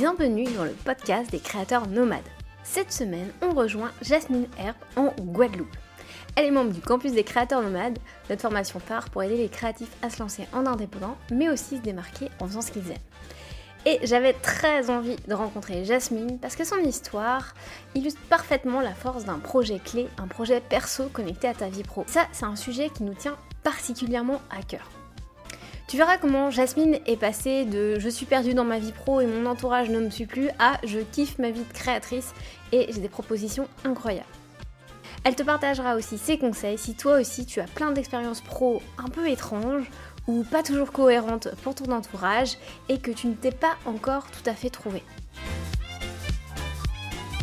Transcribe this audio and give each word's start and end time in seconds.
Bienvenue 0.00 0.44
dans 0.56 0.64
le 0.64 0.70
podcast 0.70 1.30
des 1.30 1.40
créateurs 1.40 1.86
nomades. 1.86 2.24
Cette 2.62 2.90
semaine, 2.90 3.30
on 3.42 3.50
rejoint 3.50 3.90
Jasmine 4.00 4.46
Herp 4.56 4.78
en 4.96 5.12
Guadeloupe. 5.20 5.76
Elle 6.36 6.46
est 6.46 6.50
membre 6.50 6.72
du 6.72 6.80
campus 6.80 7.12
des 7.12 7.22
créateurs 7.22 7.60
nomades, 7.60 7.98
notre 8.30 8.40
formation 8.40 8.80
phare 8.80 9.10
pour 9.10 9.22
aider 9.22 9.36
les 9.36 9.50
créatifs 9.50 9.94
à 10.00 10.08
se 10.08 10.20
lancer 10.20 10.46
en 10.54 10.64
indépendant, 10.64 11.18
mais 11.30 11.50
aussi 11.50 11.76
se 11.76 11.82
démarquer 11.82 12.30
en 12.40 12.46
faisant 12.46 12.62
ce 12.62 12.72
qu'ils 12.72 12.90
aiment. 12.90 12.96
Et 13.84 13.98
j'avais 14.04 14.32
très 14.32 14.88
envie 14.88 15.16
de 15.28 15.34
rencontrer 15.34 15.84
Jasmine 15.84 16.38
parce 16.38 16.56
que 16.56 16.64
son 16.64 16.78
histoire 16.78 17.52
illustre 17.94 18.22
parfaitement 18.30 18.80
la 18.80 18.94
force 18.94 19.26
d'un 19.26 19.38
projet 19.38 19.80
clé, 19.80 20.08
un 20.16 20.28
projet 20.28 20.62
perso 20.62 21.10
connecté 21.12 21.46
à 21.46 21.52
ta 21.52 21.68
vie 21.68 21.82
pro. 21.82 22.04
Ça, 22.06 22.26
c'est 22.32 22.46
un 22.46 22.56
sujet 22.56 22.88
qui 22.88 23.02
nous 23.02 23.12
tient 23.12 23.36
particulièrement 23.64 24.40
à 24.48 24.62
cœur. 24.62 24.99
Tu 25.90 25.96
verras 25.96 26.18
comment 26.18 26.52
Jasmine 26.52 27.00
est 27.04 27.16
passée 27.16 27.64
de 27.64 27.98
je 27.98 28.08
suis 28.08 28.24
perdue 28.24 28.54
dans 28.54 28.62
ma 28.62 28.78
vie 28.78 28.92
pro 28.92 29.20
et 29.20 29.26
mon 29.26 29.44
entourage 29.50 29.90
ne 29.90 29.98
me 29.98 30.08
suit 30.08 30.24
plus 30.24 30.48
à 30.60 30.78
je 30.84 31.00
kiffe 31.00 31.40
ma 31.40 31.50
vie 31.50 31.64
de 31.64 31.72
créatrice 31.72 32.32
et 32.70 32.86
j'ai 32.92 33.00
des 33.00 33.08
propositions 33.08 33.66
incroyables. 33.84 34.28
Elle 35.24 35.34
te 35.34 35.42
partagera 35.42 35.96
aussi 35.96 36.16
ses 36.16 36.38
conseils 36.38 36.78
si 36.78 36.94
toi 36.94 37.18
aussi 37.18 37.44
tu 37.44 37.58
as 37.58 37.64
plein 37.64 37.90
d'expériences 37.90 38.40
pro 38.40 38.80
un 38.98 39.08
peu 39.08 39.28
étranges 39.28 39.90
ou 40.28 40.44
pas 40.44 40.62
toujours 40.62 40.92
cohérente 40.92 41.48
pour 41.64 41.74
ton 41.74 41.90
entourage 41.90 42.56
et 42.88 42.98
que 42.98 43.10
tu 43.10 43.26
ne 43.26 43.34
t'es 43.34 43.50
pas 43.50 43.74
encore 43.84 44.30
tout 44.30 44.48
à 44.48 44.54
fait 44.54 44.70
trouvé. 44.70 45.02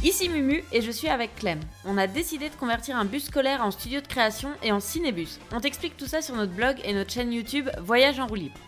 Ici 0.04 0.30
Mumu 0.30 0.64
et 0.72 0.82
je 0.82 0.92
suis 0.92 1.08
avec 1.08 1.36
Clem. 1.36 1.60
On 1.84 1.98
a 1.98 2.06
décidé 2.06 2.50
de 2.50 2.56
convertir 2.56 2.96
un 2.96 3.06
bus 3.06 3.26
scolaire 3.26 3.64
en 3.64 3.72
studio 3.72 4.00
de 4.00 4.08
création 4.08 4.50
et 4.62 4.72
en 4.72 4.80
cinébus. 4.80 5.40
On 5.52 5.60
t'explique 5.60 5.98
tout 5.98 6.06
ça 6.06 6.22
sur 6.22 6.36
notre 6.36 6.54
blog 6.54 6.78
et 6.84 6.94
notre 6.94 7.12
chaîne 7.12 7.34
YouTube 7.34 7.68
Voyage 7.82 8.20
en 8.20 8.28
roue 8.28 8.36
libre. 8.36 8.60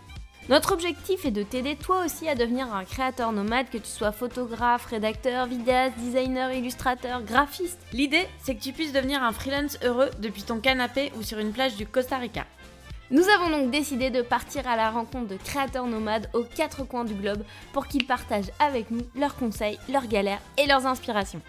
Notre 0.50 0.74
objectif 0.74 1.26
est 1.26 1.32
de 1.32 1.44
t'aider 1.44 1.76
toi 1.76 2.04
aussi 2.04 2.28
à 2.28 2.34
devenir 2.34 2.74
un 2.74 2.84
créateur 2.84 3.32
nomade, 3.32 3.70
que 3.70 3.78
tu 3.78 3.88
sois 3.88 4.12
photographe, 4.12 4.88
rédacteur, 4.88 5.46
vidéaste, 5.46 5.96
designer, 6.00 6.52
illustrateur, 6.52 7.22
graphiste. 7.22 7.80
L'idée, 7.94 8.28
c'est 8.42 8.56
que 8.56 8.64
tu 8.64 8.74
puisses 8.74 8.92
devenir 8.92 9.22
un 9.22 9.32
freelance 9.32 9.78
heureux 9.84 10.10
depuis 10.18 10.42
ton 10.42 10.60
canapé 10.60 11.12
ou 11.16 11.22
sur 11.22 11.38
une 11.38 11.52
plage 11.52 11.76
du 11.76 11.86
Costa 11.86 12.18
Rica. 12.18 12.48
Nous 13.12 13.28
avons 13.28 13.50
donc 13.50 13.72
décidé 13.72 14.12
de 14.12 14.22
partir 14.22 14.68
à 14.68 14.76
la 14.76 14.92
rencontre 14.92 15.30
de 15.30 15.38
créateurs 15.38 15.88
nomades 15.88 16.30
aux 16.34 16.44
quatre 16.44 16.84
coins 16.84 17.06
du 17.06 17.16
globe 17.16 17.44
pour 17.74 17.88
qu'ils 17.88 18.06
partagent 18.06 18.52
avec 18.60 18.92
nous 18.92 19.02
leurs 19.16 19.36
conseils, 19.36 19.80
leurs 19.92 20.06
galères 20.06 20.42
et 20.60 20.68
leurs 20.68 20.86
inspirations. 20.86 21.42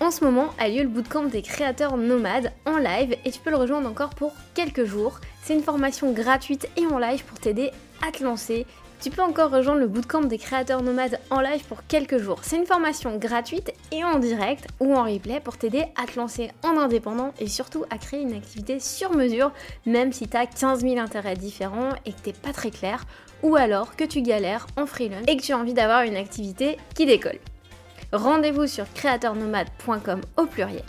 En 0.00 0.10
ce 0.10 0.22
moment 0.22 0.50
a 0.58 0.68
lieu 0.68 0.82
le 0.82 0.88
bootcamp 0.88 1.24
des 1.24 1.40
créateurs 1.40 1.96
nomades 1.96 2.52
en 2.66 2.76
live 2.76 3.16
et 3.24 3.30
tu 3.30 3.40
peux 3.40 3.50
le 3.50 3.56
rejoindre 3.56 3.88
encore 3.88 4.10
pour 4.10 4.32
quelques 4.54 4.84
jours. 4.84 5.20
C'est 5.42 5.54
une 5.54 5.62
formation 5.62 6.12
gratuite 6.12 6.68
et 6.76 6.86
en 6.86 6.98
live 6.98 7.24
pour 7.24 7.40
t'aider 7.40 7.70
à 8.06 8.12
te 8.12 8.22
lancer 8.22 8.66
tu 9.00 9.10
peux 9.10 9.22
encore 9.22 9.50
rejoindre 9.50 9.80
le 9.80 9.86
bootcamp 9.86 10.22
des 10.22 10.38
créateurs 10.38 10.82
nomades 10.82 11.20
en 11.30 11.40
live 11.40 11.64
pour 11.64 11.86
quelques 11.86 12.18
jours. 12.18 12.40
C'est 12.42 12.56
une 12.56 12.66
formation 12.66 13.16
gratuite 13.16 13.72
et 13.92 14.02
en 14.02 14.18
direct 14.18 14.66
ou 14.80 14.94
en 14.94 15.04
replay 15.04 15.40
pour 15.40 15.56
t'aider 15.56 15.84
à 15.96 16.06
te 16.06 16.18
lancer 16.18 16.50
en 16.64 16.76
indépendant 16.76 17.32
et 17.38 17.48
surtout 17.48 17.84
à 17.90 17.98
créer 17.98 18.22
une 18.22 18.34
activité 18.34 18.80
sur 18.80 19.14
mesure, 19.14 19.52
même 19.86 20.12
si 20.12 20.28
tu 20.28 20.36
as 20.36 20.46
15 20.46 20.80
000 20.80 20.98
intérêts 20.98 21.36
différents 21.36 21.90
et 22.06 22.12
que 22.12 22.20
t'es 22.20 22.32
pas 22.32 22.52
très 22.52 22.70
clair, 22.70 23.04
ou 23.42 23.54
alors 23.56 23.94
que 23.94 24.04
tu 24.04 24.22
galères 24.22 24.66
en 24.76 24.86
freelance 24.86 25.24
et 25.28 25.36
que 25.36 25.42
tu 25.42 25.52
as 25.52 25.58
envie 25.58 25.74
d'avoir 25.74 26.02
une 26.02 26.16
activité 26.16 26.76
qui 26.94 27.06
décolle. 27.06 27.38
Rendez-vous 28.12 28.66
sur 28.66 28.90
créateurnomade.com 28.94 30.20
au 30.36 30.46
pluriel. 30.46 30.82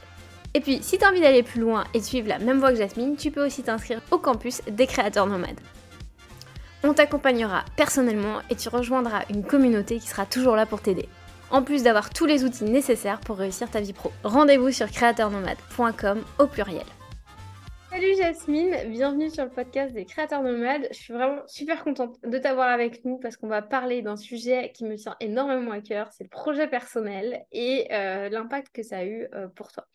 Et 0.55 0.61
puis, 0.61 0.79
si 0.81 0.97
tu 0.97 1.05
as 1.05 1.09
envie 1.09 1.21
d'aller 1.21 1.43
plus 1.43 1.61
loin 1.61 1.83
et 1.93 1.99
de 1.99 2.03
suivre 2.03 2.27
la 2.27 2.39
même 2.39 2.57
voie 2.57 2.71
que 2.71 2.77
Jasmine, 2.77 3.15
tu 3.17 3.29
peux 3.29 3.45
aussi 3.45 3.61
t'inscrire 3.61 4.01
au 4.09 4.17
campus 4.17 4.61
des 4.67 4.87
créateurs 4.87 5.27
nomades. 5.27 5.59
On 6.83 6.93
t'accompagnera 6.93 7.65
personnellement 7.75 8.39
et 8.49 8.55
tu 8.55 8.69
rejoindras 8.69 9.23
une 9.29 9.43
communauté 9.43 9.99
qui 9.99 10.07
sera 10.07 10.25
toujours 10.25 10.55
là 10.55 10.65
pour 10.65 10.81
t'aider. 10.81 11.09
En 11.51 11.61
plus 11.63 11.83
d'avoir 11.83 12.09
tous 12.09 12.25
les 12.25 12.43
outils 12.43 12.63
nécessaires 12.63 13.19
pour 13.19 13.37
réussir 13.37 13.69
ta 13.69 13.81
vie 13.81 13.93
pro. 13.93 14.11
Rendez-vous 14.23 14.71
sur 14.71 14.89
créateurnomade.com 14.89 16.21
au 16.37 16.47
pluriel. 16.47 16.85
Salut 17.91 18.15
Jasmine, 18.17 18.75
bienvenue 18.89 19.31
sur 19.31 19.45
le 19.45 19.49
podcast 19.49 19.95
des 19.95 20.05
créateurs 20.05 20.43
nomades. 20.43 20.87
Je 20.91 20.97
suis 20.97 21.11
vraiment 21.11 21.41
super 21.47 21.83
contente 21.83 22.17
de 22.23 22.37
t'avoir 22.37 22.69
avec 22.69 23.03
nous 23.03 23.17
parce 23.17 23.35
qu'on 23.35 23.47
va 23.47 23.63
parler 23.63 24.03
d'un 24.03 24.15
sujet 24.15 24.71
qui 24.75 24.85
me 24.85 24.95
tient 24.95 25.15
énormément 25.19 25.71
à 25.71 25.81
cœur, 25.81 26.07
c'est 26.11 26.23
le 26.23 26.29
projet 26.29 26.67
personnel 26.67 27.45
et 27.51 27.87
euh, 27.91 28.29
l'impact 28.29 28.67
que 28.71 28.83
ça 28.83 28.99
a 28.99 29.05
eu 29.05 29.27
euh, 29.33 29.47
pour 29.47 29.71
toi. 29.71 29.85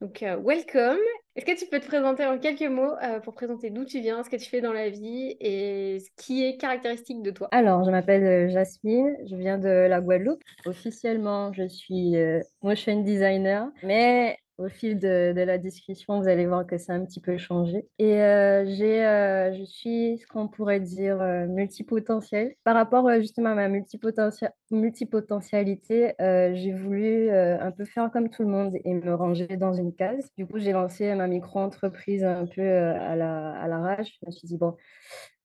Donc, 0.00 0.22
euh, 0.22 0.38
welcome. 0.42 0.96
Est-ce 1.36 1.44
que 1.44 1.58
tu 1.58 1.66
peux 1.66 1.78
te 1.78 1.86
présenter 1.86 2.24
en 2.24 2.38
quelques 2.38 2.62
mots 2.62 2.92
pour 3.22 3.34
présenter 3.34 3.70
d'où 3.70 3.86
tu 3.86 4.00
viens, 4.00 4.22
ce 4.22 4.28
que 4.28 4.36
tu 4.36 4.48
fais 4.50 4.60
dans 4.60 4.72
la 4.72 4.90
vie 4.90 5.34
et 5.40 5.98
ce 5.98 6.08
qui 6.22 6.44
est 6.44 6.58
caractéristique 6.58 7.22
de 7.22 7.30
toi? 7.30 7.48
Alors, 7.52 7.84
je 7.84 7.90
m'appelle 7.90 8.50
Jasmine, 8.50 9.16
je 9.24 9.36
viens 9.36 9.56
de 9.56 9.68
la 9.68 10.00
Guadeloupe. 10.02 10.42
Officiellement, 10.66 11.50
je 11.54 11.66
suis 11.68 12.16
motion 12.62 13.00
designer, 13.00 13.66
mais 13.82 14.36
au 14.62 14.68
fil 14.68 14.98
de, 14.98 15.32
la 15.34 15.58
discussion, 15.58 16.20
vous 16.20 16.28
allez 16.28 16.46
voir 16.46 16.66
que 16.66 16.78
ça 16.78 16.92
a 16.92 16.96
un 16.96 17.04
petit 17.04 17.20
peu 17.20 17.36
changé. 17.36 17.86
Et 17.98 18.22
euh, 18.22 18.64
euh, 18.64 19.52
je 19.52 19.64
suis 19.64 20.18
ce 20.18 20.26
qu'on 20.26 20.48
pourrait 20.48 20.80
dire 20.80 21.20
euh, 21.20 21.46
multipotentiel. 21.46 22.54
Par 22.64 22.74
rapport 22.74 23.10
justement 23.20 23.50
à 23.50 23.54
ma 23.54 23.68
multipotentialité, 23.68 26.14
j'ai 26.18 26.72
voulu 26.72 27.30
un 27.30 27.70
peu 27.72 27.84
faire 27.84 28.10
comme 28.12 28.30
tout 28.30 28.42
le 28.42 28.48
monde 28.48 28.74
et 28.84 28.94
me 28.94 29.14
ranger 29.14 29.56
dans 29.56 29.74
une 29.74 29.94
case. 29.94 30.30
Du 30.36 30.46
coup, 30.46 30.58
j'ai 30.58 30.72
lancé 30.72 31.14
ma 31.14 31.26
micro-entreprise 31.26 32.24
un 32.24 32.46
peu 32.46 32.62
à 32.62 33.16
la, 33.16 33.52
à 33.60 33.68
l'arrache. 33.68 34.18
Je 34.20 34.26
me 34.26 34.32
suis 34.32 34.46
dit, 34.46 34.56
bon, 34.56 34.76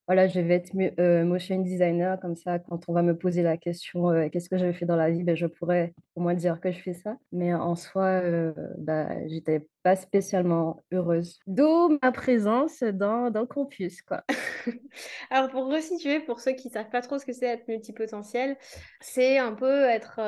voilà, 0.08 0.26
je 0.26 0.40
vais 0.40 0.54
être 0.54 0.72
euh, 0.98 1.22
motion 1.22 1.60
designer, 1.60 2.18
comme 2.18 2.34
ça, 2.34 2.58
quand 2.58 2.80
on 2.88 2.94
va 2.94 3.02
me 3.02 3.14
poser 3.14 3.42
la 3.42 3.58
question 3.58 4.08
euh, 4.08 4.30
qu'est-ce 4.30 4.48
que 4.48 4.56
je 4.56 4.72
fais 4.72 4.86
dans 4.86 4.96
la 4.96 5.10
vie, 5.10 5.22
ben, 5.22 5.36
je 5.36 5.44
pourrais 5.44 5.92
au 6.14 6.22
moins 6.22 6.32
dire 6.32 6.60
que 6.62 6.72
je 6.72 6.78
fais 6.80 6.94
ça. 6.94 7.18
Mais 7.30 7.52
en 7.52 7.76
soi, 7.76 8.04
euh, 8.04 8.54
bah, 8.78 9.06
j'étais 9.26 9.68
pas 9.82 9.96
spécialement 9.96 10.80
heureuse. 10.92 11.40
D'où 11.46 11.98
ma 12.02 12.10
présence 12.10 12.82
dans, 12.82 13.30
dans 13.30 13.42
le 13.42 13.46
campus, 13.46 14.00
quoi. 14.00 14.24
Alors, 15.30 15.50
pour 15.50 15.66
resituer, 15.70 16.20
pour 16.20 16.40
ceux 16.40 16.52
qui 16.52 16.70
savent 16.70 16.88
pas 16.88 17.02
trop 17.02 17.18
ce 17.18 17.26
que 17.26 17.34
c'est 17.34 17.44
être 17.44 17.68
multipotentiel, 17.68 18.56
c'est 19.02 19.36
un 19.36 19.52
peu 19.52 19.84
être 19.84 20.20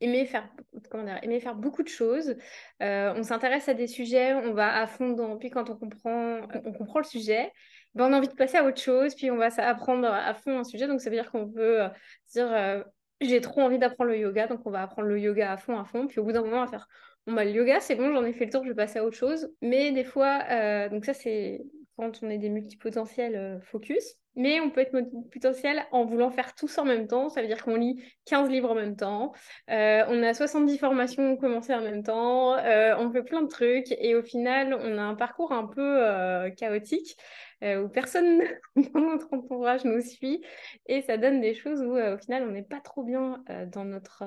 aimer, 0.00 0.26
faire, 0.26 0.48
comment 0.92 1.02
dire, 1.02 1.18
aimer 1.22 1.40
faire 1.40 1.56
beaucoup 1.56 1.82
de 1.82 1.88
choses. 1.88 2.36
on 2.80 3.22
s'intéresse 3.24 3.68
à 3.68 3.74
des 3.74 3.88
sujets, 3.88 4.32
on 4.32 4.54
va 4.54 4.80
à 4.80 4.86
fond 4.86 5.10
dans. 5.10 5.36
Puis 5.38 5.50
quand 5.50 5.70
on 5.70 5.76
comprend, 5.76 6.38
on 6.64 6.72
comprend 6.72 7.00
le 7.00 7.04
sujet, 7.04 7.50
ben, 7.94 8.08
on 8.08 8.12
a 8.12 8.18
envie 8.18 8.28
de 8.28 8.34
passer 8.34 8.56
à 8.56 8.64
autre 8.64 8.80
chose, 8.80 9.14
puis 9.14 9.30
on 9.30 9.36
va 9.36 9.48
apprendre 9.58 10.06
à 10.06 10.34
fond 10.34 10.58
un 10.58 10.64
sujet. 10.64 10.86
Donc, 10.86 11.00
ça 11.00 11.10
veut 11.10 11.16
dire 11.16 11.30
qu'on 11.30 11.48
peut 11.48 11.82
euh, 11.82 11.88
dire 12.32 12.50
euh, 12.50 12.82
j'ai 13.20 13.40
trop 13.40 13.60
envie 13.60 13.78
d'apprendre 13.78 14.10
le 14.10 14.18
yoga, 14.18 14.46
donc 14.46 14.60
on 14.66 14.70
va 14.70 14.82
apprendre 14.82 15.08
le 15.08 15.20
yoga 15.20 15.52
à 15.52 15.56
fond, 15.56 15.78
à 15.78 15.84
fond. 15.84 16.06
Puis 16.06 16.18
au 16.18 16.24
bout 16.24 16.32
d'un 16.32 16.42
moment, 16.42 16.58
on 16.58 16.64
va 16.64 16.70
faire 16.70 16.88
bon, 17.26 17.34
bah, 17.34 17.44
le 17.44 17.50
yoga, 17.50 17.80
c'est 17.80 17.94
bon, 17.94 18.12
j'en 18.12 18.24
ai 18.24 18.32
fait 18.32 18.46
le 18.46 18.50
tour, 18.50 18.64
je 18.64 18.70
vais 18.70 18.74
passer 18.74 18.98
à 18.98 19.04
autre 19.04 19.16
chose. 19.16 19.50
Mais 19.60 19.92
des 19.92 20.04
fois, 20.04 20.42
euh, 20.50 20.88
donc 20.88 21.04
ça, 21.04 21.12
c'est 21.12 21.62
quand 21.96 22.22
on 22.22 22.30
est 22.30 22.38
des 22.38 22.48
multipotentiels 22.48 23.60
focus. 23.64 24.16
Mais 24.34 24.60
on 24.60 24.70
peut 24.70 24.80
être 24.80 24.94
multipotentiel 24.94 25.84
en 25.92 26.06
voulant 26.06 26.30
faire 26.30 26.54
tous 26.54 26.78
en 26.78 26.86
même 26.86 27.06
temps. 27.06 27.28
Ça 27.28 27.42
veut 27.42 27.46
dire 27.46 27.62
qu'on 27.62 27.76
lit 27.76 28.02
15 28.24 28.48
livres 28.48 28.70
en 28.70 28.74
même 28.74 28.96
temps. 28.96 29.34
on 29.68 30.22
a 30.22 30.32
70 30.32 30.78
formations 30.78 31.36
commencées 31.36 31.74
en 31.74 31.82
même 31.82 32.02
temps. 32.02 32.56
on 32.56 33.12
fait 33.12 33.22
plein 33.22 33.42
de 33.42 33.48
trucs. 33.48 33.92
Et 33.98 34.14
au 34.14 34.22
final, 34.22 34.72
on 34.72 34.96
a 34.96 35.02
un 35.02 35.14
parcours 35.14 35.52
un 35.52 35.66
peu 35.66 36.50
chaotique. 36.56 37.14
Euh, 37.62 37.84
où 37.84 37.88
personne 37.88 38.42
dans 38.76 39.00
notre 39.00 39.32
entourage 39.32 39.84
nous 39.84 40.00
suit 40.00 40.42
et 40.86 41.02
ça 41.02 41.16
donne 41.16 41.40
des 41.40 41.54
choses 41.54 41.80
où 41.80 41.96
euh, 41.96 42.16
au 42.16 42.18
final 42.18 42.42
on 42.42 42.50
n'est 42.50 42.64
pas 42.64 42.80
trop 42.80 43.04
bien 43.04 43.44
euh, 43.50 43.66
dans, 43.66 43.84
notre, 43.84 44.24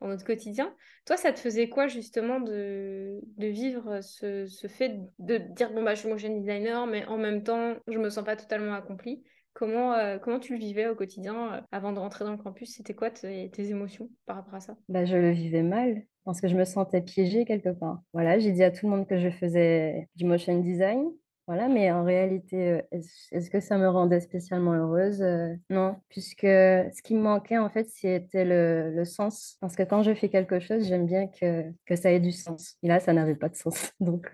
dans 0.00 0.08
notre 0.08 0.24
quotidien. 0.24 0.74
Toi, 1.06 1.16
ça 1.16 1.32
te 1.32 1.40
faisait 1.40 1.70
quoi 1.70 1.86
justement 1.86 2.40
de, 2.40 3.20
de 3.38 3.46
vivre 3.46 4.00
ce, 4.02 4.46
ce, 4.46 4.66
fait 4.66 5.00
de 5.18 5.38
dire 5.38 5.72
bon 5.72 5.82
bah 5.82 5.94
je 5.94 6.00
suis 6.00 6.08
motion 6.10 6.36
designer 6.36 6.86
mais 6.86 7.06
en 7.06 7.16
même 7.16 7.42
temps 7.42 7.74
je 7.88 7.98
me 7.98 8.10
sens 8.10 8.24
pas 8.24 8.36
totalement 8.36 8.74
accomplie 8.74 9.22
Comment, 9.54 10.18
comment 10.20 10.40
tu 10.40 10.54
le 10.54 10.58
vivais 10.58 10.88
au 10.88 10.94
quotidien 10.94 11.62
avant 11.72 11.92
de 11.92 11.98
rentrer 11.98 12.24
dans 12.24 12.30
le 12.30 12.38
campus? 12.38 12.74
C'était 12.74 12.94
quoi 12.94 13.10
tes, 13.10 13.50
tes, 13.50 13.68
émotions 13.68 14.08
par 14.24 14.36
rapport 14.36 14.54
à 14.54 14.60
ça? 14.60 14.76
Bah, 14.88 15.04
Je 15.04 15.14
le 15.14 15.30
vivais 15.30 15.62
mal 15.62 16.06
parce 16.24 16.40
que 16.40 16.48
je 16.48 16.56
me 16.56 16.64
sentais 16.64 17.02
piégée 17.02 17.44
quelque 17.44 17.68
part. 17.68 18.00
Voilà, 18.14 18.38
j'ai 18.38 18.50
dit 18.50 18.64
à 18.64 18.70
tout 18.70 18.86
le 18.86 18.96
monde 18.96 19.06
que 19.06 19.18
je 19.18 19.28
faisais 19.28 20.08
du 20.16 20.24
motion 20.24 20.58
design. 20.58 21.04
Voilà, 21.46 21.68
mais 21.68 21.90
en 21.90 22.04
réalité, 22.04 22.82
est-ce 22.92 23.50
que 23.50 23.60
ça 23.60 23.76
me 23.76 23.88
rendait 23.88 24.20
spécialement 24.20 24.72
heureuse? 24.74 25.22
non, 25.70 25.96
puisque 26.08 26.42
ce 26.42 27.02
qui 27.02 27.14
me 27.14 27.20
manquait, 27.22 27.58
en 27.58 27.68
fait, 27.68 27.88
c'était 27.88 28.44
le, 28.44 28.92
le 28.94 29.04
sens. 29.04 29.56
Parce 29.60 29.74
que 29.74 29.82
quand 29.82 30.02
je 30.02 30.14
fais 30.14 30.28
quelque 30.28 30.60
chose, 30.60 30.86
j'aime 30.86 31.06
bien 31.06 31.26
que, 31.26 31.64
que 31.84 31.96
ça 31.96 32.12
ait 32.12 32.20
du 32.20 32.32
sens. 32.32 32.76
Et 32.82 32.88
là, 32.88 33.00
ça 33.00 33.12
n'avait 33.12 33.34
pas 33.34 33.48
de 33.48 33.56
sens. 33.56 33.92
Donc, 34.00 34.30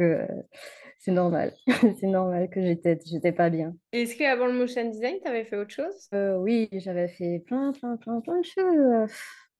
c'est 0.98 1.12
normal. 1.12 1.54
c'est 2.00 2.06
normal 2.06 2.50
que 2.50 2.60
j'étais, 2.60 2.98
j'étais 3.06 3.32
pas 3.32 3.50
bien. 3.50 3.74
Est-ce 3.92 4.16
qu'avant 4.16 4.46
le 4.46 4.52
motion 4.52 4.88
design, 4.90 5.16
tu 5.22 5.28
avais 5.28 5.44
fait 5.44 5.56
autre 5.56 5.74
chose? 5.74 6.08
oui, 6.12 6.68
j'avais 6.72 7.08
fait 7.08 7.42
plein, 7.46 7.72
plein, 7.72 7.96
plein, 7.96 8.20
plein 8.20 8.40
de 8.40 8.44
choses. 8.44 9.10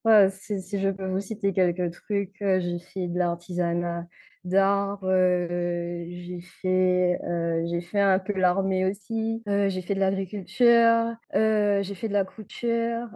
Ouais, 0.04 0.30
si, 0.30 0.62
si 0.62 0.80
je 0.80 0.88
peux 0.90 1.06
vous 1.06 1.20
citer 1.20 1.52
quelques 1.52 1.90
trucs, 1.92 2.40
euh, 2.42 2.60
j'ai 2.60 2.78
fait 2.78 3.08
de 3.08 3.18
l'artisanat 3.18 4.06
d'art, 4.48 4.98
euh, 5.04 6.04
j'ai 6.08 6.40
fait, 6.40 7.20
euh, 7.24 7.80
fait 7.80 8.00
un 8.00 8.18
peu 8.18 8.32
l'armée 8.32 8.84
aussi, 8.86 9.42
euh, 9.48 9.68
j'ai 9.68 9.82
fait 9.82 9.94
de 9.94 10.00
l'agriculture, 10.00 11.14
j'ai 11.32 11.94
fait 11.94 12.08
de 12.08 12.12
la 12.12 12.24
couture. 12.24 13.08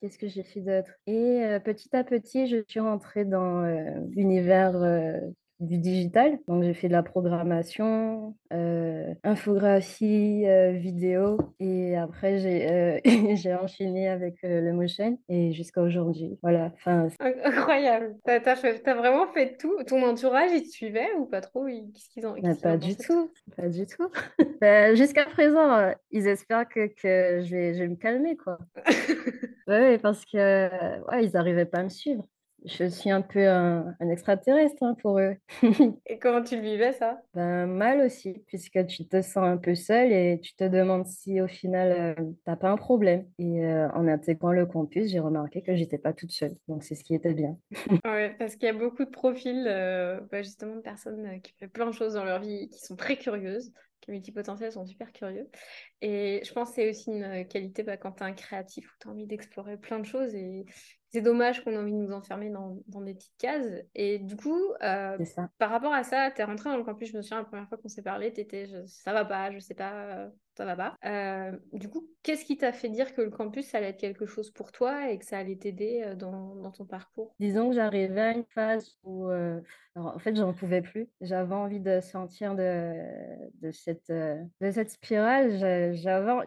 qu'est-ce 0.00 0.18
que 0.18 0.28
j'ai 0.28 0.44
fait 0.44 0.60
d'autre? 0.60 0.90
Et 1.06 1.58
petit 1.64 1.94
à 1.96 2.04
petit, 2.04 2.46
je 2.46 2.58
suis 2.68 2.80
rentrée 2.80 3.24
dans 3.24 3.62
l'univers 4.10 4.74
du 5.60 5.78
digital. 5.78 6.38
Donc, 6.46 6.62
j'ai 6.62 6.74
fait 6.74 6.88
de 6.88 6.92
la 6.92 7.02
programmation, 7.02 8.34
euh, 8.52 9.14
infographie, 9.24 10.46
euh, 10.46 10.72
vidéo. 10.72 11.38
Et 11.58 11.96
après, 11.96 12.38
j'ai 12.38 12.70
euh, 12.70 13.00
j'ai 13.36 13.54
enchaîné 13.54 14.08
avec 14.08 14.36
le 14.42 14.72
motion 14.72 15.18
et 15.28 15.52
jusqu'à 15.52 15.82
aujourd'hui. 15.82 16.38
Voilà. 16.42 16.72
Enfin, 16.74 17.08
Incroyable. 17.44 18.16
T'as, 18.24 18.40
t'as 18.40 18.94
vraiment 18.94 19.26
fait 19.32 19.56
tout. 19.56 19.82
Ton 19.86 20.02
entourage, 20.02 20.50
il 20.52 20.62
te 20.62 20.68
suivait 20.68 21.12
ou 21.18 21.26
pas 21.26 21.40
trop? 21.40 21.66
Qu'est-ce 21.66 22.08
qu'ils 22.10 22.26
ont, 22.26 22.34
bah, 22.34 22.52
qu'ils 22.52 22.60
pas 22.60 22.76
du 22.76 22.96
tout. 22.96 23.30
Pas 23.56 23.68
du 23.68 23.86
tout. 23.86 24.08
Bah, 24.60 24.92
jusqu'à 24.96 25.24
présent, 25.24 25.92
ils 26.10 26.26
espèrent 26.26 26.68
que, 26.68 26.88
que 26.88 27.44
je 27.44 27.50
vais, 27.54 27.74
je 27.74 27.78
vais 27.78 27.88
me 27.88 27.94
calmer, 27.94 28.36
quoi. 28.36 28.58
Ouais, 29.68 29.98
parce 29.98 30.24
que 30.24 31.04
ouais, 31.10 31.24
ils 31.26 31.32
n'arrivaient 31.32 31.66
pas 31.66 31.80
à 31.80 31.82
me 31.84 31.90
suivre. 31.90 32.24
Je 32.68 32.84
suis 32.84 33.10
un 33.10 33.22
peu 33.22 33.48
un, 33.48 33.94
un 33.98 34.08
extraterrestre 34.10 34.82
hein, 34.82 34.94
pour 35.00 35.18
eux. 35.18 35.36
Et 36.06 36.18
comment 36.18 36.42
tu 36.42 36.56
le 36.56 36.62
vivais, 36.62 36.92
ça? 36.92 37.18
Ben, 37.34 37.66
mal 37.66 38.00
aussi, 38.02 38.42
puisque 38.46 38.86
tu 38.86 39.06
te 39.06 39.22
sens 39.22 39.38
un 39.44 39.56
peu 39.56 39.74
seul 39.74 40.12
et 40.12 40.38
tu 40.40 40.54
te 40.54 40.64
demandes 40.64 41.06
si 41.06 41.40
au 41.40 41.48
final, 41.48 42.14
tu 42.16 42.24
t'as 42.44 42.56
pas 42.56 42.70
un 42.70 42.76
problème. 42.76 43.26
Et 43.38 43.64
euh, 43.64 43.88
en 43.92 44.06
intégrant 44.06 44.52
le 44.52 44.66
campus, 44.66 45.10
j'ai 45.10 45.20
remarqué 45.20 45.62
que 45.62 45.74
j'étais 45.74 45.98
pas 45.98 46.12
toute 46.12 46.30
seule. 46.30 46.56
Donc, 46.68 46.84
c'est 46.84 46.94
ce 46.94 47.04
qui 47.04 47.14
était 47.14 47.34
bien. 47.34 47.56
Ouais, 48.04 48.34
parce 48.38 48.56
qu'il 48.56 48.66
y 48.66 48.70
a 48.70 48.74
beaucoup 48.74 49.04
de 49.04 49.10
profils, 49.10 49.66
euh, 49.66 50.20
bah, 50.30 50.42
justement, 50.42 50.76
de 50.76 50.80
personnes 50.80 51.26
euh, 51.26 51.38
qui 51.38 51.52
font 51.58 51.68
plein 51.68 51.86
de 51.86 51.92
choses 51.92 52.14
dans 52.14 52.24
leur 52.24 52.40
vie, 52.40 52.68
qui 52.68 52.80
sont 52.80 52.96
très 52.96 53.16
curieuses, 53.16 53.72
qui 54.00 54.10
multipotentielles, 54.10 54.72
sont 54.72 54.86
super 54.86 55.12
curieux. 55.12 55.48
Et 56.00 56.40
je 56.44 56.52
pense 56.52 56.70
que 56.70 56.74
c'est 56.76 56.90
aussi 56.90 57.10
une 57.10 57.24
euh, 57.24 57.44
qualité 57.44 57.82
bah, 57.82 57.96
quand 57.96 58.12
tu 58.12 58.22
es 58.22 58.26
un 58.26 58.32
créatif, 58.32 58.86
où 58.86 58.96
tu 59.00 59.08
as 59.08 59.10
envie 59.10 59.26
d'explorer 59.26 59.76
plein 59.76 59.98
de 59.98 60.06
choses. 60.06 60.34
Et 60.34 60.64
c'est 61.10 61.22
dommage 61.22 61.64
qu'on 61.64 61.70
ait 61.70 61.76
envie 61.78 61.92
de 61.92 61.98
nous 61.98 62.12
enfermer 62.12 62.50
dans, 62.50 62.78
dans 62.86 63.00
des 63.00 63.14
petites 63.14 63.36
cases. 63.38 63.82
Et 63.94 64.18
du 64.18 64.36
coup, 64.36 64.60
euh, 64.82 65.18
par 65.58 65.70
rapport 65.70 65.94
à 65.94 66.04
ça, 66.04 66.30
tu 66.30 66.40
es 66.40 66.44
rentrée 66.44 66.70
dans 66.70 66.76
le 66.76 66.84
campus, 66.84 67.10
je 67.10 67.16
me 67.16 67.22
souviens, 67.22 67.38
la 67.38 67.44
première 67.44 67.68
fois 67.68 67.78
qu'on 67.78 67.88
s'est 67.88 68.02
parlé, 68.02 68.32
tu 68.32 68.40
étais, 68.40 68.66
ça 68.86 69.12
va 69.12 69.24
pas, 69.24 69.50
je 69.50 69.58
sais 69.58 69.74
pas, 69.74 70.30
ça 70.56 70.64
va 70.64 70.76
pas. 70.76 70.96
Euh, 71.04 71.56
du 71.72 71.88
coup, 71.88 72.08
qu'est-ce 72.22 72.44
qui 72.44 72.56
t'a 72.56 72.72
fait 72.72 72.88
dire 72.88 73.14
que 73.14 73.22
le 73.22 73.30
campus, 73.30 73.66
ça 73.68 73.78
allait 73.78 73.88
être 73.90 74.00
quelque 74.00 74.26
chose 74.26 74.50
pour 74.50 74.72
toi 74.72 75.10
et 75.10 75.18
que 75.18 75.24
ça 75.24 75.38
allait 75.38 75.56
t'aider 75.56 76.02
euh, 76.04 76.14
dans, 76.14 76.56
dans 76.56 76.72
ton 76.72 76.84
parcours? 76.84 77.34
Disons 77.38 77.68
que 77.70 77.76
j'arrivais 77.76 78.20
à 78.20 78.32
une 78.32 78.44
phase 78.44 78.96
où, 79.02 79.28
euh, 79.28 79.60
alors, 79.94 80.14
en 80.14 80.18
fait, 80.18 80.36
j'en 80.36 80.52
pouvais 80.52 80.82
plus. 80.82 81.08
J'avais 81.20 81.54
envie 81.54 81.80
de 81.80 82.00
sortir 82.00 82.54
de, 82.54 82.92
de 83.60 83.70
cette, 83.70 84.10
de 84.10 84.70
cette 84.70 84.90
spirale. 84.90 85.52
Je, 85.52 85.92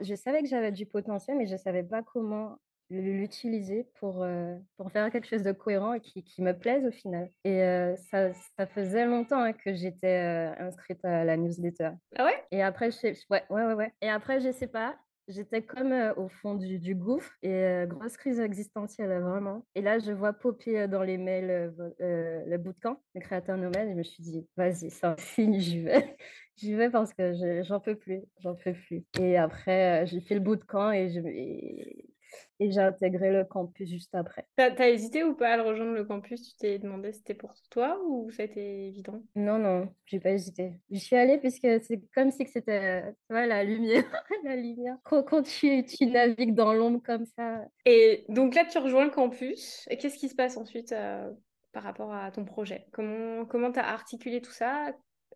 je 0.03 0.15
savais 0.15 0.41
que 0.43 0.47
j'avais 0.49 0.71
du 0.71 0.85
potentiel, 0.85 1.37
mais 1.37 1.47
je 1.47 1.55
savais 1.55 1.83
pas 1.83 2.03
comment 2.03 2.57
l'utiliser 2.91 3.87
pour, 3.99 4.23
euh, 4.23 4.55
pour 4.77 4.91
faire 4.91 5.09
quelque 5.11 5.27
chose 5.27 5.43
de 5.43 5.51
cohérent 5.51 5.93
et 5.93 6.01
qui, 6.01 6.23
qui 6.23 6.41
me 6.41 6.53
plaise 6.57 6.85
au 6.85 6.91
final. 6.91 7.29
Et 7.43 7.63
euh, 7.63 7.95
ça, 7.95 8.33
ça 8.33 8.67
faisait 8.67 9.05
longtemps 9.05 9.41
hein, 9.41 9.53
que 9.53 9.73
j'étais 9.73 10.19
euh, 10.19 10.53
inscrite 10.67 11.03
à 11.05 11.23
la 11.23 11.37
newsletter. 11.37 11.91
Ah 12.17 12.25
ouais? 12.25 12.43
Et 12.51 12.61
après, 12.61 12.91
je 12.91 12.97
sais, 12.97 13.15
ouais, 13.29 13.43
ouais, 13.49 13.63
ouais, 13.65 13.73
ouais. 13.73 13.93
Et 14.01 14.09
après, 14.09 14.41
je 14.41 14.51
sais 14.51 14.67
pas, 14.67 14.97
j'étais 15.27 15.63
comme 15.63 15.93
au 16.17 16.27
fond 16.27 16.55
du, 16.55 16.79
du 16.79 16.95
gouffre 16.95 17.31
et 17.41 17.85
grosse 17.87 18.17
crise 18.17 18.39
existentielle, 18.39 19.21
vraiment. 19.21 19.65
Et 19.75 19.81
là, 19.81 19.99
je 19.99 20.11
vois 20.11 20.33
popper 20.33 20.87
dans 20.87 21.03
les 21.03 21.17
mails 21.17 21.73
le 21.99 22.57
bootcamp, 22.57 23.01
le 23.15 23.21
créateur 23.21 23.57
nomade, 23.57 23.87
et 23.87 23.91
je 23.91 23.97
me 23.97 24.03
suis 24.03 24.21
dit, 24.23 24.47
vas-y, 24.57 24.89
c'est 24.89 25.05
un 25.05 25.15
signe, 25.17 25.59
j'y 25.59 25.81
vais. 25.81 26.17
J'y 26.57 26.75
vais 26.75 26.91
parce 26.91 27.11
que 27.13 27.33
je- 27.33 27.63
j'en 27.63 27.79
peux 27.79 27.95
plus, 27.95 28.21
j'en 28.39 28.53
peux 28.55 28.73
plus. 28.73 29.05
Et 29.19 29.35
après, 29.37 30.05
j'ai 30.05 30.21
fait 30.21 30.35
le 30.35 30.41
bootcamp 30.41 30.91
et 30.91 31.09
je, 31.09 31.19
et, 31.21 32.10
et 32.59 32.71
j'ai 32.71 32.81
intégré 32.81 33.31
le 33.31 33.45
campus 33.45 33.89
juste 33.89 34.13
après. 34.13 34.45
T'as, 34.55 34.71
t'as 34.71 34.89
hésité 34.89 35.23
ou 35.23 35.35
pas 35.35 35.53
à 35.53 35.57
le 35.57 35.63
rejoindre 35.63 35.93
le 35.93 36.05
campus? 36.05 36.41
Tu 36.51 36.55
t'es 36.57 36.79
demandé 36.79 37.11
si 37.11 37.19
c'était 37.19 37.33
pour 37.33 37.53
toi 37.69 37.99
ou 38.05 38.29
ça 38.31 38.43
a 38.43 38.45
été 38.45 38.87
évident? 38.87 39.21
Non, 39.35 39.57
non, 39.59 39.93
j'ai 40.05 40.19
pas 40.19 40.31
hésité. 40.31 40.73
Je 40.91 40.97
suis 40.97 41.15
allée 41.15 41.37
puisque 41.37 41.67
c'est 41.83 42.01
comme 42.13 42.31
si 42.31 42.45
c'était, 42.45 43.11
tu 43.11 43.33
vois, 43.33 43.45
la 43.45 43.63
lumière, 43.63 44.03
la 44.43 44.55
lumière. 44.55 44.97
Quand, 45.03 45.23
quand 45.23 45.41
tu, 45.43 45.83
tu 45.85 46.05
navigues 46.05 46.53
dans 46.53 46.73
l'ombre 46.73 47.01
comme 47.03 47.25
ça, 47.25 47.65
Et 47.85 48.25
donc 48.29 48.55
là, 48.55 48.65
tu 48.65 48.77
rejoins 48.77 49.05
le 49.05 49.11
campus. 49.11 49.87
Et 49.89 49.97
qu'est-ce 49.97 50.17
qui 50.17 50.29
se 50.29 50.35
passe 50.35 50.57
ensuite 50.57 50.91
euh, 50.91 51.31
par 51.71 51.83
rapport 51.83 52.13
à 52.13 52.31
ton 52.31 52.45
projet? 52.45 52.87
Comment 52.91 53.45
comment 53.45 53.71
t'as 53.71 53.83
articulé 53.83 54.41
tout 54.41 54.51
ça? 54.51 54.93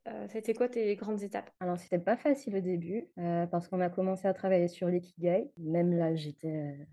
Euh, 0.07 0.27
c'était 0.29 0.53
quoi 0.53 0.69
tes 0.69 0.95
grandes 0.95 1.23
étapes? 1.23 1.49
Alors, 1.59 1.77
c'était 1.79 1.99
pas 1.99 2.15
facile 2.15 2.55
au 2.55 2.61
début 2.61 3.07
euh, 3.17 3.47
parce 3.47 3.67
qu'on 3.67 3.81
a 3.81 3.89
commencé 3.89 4.27
à 4.27 4.33
travailler 4.33 4.67
sur 4.67 4.87
l'ikigai. 4.87 5.51
Même 5.57 5.97
là, 5.97 6.15
j'étais. 6.15 6.47
euh, 6.47 6.83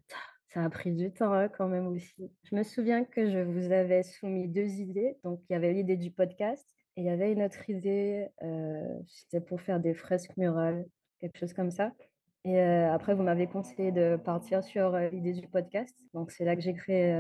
Ça 0.48 0.64
a 0.64 0.70
pris 0.70 0.92
du 0.92 1.12
temps 1.12 1.32
hein, 1.32 1.48
quand 1.48 1.68
même 1.68 1.86
aussi. 1.88 2.30
Je 2.44 2.56
me 2.56 2.62
souviens 2.62 3.04
que 3.04 3.30
je 3.30 3.38
vous 3.38 3.72
avais 3.72 4.02
soumis 4.02 4.48
deux 4.48 4.68
idées. 4.80 5.18
Donc, 5.24 5.40
il 5.48 5.52
y 5.52 5.56
avait 5.56 5.72
l'idée 5.72 5.96
du 5.96 6.10
podcast 6.10 6.66
et 6.96 7.02
il 7.02 7.06
y 7.06 7.10
avait 7.10 7.32
une 7.32 7.42
autre 7.42 7.70
idée, 7.70 8.28
c'était 9.06 9.40
pour 9.40 9.62
faire 9.62 9.80
des 9.80 9.94
fresques 9.94 10.36
murales, 10.36 10.84
quelque 11.20 11.38
chose 11.38 11.54
comme 11.54 11.70
ça. 11.70 11.92
Et 12.44 12.60
après, 12.60 13.14
vous 13.14 13.22
m'avez 13.22 13.46
conseillé 13.46 13.92
de 13.92 14.16
partir 14.16 14.62
sur 14.62 14.98
l'idée 14.98 15.32
du 15.32 15.48
podcast. 15.48 15.96
Donc, 16.12 16.30
c'est 16.32 16.44
là 16.44 16.54
que 16.54 16.60
j'ai 16.60 16.74
créé 16.74 17.16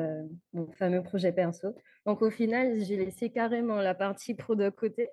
mon 0.52 0.70
fameux 0.72 1.02
projet 1.02 1.32
perso. 1.32 1.74
Donc, 2.04 2.20
au 2.20 2.28
final, 2.30 2.80
j'ai 2.82 2.96
laissé 2.96 3.30
carrément 3.30 3.76
la 3.76 3.94
partie 3.94 4.34
pro 4.34 4.56
de 4.56 4.68
côté 4.68 5.08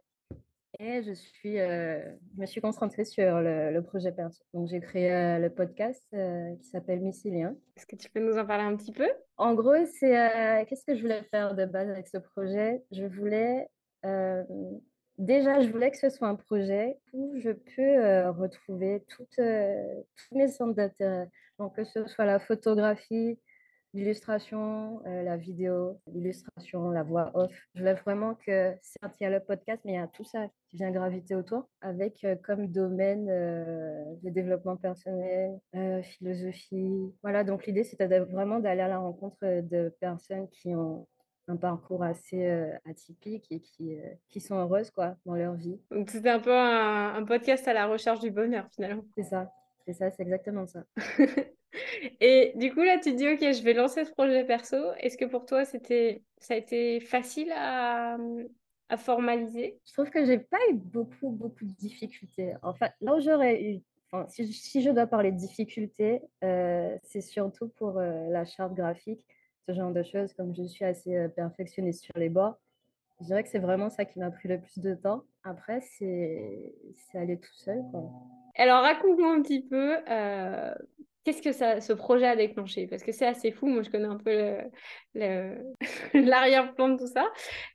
et 0.79 1.03
je 1.03 1.11
suis, 1.11 1.59
euh, 1.59 1.99
je 2.35 2.41
me 2.41 2.45
suis 2.45 2.61
concentrée 2.61 3.03
sur 3.03 3.41
le, 3.41 3.71
le 3.71 3.81
projet 3.83 4.11
perso. 4.11 4.41
Donc, 4.53 4.67
j'ai 4.69 4.79
créé 4.79 5.13
euh, 5.13 5.37
le 5.37 5.49
podcast 5.49 6.03
euh, 6.13 6.55
qui 6.55 6.67
s'appelle 6.69 7.01
Mycélien. 7.01 7.55
Est-ce 7.75 7.85
que 7.85 7.97
tu 7.97 8.09
peux 8.09 8.21
nous 8.21 8.37
en 8.37 8.45
parler 8.45 8.63
un 8.63 8.75
petit 8.77 8.93
peu? 8.93 9.07
En 9.37 9.53
gros, 9.53 9.75
c'est 9.99 10.65
qu'est-ce 10.67 10.85
que 10.85 10.95
je 10.95 11.01
voulais 11.01 11.23
faire 11.31 11.53
de 11.55 11.65
base 11.65 11.89
avec 11.89 12.07
ce 12.07 12.17
projet? 12.17 12.81
Je 12.91 13.05
voulais 13.05 13.67
déjà, 15.17 15.59
je 15.61 15.69
voulais 15.69 15.91
que 15.91 15.97
ce 15.97 16.09
soit 16.09 16.27
un 16.27 16.35
projet 16.35 16.97
où 17.13 17.37
je 17.37 17.51
peux 17.51 18.29
retrouver 18.29 19.03
toutes, 19.07 19.35
tous 19.37 20.37
mes 20.37 20.47
centres 20.47 20.75
d'intérêt. 20.75 21.29
Donc, 21.57 21.75
que 21.75 21.83
ce 21.83 22.05
soit 22.07 22.25
la 22.25 22.39
photographie, 22.39 23.39
l'illustration, 23.93 25.01
euh, 25.05 25.23
la 25.23 25.37
vidéo, 25.37 25.99
l'illustration, 26.07 26.91
la 26.91 27.03
voix 27.03 27.31
off. 27.33 27.51
Je 27.73 27.79
voulais 27.79 27.95
vraiment 27.95 28.35
que, 28.35 28.75
certes, 28.81 29.15
il 29.19 29.23
y 29.23 29.25
a 29.25 29.29
le 29.29 29.39
podcast, 29.39 29.81
mais 29.85 29.93
il 29.93 29.95
y 29.95 29.99
a 29.99 30.07
tout 30.07 30.23
ça 30.23 30.47
qui 30.67 30.77
vient 30.77 30.91
graviter 30.91 31.35
autour, 31.35 31.67
avec 31.81 32.23
euh, 32.23 32.35
comme 32.35 32.67
domaine 32.67 33.27
euh, 33.29 34.03
le 34.23 34.31
développement 34.31 34.77
personnel, 34.77 35.59
euh, 35.75 36.01
philosophie. 36.03 37.13
Voilà, 37.23 37.43
donc 37.43 37.65
l'idée, 37.65 37.83
c'était 37.83 38.19
vraiment 38.19 38.59
d'aller 38.59 38.81
à 38.81 38.87
la 38.87 38.99
rencontre 38.99 39.37
de 39.43 39.89
personnes 39.99 40.47
qui 40.49 40.75
ont 40.75 41.07
un 41.47 41.57
parcours 41.57 42.03
assez 42.03 42.45
euh, 42.45 42.71
atypique 42.87 43.47
et 43.49 43.59
qui, 43.59 43.97
euh, 43.97 44.03
qui 44.29 44.39
sont 44.39 44.55
heureuses 44.55 44.91
quoi, 44.91 45.15
dans 45.25 45.33
leur 45.33 45.55
vie. 45.55 45.81
Donc 45.89 46.11
c'était 46.11 46.29
un 46.29 46.39
peu 46.39 46.53
un, 46.53 47.15
un 47.15 47.25
podcast 47.25 47.67
à 47.67 47.73
la 47.73 47.87
recherche 47.87 48.19
du 48.19 48.29
bonheur 48.29 48.67
finalement. 48.69 49.03
C'est 49.15 49.23
ça, 49.23 49.51
c'est 49.93 49.93
ça, 49.93 50.11
c'est 50.11 50.23
exactement 50.23 50.67
ça. 50.67 50.83
Et 52.21 52.53
du 52.55 52.73
coup 52.73 52.81
là, 52.81 52.97
tu 52.97 53.11
te 53.11 53.15
dis 53.17 53.27
ok, 53.27 53.39
je 53.53 53.63
vais 53.63 53.73
lancer 53.73 54.05
ce 54.05 54.11
projet 54.11 54.43
perso. 54.45 54.77
Est-ce 54.99 55.17
que 55.17 55.25
pour 55.25 55.45
toi 55.45 55.65
ça 55.65 55.77
a 56.49 56.55
été 56.55 56.99
facile 56.99 57.51
à, 57.55 58.17
à 58.89 58.97
formaliser? 58.97 59.79
Je 59.85 59.93
trouve 59.93 60.09
que 60.09 60.25
j'ai 60.25 60.39
pas 60.39 60.57
eu 60.71 60.73
beaucoup, 60.75 61.29
beaucoup 61.29 61.65
de 61.65 61.73
difficultés. 61.73 62.53
Enfin, 62.61 62.89
là 63.01 63.15
où 63.15 63.19
j'aurais 63.21 63.63
eu, 63.63 63.81
enfin, 64.11 64.27
si, 64.29 64.45
je- 64.45 64.51
si 64.57 64.81
je 64.81 64.89
dois 64.91 65.07
parler 65.07 65.31
de 65.31 65.37
difficultés, 65.37 66.21
euh, 66.43 66.95
c'est 67.03 67.21
surtout 67.21 67.69
pour 67.69 67.97
euh, 67.97 68.29
la 68.29 68.45
charte 68.45 68.73
graphique, 68.73 69.25
ce 69.67 69.73
genre 69.73 69.91
de 69.91 70.03
choses, 70.03 70.33
comme 70.33 70.55
je 70.55 70.63
suis 70.63 70.85
assez 70.85 71.15
euh, 71.15 71.27
perfectionniste 71.29 72.03
sur 72.03 72.13
les 72.17 72.29
bords. 72.29 72.59
Je 73.21 73.25
dirais 73.25 73.43
que 73.43 73.49
c'est 73.49 73.59
vraiment 73.59 73.89
ça 73.89 74.05
qui 74.05 74.19
m'a 74.19 74.31
pris 74.31 74.47
le 74.49 74.59
plus 74.61 74.79
de 74.79 74.95
temps. 74.95 75.23
Après, 75.43 75.81
c'est 75.81 76.73
c'est 76.95 77.17
aller 77.17 77.39
tout 77.39 77.53
seul, 77.53 77.83
quoi. 77.91 78.11
Alors 78.55 78.81
raconte-moi 78.81 79.33
un 79.33 79.41
petit 79.41 79.61
peu 79.63 79.97
euh, 80.09 80.73
qu'est-ce 81.23 81.41
que 81.41 81.51
ça, 81.51 81.79
ce 81.81 81.93
projet 81.93 82.25
a 82.25 82.35
déclenché? 82.35 82.87
Parce 82.87 83.03
que 83.03 83.11
c'est 83.11 83.25
assez 83.25 83.51
fou, 83.51 83.67
moi 83.67 83.83
je 83.83 83.89
connais 83.89 84.05
un 84.05 84.17
peu 84.17 84.57
l'arrière-plan 86.13 86.89
de 86.89 86.97
tout 86.97 87.07
ça, 87.07 87.27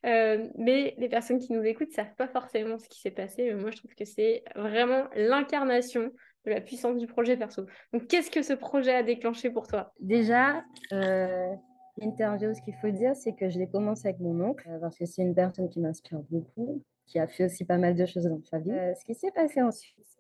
Euh, 0.06 0.48
mais 0.56 0.94
les 0.98 1.08
personnes 1.08 1.38
qui 1.38 1.52
nous 1.52 1.62
écoutent 1.62 1.88
ne 1.88 1.94
savent 1.94 2.14
pas 2.16 2.28
forcément 2.28 2.78
ce 2.78 2.88
qui 2.88 3.00
s'est 3.00 3.10
passé, 3.10 3.44
mais 3.44 3.60
moi 3.60 3.70
je 3.70 3.78
trouve 3.78 3.94
que 3.94 4.04
c'est 4.04 4.42
vraiment 4.56 5.04
l'incarnation 5.14 6.10
de 6.44 6.50
la 6.50 6.60
puissance 6.60 6.98
du 6.98 7.06
projet 7.06 7.36
perso. 7.36 7.66
Donc 7.92 8.06
qu'est-ce 8.06 8.30
que 8.30 8.42
ce 8.42 8.52
projet 8.52 8.94
a 8.94 9.02
déclenché 9.02 9.50
pour 9.50 9.66
toi? 9.66 9.92
Déjà, 10.00 10.62
euh, 10.92 11.54
l'interview, 11.98 12.52
ce 12.54 12.60
qu'il 12.62 12.74
faut 12.82 12.90
dire, 12.90 13.14
c'est 13.16 13.34
que 13.34 13.48
je 13.48 13.58
l'ai 13.58 13.68
commencé 13.68 14.08
avec 14.08 14.20
mon 14.20 14.38
oncle, 14.40 14.68
parce 14.80 14.98
que 14.98 15.06
c'est 15.06 15.22
une 15.22 15.34
personne 15.34 15.68
qui 15.70 15.80
m'inspire 15.80 16.20
beaucoup, 16.30 16.82
qui 17.06 17.18
a 17.18 17.26
fait 17.26 17.46
aussi 17.46 17.64
pas 17.64 17.78
mal 17.78 17.94
de 17.94 18.04
choses 18.04 18.24
dans 18.24 18.42
sa 18.42 18.58
vie. 18.58 18.70
Euh, 18.72 18.94
ce 18.94 19.04
qui 19.04 19.14
s'est 19.14 19.30
passé 19.30 19.62
ensuite, 19.62 20.13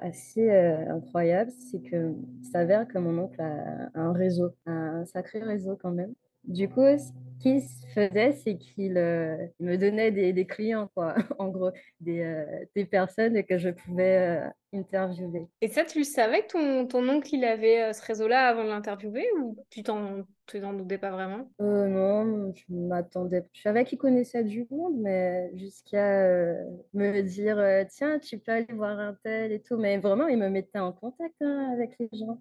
assez 0.00 0.50
incroyable, 0.50 1.50
c'est 1.70 1.80
que 1.80 2.14
s'avère 2.52 2.86
que 2.88 2.98
mon 2.98 3.18
oncle 3.18 3.40
a 3.40 3.90
un 3.94 4.12
réseau, 4.12 4.54
un 4.66 5.04
sacré 5.06 5.40
réseau 5.42 5.76
quand 5.80 5.92
même. 5.92 6.14
Du 6.46 6.68
coup, 6.68 6.82
ce 6.82 7.12
qu'il 7.40 7.62
faisait, 7.94 8.32
c'est 8.32 8.56
qu'il 8.56 8.96
euh, 8.96 9.36
me 9.60 9.76
donnait 9.76 10.10
des, 10.10 10.46
clients, 10.46 10.88
quoi, 10.94 11.14
en 11.38 11.48
gros, 11.48 11.70
des, 12.00 12.20
euh, 12.22 12.44
des, 12.74 12.84
personnes 12.84 13.42
que 13.44 13.58
je 13.58 13.70
pouvais 13.70 14.44
euh, 14.44 14.78
interviewer. 14.78 15.46
Et 15.60 15.68
ça, 15.68 15.84
tu 15.84 15.98
le 15.98 16.04
savais 16.04 16.42
que 16.42 16.52
ton, 16.52 16.86
ton 16.86 17.08
oncle, 17.08 17.34
il 17.34 17.44
avait 17.44 17.92
ce 17.92 18.02
réseau-là 18.04 18.48
avant 18.48 18.64
de 18.64 18.68
l'interviewer 18.68 19.26
ou 19.40 19.56
tu 19.70 19.82
t'en 19.82 20.24
tu 20.46 20.60
n'en 20.60 20.74
doutais 20.74 20.98
pas 20.98 21.10
vraiment? 21.10 21.50
Non, 21.58 22.54
je 22.54 22.64
m'attendais. 22.72 23.44
Je 23.52 23.62
savais 23.62 23.84
qu'il 23.84 23.98
connaissait 23.98 24.44
du 24.44 24.64
monde, 24.70 24.94
mais 25.00 25.50
jusqu'à 25.56 26.54
me 26.94 27.20
dire 27.22 27.60
tiens, 27.90 28.20
tu 28.20 28.38
peux 28.38 28.52
aller 28.52 28.72
voir 28.72 28.96
un 28.96 29.16
tel 29.24 29.50
et 29.50 29.60
tout. 29.60 29.76
Mais 29.76 29.98
vraiment, 29.98 30.28
il 30.28 30.38
me 30.38 30.48
mettait 30.48 30.78
en 30.78 30.92
contact 30.92 31.34
hein, 31.40 31.72
avec 31.72 31.96
les 31.98 32.08
gens. 32.12 32.40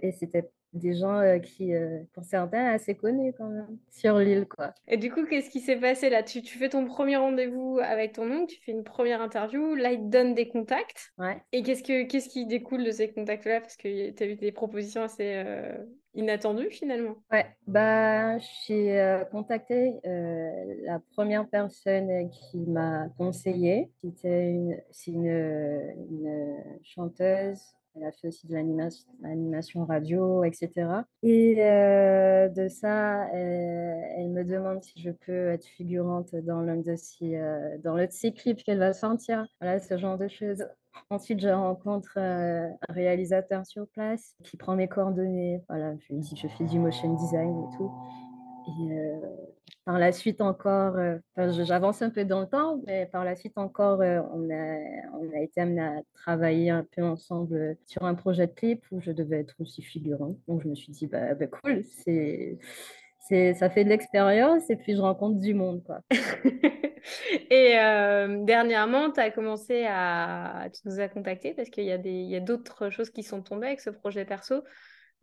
Et 0.00 0.12
c'était 0.12 0.48
des 0.72 0.94
gens 0.94 1.18
euh, 1.18 1.38
qui, 1.38 1.74
euh, 1.74 1.98
pour 2.14 2.24
certains, 2.24 2.66
assez 2.66 2.94
connus 2.94 3.34
quand 3.36 3.48
même, 3.48 3.78
sur 3.90 4.18
l'île, 4.18 4.46
quoi. 4.46 4.74
Et 4.88 4.96
du 4.96 5.10
coup, 5.10 5.26
qu'est-ce 5.26 5.50
qui 5.50 5.60
s'est 5.60 5.76
passé 5.76 6.10
là? 6.10 6.22
Tu, 6.22 6.42
tu, 6.42 6.58
fais 6.58 6.68
ton 6.68 6.84
premier 6.86 7.16
rendez-vous 7.16 7.78
avec 7.82 8.14
ton 8.14 8.30
oncle, 8.30 8.54
tu 8.54 8.60
fais 8.62 8.72
une 8.72 8.84
première 8.84 9.20
interview, 9.20 9.74
là, 9.74 9.92
il 9.92 9.98
te 9.98 10.08
donne 10.08 10.34
des 10.34 10.48
contacts. 10.48 11.12
Ouais. 11.18 11.42
Et 11.52 11.62
qu'est-ce, 11.62 11.82
que, 11.82 12.04
qu'est-ce 12.04 12.28
qui 12.28 12.46
découle 12.46 12.84
de 12.84 12.90
ces 12.90 13.12
contacts-là? 13.12 13.60
Parce 13.60 13.76
que 13.76 14.10
tu 14.10 14.22
as 14.22 14.26
eu 14.26 14.36
des 14.36 14.52
propositions 14.52 15.02
assez 15.02 15.34
euh, 15.34 15.76
inattendues, 16.14 16.70
finalement. 16.70 17.16
Ouais, 17.30 17.46
bah, 17.66 18.38
j'ai 18.38 19.22
contacté 19.30 19.94
la 20.04 21.00
première 21.12 21.46
personne 21.48 22.30
qui 22.30 22.58
m'a 22.66 23.08
conseillé. 23.18 23.90
C'était 24.00 24.50
une, 24.50 24.76
c'est 24.90 25.10
une, 25.10 25.26
une 26.10 26.62
chanteuse 26.82 27.74
elle 27.94 28.04
a 28.04 28.12
fait 28.12 28.28
aussi 28.28 28.46
de 28.46 28.54
l'animation 28.54 29.84
radio, 29.84 30.44
etc. 30.44 30.70
Et 31.22 31.56
euh, 31.58 32.48
de 32.48 32.68
ça, 32.68 33.28
elle, 33.32 34.30
me 34.30 34.44
demande 34.44 34.82
si 34.82 35.00
je 35.00 35.10
peux 35.10 35.48
être 35.48 35.66
figurante 35.66 36.34
dans 36.34 36.60
l'un 36.60 36.76
de 36.76 36.96
ses, 36.96 37.36
euh, 37.36 37.76
dans 37.84 37.94
le 37.94 38.06
de 38.06 38.12
ses 38.12 38.32
clips 38.32 38.62
qu'elle 38.64 38.78
va 38.78 38.92
sortir. 38.92 39.46
Voilà, 39.60 39.78
ce 39.78 39.98
genre 39.98 40.16
de 40.16 40.28
choses. 40.28 40.64
Ensuite, 41.10 41.40
je 41.40 41.48
rencontre 41.48 42.14
euh, 42.16 42.68
un 42.88 42.92
réalisateur 42.92 43.66
sur 43.66 43.86
place 43.88 44.34
qui 44.42 44.56
prend 44.56 44.74
mes 44.74 44.88
coordonnées. 44.88 45.62
Voilà, 45.68 45.94
je 45.98 46.14
lui 46.14 46.20
dis 46.20 46.36
je 46.36 46.48
fais 46.48 46.64
du 46.64 46.78
motion 46.78 47.14
design 47.14 47.50
et 47.50 47.76
tout. 47.76 47.92
Et 48.68 49.51
par 49.84 49.98
la 49.98 50.12
suite 50.12 50.40
encore, 50.40 50.96
euh, 50.96 51.18
j'avance 51.64 52.02
un 52.02 52.10
peu 52.10 52.24
dans 52.24 52.40
le 52.40 52.46
temps, 52.46 52.80
mais 52.86 53.06
par 53.06 53.24
la 53.24 53.34
suite 53.34 53.58
encore, 53.58 54.00
euh, 54.00 54.20
on, 54.32 54.48
a, 54.50 55.40
été 55.40 55.60
amené 55.60 55.82
à 55.82 56.02
travailler 56.14 56.70
un 56.70 56.86
peu 56.94 57.02
ensemble 57.02 57.76
sur 57.86 58.04
un 58.04 58.14
projet 58.14 58.46
de 58.46 58.52
clip 58.52 58.84
où 58.92 59.00
je 59.00 59.10
devais 59.10 59.40
être 59.40 59.56
aussi 59.60 59.82
figurant. 59.82 60.36
Donc 60.46 60.62
je 60.62 60.68
me 60.68 60.74
suis 60.74 60.92
dit, 60.92 61.06
bah, 61.06 61.34
bah 61.34 61.46
cool, 61.46 61.82
c'est, 61.84 62.58
ça 63.54 63.70
fait 63.70 63.84
de 63.84 63.88
l'expérience 63.88 64.70
et 64.70 64.76
puis 64.76 64.94
je 64.94 65.00
rencontre 65.00 65.40
du 65.40 65.54
monde. 65.54 65.82
Et 67.50 67.78
euh, 67.78 68.44
dernièrement, 68.44 69.10
tu 69.10 69.20
as 69.20 69.30
commencé 69.30 69.84
à. 69.88 70.68
Tu 70.72 70.80
nous 70.84 71.00
as 71.00 71.08
contacté 71.08 71.52
parce 71.52 71.68
qu'il 71.68 71.84
y 71.84 72.36
a 72.36 72.40
d'autres 72.40 72.90
choses 72.90 73.10
qui 73.10 73.22
sont 73.22 73.42
tombées 73.42 73.68
avec 73.68 73.80
ce 73.80 73.90
projet 73.90 74.24
perso. 74.24 74.62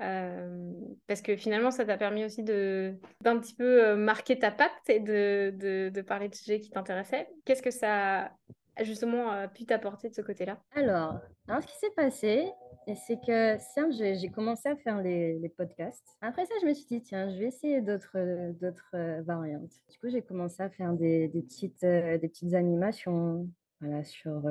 Euh, 0.02 0.72
parce 1.08 1.22
que 1.22 1.36
finalement, 1.36 1.72
ça 1.72 1.86
t'a 1.86 1.98
permis 1.98 2.24
aussi 2.24 2.44
d'un 2.44 3.40
petit 3.40 3.54
peu 3.54 3.84
euh, 3.84 3.96
marquer 3.96 4.40
ta 4.40 4.52
patte 4.52 4.72
et 4.88 5.00
de, 5.00 5.54
de, 5.94 6.02
parler 6.02 6.30
de 6.30 6.36
sujets 6.36 6.60
qui 6.60 6.70
t'intéressaient. 6.70 7.28
Qu'est-ce 7.46 7.62
que 7.62 7.72
ça 7.72 8.32
a 8.78 8.84
justement 8.84 9.34
euh, 9.34 9.48
pu 9.48 9.66
t'apporter 9.66 10.10
de 10.10 10.16
ce 10.16 10.22
côté-là? 10.22 10.58
Alors, 10.74 11.20
ce 11.48 11.68
qui 11.68 11.78
s'est 11.78 11.92
passé, 11.96 12.50
c'est 12.96 13.20
que 13.20 13.58
j'ai 13.92 14.30
commencé 14.30 14.70
à 14.70 14.76
faire 14.78 15.02
les, 15.02 15.54
podcasts. 15.58 16.18
Après 16.22 16.46
ça, 16.46 16.54
je 16.62 16.68
me 16.68 16.74
suis 16.74 16.86
dit, 16.86 17.02
tiens, 17.02 17.30
je 17.30 17.38
vais 17.38 17.48
essayer 17.48 17.82
d'autres 17.82 19.22
variantes. 19.24 19.72
Du 19.92 20.00
coup, 20.00 20.10
j'ai 20.10 20.22
commencé 20.22 20.64
à 20.64 20.70
faire 20.70 20.94
des, 20.94 21.28
des 21.28 21.42
petites, 21.42 21.82
des 21.82 22.30
petites 22.30 22.54
animations 22.54 23.48
voilà, 23.82 24.04
sur 24.06 24.42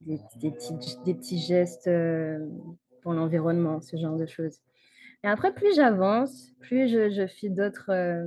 des, 0.00 0.18
petits, 0.50 0.76
des 1.04 1.14
petits 1.14 1.38
gestes 1.38 1.90
pour 3.02 3.12
l'environnement, 3.12 3.80
ce 3.80 3.96
genre 3.96 4.16
de 4.16 4.26
choses. 4.26 4.58
Et 5.22 5.28
après, 5.28 5.52
plus 5.52 5.74
j'avance, 5.74 6.50
plus 6.60 6.88
je, 6.88 7.26
fais 7.26 7.48
d'autres 7.48 7.90
euh, 7.90 8.26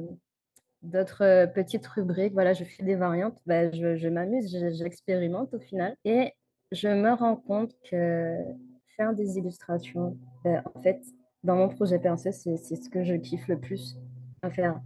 d'autres 0.84 1.24
euh, 1.24 1.48
petites 1.48 1.88
rubriques. 1.88 2.34
Voilà, 2.34 2.54
je 2.54 2.64
fais 2.64 2.84
des 2.84 2.96
variantes. 2.96 3.40
Ben, 3.46 3.74
je, 3.74 4.08
m'amuse, 4.08 4.56
j'expérimente 4.78 5.54
au 5.54 5.60
final. 5.60 5.96
Et 6.06 6.34
je 6.72 6.88
me 6.88 7.14
rends 7.14 7.36
compte 7.36 7.74
que 7.90 8.36
faire 8.96 9.14
des 9.14 9.38
illustrations, 9.38 10.18
ben, 10.44 10.62
en 10.76 10.82
fait, 10.82 11.02
dans 11.44 11.56
mon 11.56 11.70
projet 11.70 12.00
perso, 12.00 12.32
c'est 12.32 12.58
ce 12.58 12.90
que 12.90 13.04
je 13.04 13.16
kiffe 13.16 13.48
le 13.48 13.60
plus 13.60 13.98
à 14.42 14.52
faire. 14.52 14.80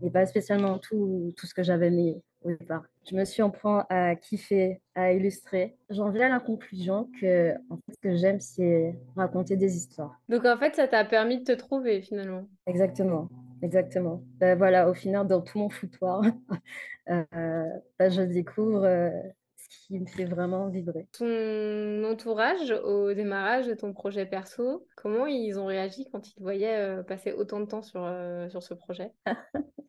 Et 0.00 0.10
pas 0.10 0.26
spécialement 0.26 0.78
tout, 0.78 1.32
tout 1.36 1.46
ce 1.46 1.54
que 1.54 1.62
j'avais 1.62 1.90
mis 1.90 2.20
au 2.44 2.50
départ. 2.50 2.84
Je 3.10 3.16
me 3.16 3.24
suis 3.24 3.42
en 3.42 3.50
point 3.50 3.86
à 3.88 4.14
kiffer, 4.16 4.80
à 4.94 5.12
illustrer. 5.12 5.76
J'en 5.90 6.10
viens 6.10 6.26
à 6.26 6.28
la 6.28 6.40
conclusion 6.40 7.08
que 7.20 7.52
en 7.70 7.76
fait, 7.76 7.92
ce 7.94 8.00
que 8.00 8.16
j'aime, 8.16 8.40
c'est 8.40 8.94
raconter 9.16 9.56
des 9.56 9.76
histoires. 9.76 10.20
Donc 10.28 10.44
en 10.44 10.56
fait, 10.56 10.74
ça 10.76 10.86
t'a 10.88 11.04
permis 11.04 11.38
de 11.38 11.44
te 11.44 11.52
trouver 11.52 12.02
finalement. 12.02 12.46
Exactement. 12.66 13.28
Exactement. 13.62 14.24
Ben, 14.38 14.58
voilà, 14.58 14.90
au 14.90 14.94
final, 14.94 15.26
dans 15.28 15.40
tout 15.40 15.58
mon 15.58 15.70
foutoir, 15.70 16.22
euh, 17.08 17.24
ben, 17.98 18.10
je 18.10 18.22
découvre 18.22 18.84
euh, 18.84 19.10
qui 19.86 19.98
me 19.98 20.06
fait 20.06 20.24
vraiment 20.24 20.68
vibrer. 20.68 21.08
Ton 21.12 22.04
entourage 22.04 22.70
au 22.70 23.12
démarrage 23.14 23.66
de 23.66 23.74
ton 23.74 23.92
projet 23.92 24.26
perso, 24.26 24.86
comment 24.96 25.26
ils 25.26 25.58
ont 25.58 25.66
réagi 25.66 26.06
quand 26.10 26.28
ils 26.28 26.34
te 26.34 26.42
voyaient 26.42 26.78
euh, 26.78 27.02
passer 27.02 27.32
autant 27.32 27.60
de 27.60 27.66
temps 27.66 27.82
sur, 27.82 28.06
sur 28.50 28.62
ce 28.62 28.74
projet? 28.74 29.12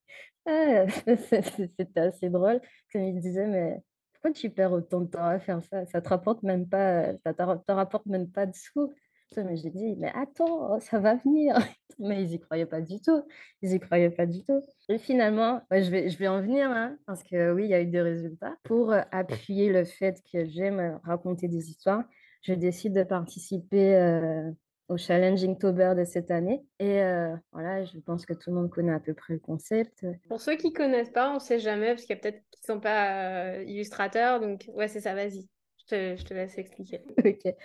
Ah, 0.46 0.86
c'était 1.08 2.00
assez 2.00 2.30
drôle. 2.30 2.60
Comme 2.92 3.04
il 3.04 3.20
disait, 3.20 3.48
mais 3.48 3.82
pourquoi 4.14 4.32
tu 4.32 4.50
perds 4.50 4.74
autant 4.74 5.02
de 5.02 5.08
temps 5.08 5.26
à 5.26 5.40
faire 5.40 5.64
ça? 5.64 5.86
Ça 5.86 6.02
te 6.02 6.10
rapporte 6.10 6.44
même 6.44 6.68
pas, 6.68 7.14
ça 7.26 7.34
te 7.34 7.72
rapporte 7.72 8.06
même 8.06 8.30
pas 8.30 8.46
de 8.46 8.54
sous. 8.54 8.94
Mais 9.38 9.56
j'ai 9.58 9.70
dit, 9.70 9.96
mais 9.98 10.12
attends, 10.14 10.80
ça 10.80 11.00
va 11.00 11.16
venir. 11.16 11.56
Mais 12.00 12.24
ils 12.24 12.34
y 12.34 12.40
croyaient 12.40 12.66
pas 12.66 12.82
du 12.82 13.00
tout. 13.00 13.24
Ils 13.62 13.74
y 13.74 13.80
croyaient 13.80 14.10
pas 14.10 14.26
du 14.26 14.44
tout. 14.44 14.66
Et 14.90 14.98
finalement, 14.98 15.62
je 15.72 15.92
vais, 15.92 16.10
je 16.10 16.18
vais 16.18 16.28
en 16.28 16.42
venir, 16.42 16.70
hein, 16.72 16.98
parce 17.06 17.24
que 17.24 17.54
oui, 17.54 17.66
il 17.66 17.70
y 17.70 17.76
a 17.76 17.82
eu 17.82 17.86
des 17.86 18.02
résultats. 18.02 18.56
Pour 18.64 18.92
euh, 18.92 19.02
appuyer 19.12 19.72
le 19.72 19.86
fait 19.86 20.20
que 20.32 20.44
j'aime 20.46 21.00
raconter 21.04 21.48
des 21.48 21.70
histoires, 21.70 22.04
je 22.42 22.54
décide 22.54 22.94
de 22.94 23.04
participer 23.04 23.96
euh, 23.96 24.52
au 24.90 24.98
Challenge 24.98 25.44
Inktober 25.44 25.94
de 25.98 26.04
cette 26.04 26.32
année. 26.32 26.64
Et 26.80 27.02
euh, 27.02 27.36
voilà, 27.52 27.84
je 27.84 27.98
pense 28.00 28.26
que 28.26 28.34
tout 28.34 28.50
le 28.50 28.58
monde 28.58 28.70
connaît 28.70 28.94
à 28.94 29.00
peu 29.00 29.14
près 29.14 29.34
le 29.34 29.40
concept. 29.40 30.06
Pour 30.28 30.42
ceux 30.42 30.56
qui 30.56 30.74
connaissent 30.74 31.12
pas, 31.12 31.34
on 31.34 31.40
sait 31.40 31.60
jamais, 31.60 31.88
parce 31.88 32.02
qu'il 32.02 32.16
y 32.16 32.20
a 32.20 32.22
peut-être 32.22 32.44
qui 32.52 32.62
sont 32.64 32.80
pas 32.80 33.56
euh, 33.56 33.64
illustrateurs. 33.64 34.40
Donc, 34.40 34.70
ouais, 34.74 34.88
c'est 34.88 35.02
ça, 35.02 35.16
vas-y. 35.16 35.48
Je 35.80 35.86
te, 35.86 36.16
je 36.18 36.24
te, 36.24 36.34
laisse 36.34 36.58
expliquer. 36.58 37.02
ok. 37.26 37.56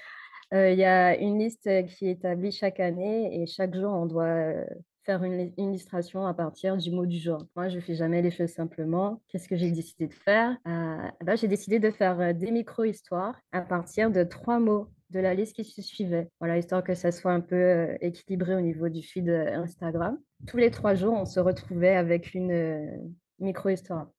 Il 0.52 0.78
y 0.78 0.84
a 0.84 1.16
une 1.16 1.38
liste 1.38 1.68
qui 1.86 2.06
est 2.06 2.12
établie 2.12 2.52
chaque 2.52 2.80
année 2.80 3.42
et 3.42 3.46
chaque 3.46 3.74
jour, 3.74 3.92
on 3.92 4.06
doit 4.06 4.54
faire 5.08 5.24
une, 5.24 5.52
illustration 5.56 6.26
à 6.26 6.34
partir 6.34 6.76
du 6.76 6.90
mot 6.90 7.06
du 7.06 7.18
jour. 7.18 7.46
Moi, 7.56 7.70
je 7.70 7.76
ne 7.76 7.80
fais 7.80 7.94
jamais 7.94 8.20
les 8.20 8.30
choses 8.30 8.50
simplement. 8.50 9.22
Qu'est-ce 9.28 9.48
que 9.48 9.56
j'ai 9.56 9.70
décidé 9.70 10.06
de 10.06 10.12
faire? 10.12 10.58
Ben, 10.66 11.34
J'ai 11.34 11.48
décidé 11.48 11.78
de 11.78 11.90
faire 11.90 12.34
des 12.34 12.50
micro-histoires 12.50 13.34
à 13.52 13.62
partir 13.62 14.10
de 14.10 14.22
trois 14.22 14.58
mots 14.58 14.88
de 15.08 15.20
la 15.20 15.32
liste 15.32 15.56
qui 15.56 15.64
se 15.64 15.80
suivait. 15.80 16.28
Voilà, 16.40 16.58
histoire 16.58 16.84
que 16.84 16.94
ça 16.94 17.10
soit 17.10 17.32
un 17.32 17.40
peu 17.40 17.96
équilibré 18.02 18.54
au 18.54 18.60
niveau 18.60 18.90
du 18.90 19.02
feed 19.02 19.30
Instagram. 19.30 20.18
Tous 20.46 20.58
les 20.58 20.70
trois 20.70 20.94
jours, 20.94 21.14
on 21.14 21.24
se 21.24 21.40
retrouvait 21.40 21.96
avec 21.96 22.34
une 22.34 23.10
micro-histoire. 23.38 24.10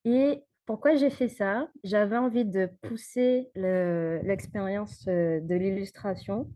Pourquoi 0.70 0.94
j'ai 0.94 1.10
fait 1.10 1.30
ça? 1.30 1.68
J'avais 1.84 2.16
envie 2.16 2.46
de 2.46 2.70
pousser 2.84 3.50
l'expérience 3.56 5.04
de 5.08 5.56
l'illustration 5.56 6.48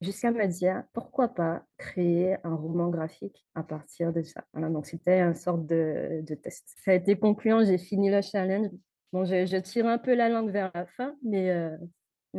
jusqu'à 0.00 0.30
me 0.30 0.46
dire 0.46 0.84
pourquoi 0.92 1.26
pas 1.26 1.64
créer 1.76 2.36
un 2.44 2.54
roman 2.54 2.90
graphique 2.90 3.44
à 3.56 3.64
partir 3.64 4.12
de 4.12 4.22
ça. 4.22 4.44
Donc 4.54 4.86
c'était 4.86 5.18
une 5.18 5.34
sorte 5.34 5.66
de, 5.66 6.22
test. 6.44 6.76
Ça 6.84 6.92
a 6.92 6.94
été 6.94 7.18
concluant, 7.18 7.64
j'ai 7.64 7.76
fini 7.76 8.08
le 8.08 8.22
challenge. 8.22 8.68
Bon, 9.12 9.24
je, 9.24 9.56
tire 9.58 9.88
un 9.88 9.98
peu 9.98 10.14
la 10.14 10.28
langue 10.28 10.52
vers 10.52 10.70
la 10.72 10.86
fin, 10.86 11.16
mais 11.24 11.50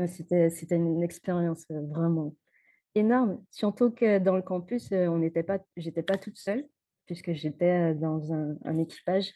c'était, 0.07 0.50
c'était 0.50 0.77
une 0.77 1.03
expérience 1.03 1.65
euh, 1.72 1.81
vraiment 1.88 2.36
énorme. 2.96 3.43
Surtout 3.51 3.91
que 3.91 4.19
dans 4.19 4.38
le 4.38 4.41
campus, 4.43 4.93
euh, 4.93 5.07
on 5.07 5.17
n'était 5.17 5.46
j'étais 5.75 6.03
pas 6.03 6.17
toute 6.17 6.38
seule, 6.38 6.65
puisque 7.08 7.34
j'étais 7.34 7.96
dans 7.96 8.32
un, 8.32 8.56
un 8.66 8.78
équipage 8.78 9.32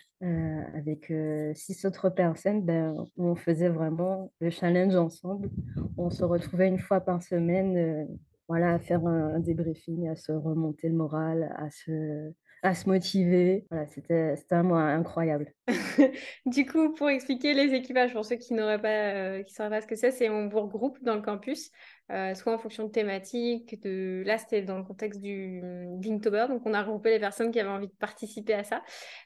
avec 0.75 1.11
six 1.55 1.83
autres 1.85 2.09
personnes. 2.09 2.61
Ben, 2.61 2.93
on 3.17 3.35
faisait 3.35 3.69
vraiment 3.69 4.31
le 4.39 4.51
challenge 4.51 4.95
ensemble. 4.95 5.49
On 5.97 6.11
se 6.11 6.23
retrouvait 6.23 6.67
une 6.67 6.79
fois 6.79 7.01
par 7.01 7.23
semaine 7.23 8.07
voilà, 8.51 8.73
à 8.73 8.79
faire 8.79 9.05
un, 9.07 9.39
débriefing, 9.39 10.09
à 10.09 10.15
se 10.17 10.33
remonter 10.33 10.89
le 10.89 10.95
moral, 10.95 11.55
à 11.57 11.69
se, 11.69 12.33
à 12.63 12.75
se 12.75 12.89
motiver. 12.89 13.65
Voilà, 13.71 13.87
c'était 13.87 14.35
un 14.49 14.63
mois 14.63 14.81
incroyable. 14.81 15.53
du 16.45 16.65
coup, 16.65 16.93
pour 16.93 17.09
expliquer 17.09 17.53
les 17.53 17.73
équipages, 17.73 18.11
pour 18.11 18.25
ceux 18.25 18.35
qui 18.35 18.53
n'auraient 18.53 18.81
pas, 18.81 19.41
qui 19.43 19.53
sauraient 19.53 19.69
pas 19.69 19.79
ce 19.79 19.87
que 19.87 19.95
c'est, 19.95 20.11
c'est 20.11 20.29
on 20.29 20.49
vous 20.49 20.59
regroupe 20.59 21.01
dans 21.01 21.15
le 21.15 21.21
campus, 21.21 21.71
euh, 22.11 22.33
soit 22.35 22.53
en 22.53 22.57
fonction 22.57 22.85
de 22.85 22.91
thématiques. 22.91 23.77
Là, 23.83 24.37
c'était 24.37 24.61
dans 24.61 24.77
le 24.77 24.83
contexte 24.83 25.21
du 25.21 25.61
Linktober, 26.03 26.45
donc 26.49 26.61
on 26.65 26.73
a 26.73 26.81
regroupé 26.81 27.11
les 27.11 27.19
personnes 27.19 27.51
qui 27.51 27.59
avaient 27.59 27.69
envie 27.69 27.87
de 27.87 27.93
participer 27.93 28.53
à 28.53 28.63
ça. 28.63 28.81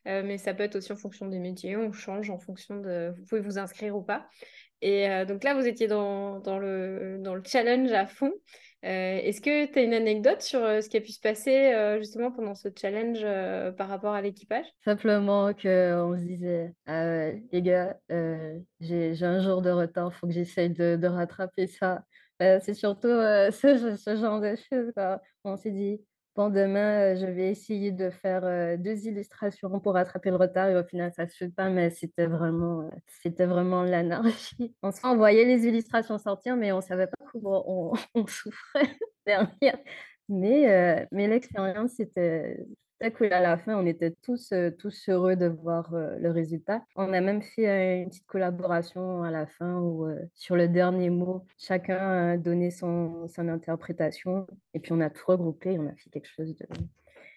Euh, 0.08 0.24
mais 0.24 0.38
ça 0.38 0.54
peut 0.54 0.64
être 0.64 0.76
aussi 0.76 0.92
en 0.92 0.98
fonction 0.98 1.28
des 1.28 1.40
métiers, 1.40 1.76
on 1.78 1.92
change 1.92 2.30
en 2.30 2.38
fonction 2.38 2.78
de. 2.78 3.14
Vous 3.18 3.26
pouvez 3.26 3.42
vous 3.42 3.58
inscrire 3.58 3.96
ou 3.96 4.02
pas. 4.02 4.28
Et 4.82 5.08
donc 5.26 5.44
là, 5.44 5.56
vous 5.56 5.66
étiez 5.66 5.88
dans, 5.88 6.42
le, 6.60 7.18
dans 7.20 7.34
le 7.34 7.42
challenge 7.44 7.92
à 7.92 8.06
fond. 8.06 8.32
Euh, 8.86 9.18
est-ce 9.18 9.42
que 9.42 9.66
tu 9.66 9.80
as 9.80 9.82
une 9.82 9.96
anecdote 9.96 10.42
sur 10.42 10.64
euh, 10.64 10.80
ce 10.80 10.90
qui 10.90 10.98
a 10.98 11.02
pu 11.02 11.12
se 11.12 11.20
passer 11.20 11.74
euh, 11.74 11.98
justement 11.98 12.32
pendant 12.32 12.54
ce 12.54 12.68
challenge 12.80 13.26
par 13.78 13.90
rapport 13.90 14.14
à 14.14 14.22
l'équipage? 14.22 14.66
Simplement 14.84 15.54
qu'on 15.54 16.16
se 16.16 16.24
disait, 16.24 16.72
ah 16.86 17.32
les 17.52 17.62
gars, 17.64 17.98
j'ai 18.80 19.24
un 19.24 19.42
jour 19.42 19.64
de 19.64 19.72
retard, 19.72 20.12
il 20.14 20.18
faut 20.20 20.28
que 20.28 20.34
j'essaye 20.34 20.70
de, 20.70 21.08
rattraper 21.08 21.66
ça. 21.68 22.04
C'est 22.40 22.74
surtout 22.74 23.08
ce, 23.52 23.96
ce, 23.98 24.16
genre 24.16 24.42
de 24.42 24.56
choses. 24.56 24.92
On 25.44 25.56
s'est 25.56 25.72
dit, 25.72 26.02
Bon, 26.36 26.50
demain, 26.50 27.14
euh, 27.14 27.16
je 27.16 27.26
vais 27.26 27.50
essayer 27.50 27.94
de 27.94 28.10
faire 28.10 28.44
euh, 28.44 28.76
deux 28.76 29.08
illustrations 29.08 29.80
pour 29.80 29.94
rattraper 29.94 30.32
le 30.32 30.36
retard 30.36 30.68
et 30.68 30.76
au 30.76 30.84
final, 30.84 31.14
ça 31.14 31.24
ne 31.24 31.30
se 31.30 31.38
fait 31.38 31.50
pas, 31.50 31.70
mais 31.70 31.92
c'était 31.92 32.26
vraiment, 32.26 32.82
euh, 32.82 32.90
c'était 33.22 33.46
vraiment 33.46 33.84
l'anarchie. 33.84 34.76
On 34.84 35.16
voyait 35.16 35.46
les 35.46 35.66
illustrations 35.66 36.18
sortir, 36.18 36.58
mais 36.58 36.74
on 36.74 36.78
ne 36.78 36.82
savait 36.82 37.08
pas 37.08 37.26
comment 37.32 37.64
on, 37.66 37.94
on 38.16 38.28
souffrait 38.28 38.90
derrière. 39.26 39.78
Mais, 40.28 41.08
mais 41.12 41.28
l'expérience, 41.30 41.92
c'était 41.92 42.58
cool. 43.18 43.34
À 43.34 43.42
la 43.42 43.58
fin, 43.58 43.78
on 43.78 43.86
était 43.86 44.12
tous, 44.24 44.54
tous 44.80 45.10
heureux 45.10 45.36
de 45.36 45.48
voir 45.48 45.90
le 45.94 46.30
résultat. 46.30 46.82
On 46.96 47.14
a 47.14 47.22
même 47.22 47.42
fait 47.42 48.02
une 48.02 48.10
petite 48.10 48.26
collaboration 48.28 49.24
à 49.24 49.32
la 49.32 49.46
fin 49.46 49.80
où, 49.80 50.08
sur 50.34 50.56
le 50.56 50.68
dernier 50.68 51.10
mot, 51.10 51.46
chacun 51.58 52.32
a 52.32 52.38
donné 52.38 52.72
son, 52.72 53.28
son 53.28 53.48
interprétation 53.48 54.48
et 54.74 54.80
puis 54.80 54.92
on 54.94 55.02
a 55.02 55.10
tout 55.10 55.26
regroupé. 55.28 55.78
On 55.80 55.88
a 55.88 55.96
fait 55.96 56.10
quelque 56.10 56.30
chose 56.30 56.56
de, 56.56 56.66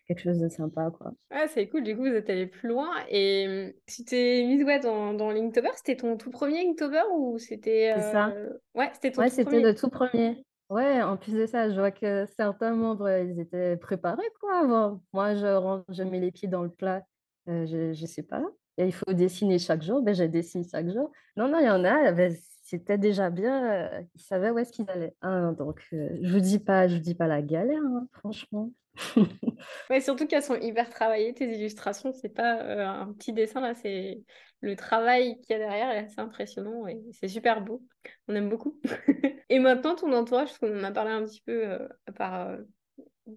quelque 0.09 0.23
chose 0.23 0.39
de 0.39 0.49
sympa. 0.49 0.91
Quoi. 0.91 1.13
Ah, 1.31 1.47
c'est 1.49 1.69
cool, 1.69 1.85
du 1.85 1.95
coup, 1.95 2.03
vous 2.03 2.09
êtes 2.09 2.31
allé 2.31 2.47
plus 2.47 2.69
loin. 2.69 2.91
Et 3.11 3.77
tu 3.87 4.05
t'es 4.05 4.45
mise 4.47 4.65
ouais, 4.65 4.81
dans, 4.81 5.13
dans 5.13 5.31
Linktober, 5.31 5.71
c'était 5.77 5.97
ton 5.97 6.17
tout 6.17 6.31
premier 6.31 6.65
Linktober 6.65 7.03
ou 7.15 7.39
c'était. 7.39 7.93
C'est 7.97 8.13
ça. 8.13 8.33
Ouais, 8.75 8.91
c'était 8.95 9.13
ton 9.13 9.23
ouais, 9.23 9.29
c'était 9.29 9.61
le 9.61 9.75
tout 9.75 9.91
premier. 9.91 10.45
Ouais, 10.71 11.03
en 11.03 11.17
plus 11.17 11.33
de 11.33 11.47
ça, 11.47 11.71
je 11.71 11.75
vois 11.77 11.91
que 11.91 12.27
certains 12.27 12.75
membres, 12.75 13.09
ils 13.09 13.41
étaient 13.41 13.77
préparés, 13.79 14.23
quoi, 14.39 14.61
avant. 14.61 15.03
Moi, 15.15 15.35
je, 15.35 15.83
je 15.95 16.03
mets 16.03 16.21
les 16.21 16.31
pieds 16.31 16.47
dans 16.49 16.63
le 16.63 16.69
plat, 16.71 17.07
euh, 17.49 17.65
je, 17.67 17.95
je 17.95 18.07
sais 18.07 18.23
pas. 18.23 18.43
Et 18.77 18.85
il 18.85 18.93
faut 18.93 19.13
dessiner 19.15 19.59
chaque 19.59 19.83
jour, 19.83 20.03
ben, 20.03 20.15
je 20.15 20.25
dessine 20.25 20.65
chaque 20.69 20.91
jour. 20.91 21.11
Non, 21.37 21.49
non, 21.49 21.59
il 21.61 21.65
y 21.65 21.71
en 21.71 21.85
a, 21.85 22.13
ben, 22.13 22.37
c'était 22.63 22.99
déjà 22.99 23.31
bien, 23.31 23.65
euh, 23.95 24.03
ils 24.15 24.21
savaient 24.21 24.51
où 24.51 24.59
est-ce 24.59 24.73
qu'ils 24.73 24.91
allaient. 24.91 25.15
Hein, 25.23 25.53
donc, 25.53 25.87
euh, 25.95 26.11
je 26.21 26.31
vous 26.35 26.41
dis 26.41 26.59
pas, 26.59 26.87
je 26.87 26.97
vous 26.97 27.01
dis 27.03 27.15
pas 27.15 27.27
la 27.27 27.41
galère, 27.41 27.81
hein, 27.83 28.07
franchement. 28.13 28.71
ouais, 29.91 30.01
surtout 30.03 30.27
qu'elles 30.27 30.43
sont 30.43 30.61
hyper 30.61 30.91
travaillées, 30.91 31.33
tes 31.33 31.47
illustrations, 31.51 32.13
c'est 32.13 32.29
pas 32.29 33.01
un 33.01 33.13
petit 33.15 33.33
dessin, 33.33 33.61
là, 33.63 33.75
c'est 33.75 34.23
le 34.61 34.77
travail 34.77 35.41
qu'il 35.41 35.51
y 35.51 35.55
a 35.55 35.59
derrière 35.59 35.91
est 35.91 36.05
assez 36.05 36.21
impressionnant 36.21 36.87
et 36.87 37.01
c'est 37.13 37.29
super 37.29 37.61
beau. 37.61 37.83
On 38.27 38.35
aime 38.35 38.49
beaucoup. 38.49 38.81
et 39.49 39.59
maintenant, 39.59 39.95
ton 39.95 40.13
entourage, 40.13 40.49
parce 40.49 40.59
qu'on 40.59 40.79
en 40.79 40.85
a 40.85 40.91
parlé 40.91 41.13
un 41.13 41.25
petit 41.25 41.43
peu 41.43 41.67
euh, 41.67 41.89
par, 42.17 42.49
euh, 42.49 42.59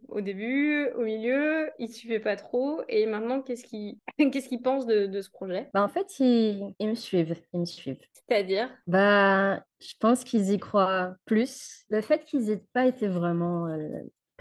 au 0.07 0.21
début, 0.21 0.87
au 0.95 1.01
milieu, 1.01 1.69
il 1.79 1.87
ne 1.87 1.93
suivait 1.93 2.19
pas 2.19 2.35
trop. 2.35 2.81
Et 2.87 3.05
maintenant, 3.05 3.41
qu'est-ce 3.41 3.63
qu'ils 3.63 3.97
qu'est-ce 4.31 4.55
pensent 4.61 4.85
de, 4.85 5.05
de, 5.05 5.21
ce 5.21 5.29
projet? 5.29 5.69
Bah, 5.73 5.83
En 5.83 5.89
fait, 5.89 6.19
ils, 6.19 6.73
ils, 6.79 6.89
me 6.89 6.95
suivent. 6.95 7.35
Ils 7.53 7.59
me 7.59 7.65
suivent. 7.65 7.99
C'est-à-dire? 8.13 8.69
Bah, 8.87 9.63
Je 9.79 9.93
pense 9.99 10.23
qu'ils 10.23 10.51
y 10.51 10.59
croient 10.59 11.15
plus. 11.25 11.83
Le 11.89 12.01
fait 12.01 12.23
qu'ils 12.23 12.45
n'aient 12.45 12.63
pas 12.73 12.85
été 12.85 13.07
vraiment 13.07 13.67
euh, 13.67 13.87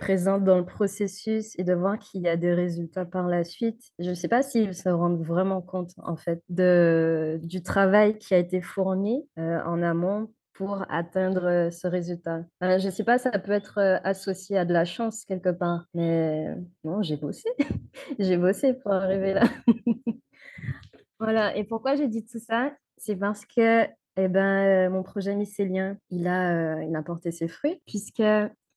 présente 0.01 0.45
dans 0.45 0.57
le 0.57 0.65
processus 0.65 1.57
et 1.59 1.65
de 1.65 1.75
voir 1.75 1.99
qu'il 1.99 2.23
y 2.23 2.29
a 2.29 2.37
des 2.37 2.55
résultats 2.55 3.05
par 3.05 3.29
la 3.29 3.45
suite. 3.45 3.83
Je 3.99 4.09
ne 4.09 4.15
sais 4.15 4.29
pas 4.29 4.43
s'ils 4.43 4.75
se 4.75 4.89
rendent 4.89 5.23
vraiment 5.23 5.61
compte 5.61 5.93
en 5.99 6.17
fait 6.17 6.43
de, 6.49 7.39
du 7.43 7.63
travail 7.63 8.17
qui 8.17 8.33
a 8.33 8.39
été 8.39 8.63
fourni 8.63 9.29
euh, 9.39 9.63
en 9.65 9.83
amont 9.83 10.33
pour 10.55 10.87
atteindre 10.89 11.45
euh, 11.45 11.71
ce 11.71 11.87
résultat. 11.87 12.45
je 12.63 12.87
ne 12.87 12.91
sais 12.91 13.05
pas, 13.05 13.19
ça 13.19 13.31
peut 13.39 13.53
être 13.53 13.79
euh, 13.79 13.99
associé 14.03 14.57
à 14.57 14.65
de 14.65 14.73
la 14.73 14.87
chance 14.87 15.25
quelque 15.27 15.51
part, 15.51 15.85
mais 15.93 16.47
non, 16.83 17.03
j'ai 17.03 17.17
bossé. 17.17 17.49
j'ai 18.19 18.39
bossé 18.39 18.73
pour 18.73 18.93
arriver 18.93 19.35
là. 19.35 19.45
voilà, 21.21 21.55
et 21.57 21.65
pourquoi 21.65 21.95
j'ai 21.95 22.09
dit 22.09 22.25
tout 22.25 22.41
ça? 22.41 22.73
C'est 22.97 23.17
parce 23.17 23.45
que 23.45 23.85
eh 24.17 24.29
ben, 24.29 24.91
mon 24.91 25.03
projet 25.03 25.35
mycélien, 25.37 25.97
il 26.11 26.27
a, 26.27 26.83
il 26.83 26.95
a 26.97 27.03
porté 27.03 27.31
ses 27.33 27.49
fruits, 27.49 27.81
puisque 27.87 28.23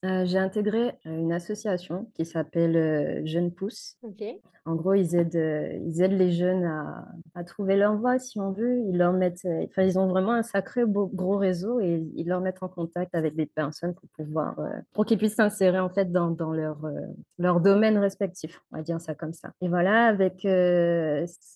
euh, 0.04 0.26
j'ai 0.26 0.38
intégré 0.38 0.90
euh, 1.06 1.18
une 1.18 1.32
association 1.32 2.08
qui 2.14 2.26
s'appelle 2.26 2.76
euh, 2.76 3.22
Jeunes 3.26 3.52
Pousses. 3.52 3.98
En 4.66 4.76
gros, 4.76 4.94
ils 4.94 5.16
aident, 5.16 5.82
ils 5.86 6.02
aident 6.02 6.18
les 6.18 6.32
jeunes 6.32 6.64
à, 6.64 7.06
à, 7.36 7.44
trouver 7.44 7.76
leur 7.76 7.98
voie, 7.98 8.18
si 8.18 8.40
on 8.40 8.52
veut. 8.52 8.80
Ils, 8.88 8.98
leur 8.98 9.12
mettent, 9.12 9.46
enfin, 9.46 9.84
ils 9.84 10.00
ont 10.00 10.08
vraiment 10.08 10.32
un 10.32 10.44
sacré 10.44 10.86
beau, 10.86 11.08
gros 11.14 11.36
réseau 11.38 11.82
et 11.82 12.02
ils 12.16 12.28
leur 12.28 12.40
mettent 12.40 12.64
en 12.64 12.70
contact 12.70 13.14
avec 13.14 13.36
des 13.36 13.46
personnes 13.46 13.94
pour 13.94 14.08
pouvoir, 14.16 14.58
pour 14.94 15.06
qu'ils 15.06 15.18
puissent 15.18 15.36
s'insérer 15.36 15.80
en 15.80 15.90
fait 15.90 16.14
dans, 16.14 16.30
dans 16.30 16.54
leur, 16.54 16.78
leur 17.40 17.60
domaine 17.60 17.98
respectif. 17.98 18.62
On 18.72 18.78
va 18.78 18.84
dire 18.84 19.02
ça 19.02 19.16
comme 19.16 19.34
ça. 19.34 19.52
Et 19.60 19.68
voilà, 19.68 20.06
avec 20.06 20.46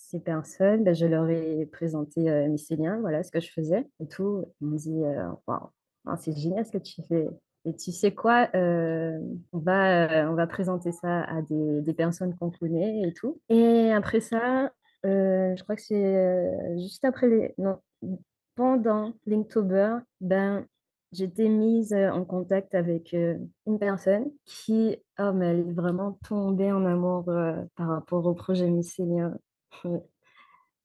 ces 0.07 0.19
personnes, 0.19 0.83
ben, 0.83 0.95
je 0.95 1.05
leur 1.05 1.29
ai 1.29 1.65
présenté 1.65 2.29
euh, 2.29 2.47
Mycélien, 2.47 2.99
voilà 2.99 3.23
ce 3.23 3.31
que 3.31 3.39
je 3.39 3.51
faisais 3.51 3.87
et 3.99 4.07
tout. 4.07 4.45
Ils 4.61 4.67
me 4.67 4.77
dit, 4.77 5.01
waouh, 5.47 5.69
c'est 6.17 6.35
génial 6.37 6.65
ce 6.65 6.71
que 6.71 6.77
tu 6.77 7.01
fais. 7.07 7.27
Et 7.67 7.75
tu 7.75 7.91
sais 7.91 8.13
quoi, 8.13 8.47
euh, 8.55 9.19
on, 9.51 9.59
va, 9.59 10.07
euh, 10.09 10.29
on 10.29 10.35
va 10.35 10.47
présenter 10.47 10.93
ça 10.93 11.23
à 11.23 11.41
des, 11.41 11.81
des 11.81 11.93
personnes 11.93 12.33
qu'on 12.37 12.49
connaît 12.49 13.01
et 13.01 13.13
tout. 13.13 13.41
Et 13.49 13.91
après 13.91 14.21
ça, 14.21 14.71
euh, 15.05 15.53
je 15.53 15.63
crois 15.63 15.75
que 15.75 15.81
c'est 15.81 16.77
juste 16.77 17.03
après 17.03 17.27
les... 17.27 17.53
Non, 17.57 17.79
pendant 18.55 19.11
Linktober, 19.25 19.97
ben, 20.21 20.65
j'étais 21.11 21.49
mise 21.49 21.93
en 21.93 22.23
contact 22.23 22.73
avec 22.73 23.11
une 23.11 23.79
personne 23.79 24.31
qui, 24.45 24.95
oh, 25.19 25.33
mais 25.33 25.47
elle 25.47 25.59
est 25.59 25.73
vraiment 25.73 26.17
tombée 26.25 26.71
en 26.71 26.85
amour 26.85 27.25
par 27.75 27.89
rapport 27.89 28.25
au 28.25 28.33
projet 28.33 28.69
mycélien. 28.69 29.37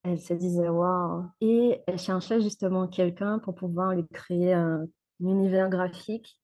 Elle 0.04 0.18
se 0.18 0.34
disait, 0.34 0.68
waouh. 0.68 1.26
Et 1.40 1.80
elle 1.86 1.96
cherchait 1.96 2.40
justement 2.40 2.88
quelqu'un 2.88 3.38
pour 3.38 3.54
pouvoir 3.54 3.94
lui 3.94 4.04
créer 4.08 4.52
un 4.52 4.88
univers 5.20 5.70
graphique 5.70 6.41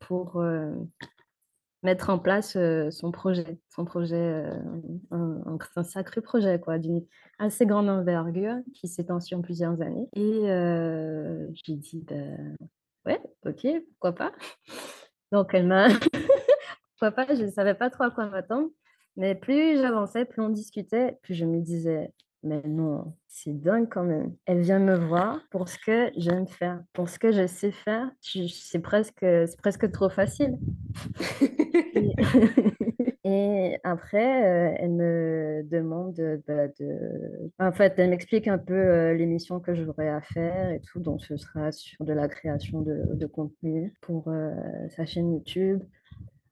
pour 0.00 0.40
euh, 0.40 0.72
mettre 1.82 2.10
en 2.10 2.18
place 2.18 2.56
euh, 2.56 2.90
son 2.90 3.10
projet, 3.10 3.58
son 3.68 3.84
projet, 3.84 4.44
un, 5.10 5.58
sacré 5.82 6.20
projet 6.20 6.60
quoi, 6.60 6.78
d'une 6.78 7.04
assez 7.38 7.66
grande 7.66 7.88
envergure 7.88 8.56
qui 8.74 8.88
s'étend 8.88 9.20
sur 9.20 9.40
plusieurs 9.42 9.80
années. 9.82 10.08
Et 10.14 10.42
j'ai 11.64 11.76
dit, 11.76 12.04
ben, 12.06 12.56
ouais, 13.06 13.20
ok, 13.46 13.66
pourquoi 13.90 14.12
pas. 14.12 14.32
Donc 15.32 15.52
elle 15.52 15.66
m'a, 15.66 15.88
pourquoi 16.92 17.10
pas, 17.10 17.34
je 17.34 17.42
ne 17.42 17.50
savais 17.50 17.74
pas 17.74 17.90
trop 17.90 18.04
à 18.04 18.10
quoi 18.10 18.26
m'attendre. 18.26 18.70
Mais 19.16 19.34
plus 19.34 19.78
j'avançais, 19.78 20.24
plus 20.24 20.42
on 20.42 20.48
discutait, 20.48 21.18
plus 21.22 21.34
je 21.34 21.44
me 21.44 21.60
disais, 21.60 22.12
mais 22.44 22.62
non, 22.66 23.14
c'est 23.26 23.58
dingue 23.58 23.88
quand 23.90 24.04
même. 24.04 24.34
Elle 24.44 24.60
vient 24.60 24.78
me 24.78 24.94
voir 24.94 25.40
pour 25.50 25.68
ce 25.68 25.78
que 25.78 26.10
j'aime 26.16 26.46
faire, 26.46 26.82
pour 26.92 27.08
ce 27.08 27.18
que 27.18 27.32
je 27.32 27.46
sais 27.46 27.72
faire. 27.72 28.10
C'est 28.20 28.80
presque, 28.80 29.20
c'est 29.20 29.60
presque 29.60 29.90
trop 29.90 30.10
facile. 30.10 30.58
et, 33.24 33.78
après, 33.82 34.44
euh, 34.44 34.76
elle 34.78 34.92
me 34.92 35.62
demande 35.70 36.14
bah, 36.46 36.68
de... 36.68 37.50
En 37.58 37.72
fait, 37.72 37.94
elle 37.96 38.10
m'explique 38.10 38.46
un 38.46 38.58
peu 38.58 38.74
euh, 38.74 39.14
l'émission 39.14 39.58
que 39.58 39.74
j'aurai 39.74 40.08
à 40.08 40.20
faire 40.20 40.70
et 40.70 40.80
tout. 40.80 41.00
Donc, 41.00 41.22
ce 41.22 41.36
sera 41.36 41.72
sur 41.72 42.04
de 42.04 42.12
la 42.12 42.28
création 42.28 42.82
de, 42.82 43.26
contenu 43.26 43.94
pour 44.02 44.28
euh, 44.28 44.52
sa 44.90 45.06
chaîne 45.06 45.32
YouTube. 45.32 45.82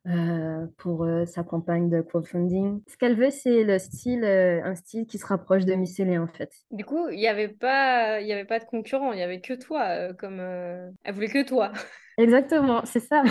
Euh, 0.08 0.66
pour 0.78 1.04
euh, 1.04 1.26
sa 1.26 1.44
campagne 1.44 1.88
de 1.88 2.00
crowdfunding. 2.00 2.82
Ce 2.88 2.96
qu'elle 2.96 3.14
veut, 3.14 3.30
c'est 3.30 3.62
le 3.62 3.78
style, 3.78 4.24
euh, 4.24 4.60
un 4.64 4.74
style 4.74 5.06
qui 5.06 5.16
se 5.16 5.24
rapproche 5.24 5.64
de 5.64 5.74
Mycélien, 5.74 6.24
en 6.24 6.26
fait. 6.26 6.50
Du 6.72 6.84
coup, 6.84 7.08
il 7.08 7.18
n'y 7.18 7.28
avait, 7.28 7.46
pas, 7.46 8.20
il 8.20 8.26
y 8.26 8.32
avait 8.32 8.44
pas 8.44 8.58
de 8.58 8.64
concurrent, 8.64 9.12
il 9.12 9.16
n'y 9.18 9.22
avait 9.22 9.40
que 9.40 9.54
toi. 9.54 10.12
comme 10.14 10.40
Elle 10.40 11.14
voulait 11.14 11.28
que 11.28 11.46
toi. 11.46 11.70
Exactement, 12.18 12.84
c'est 12.84 12.98
ça. 12.98 13.22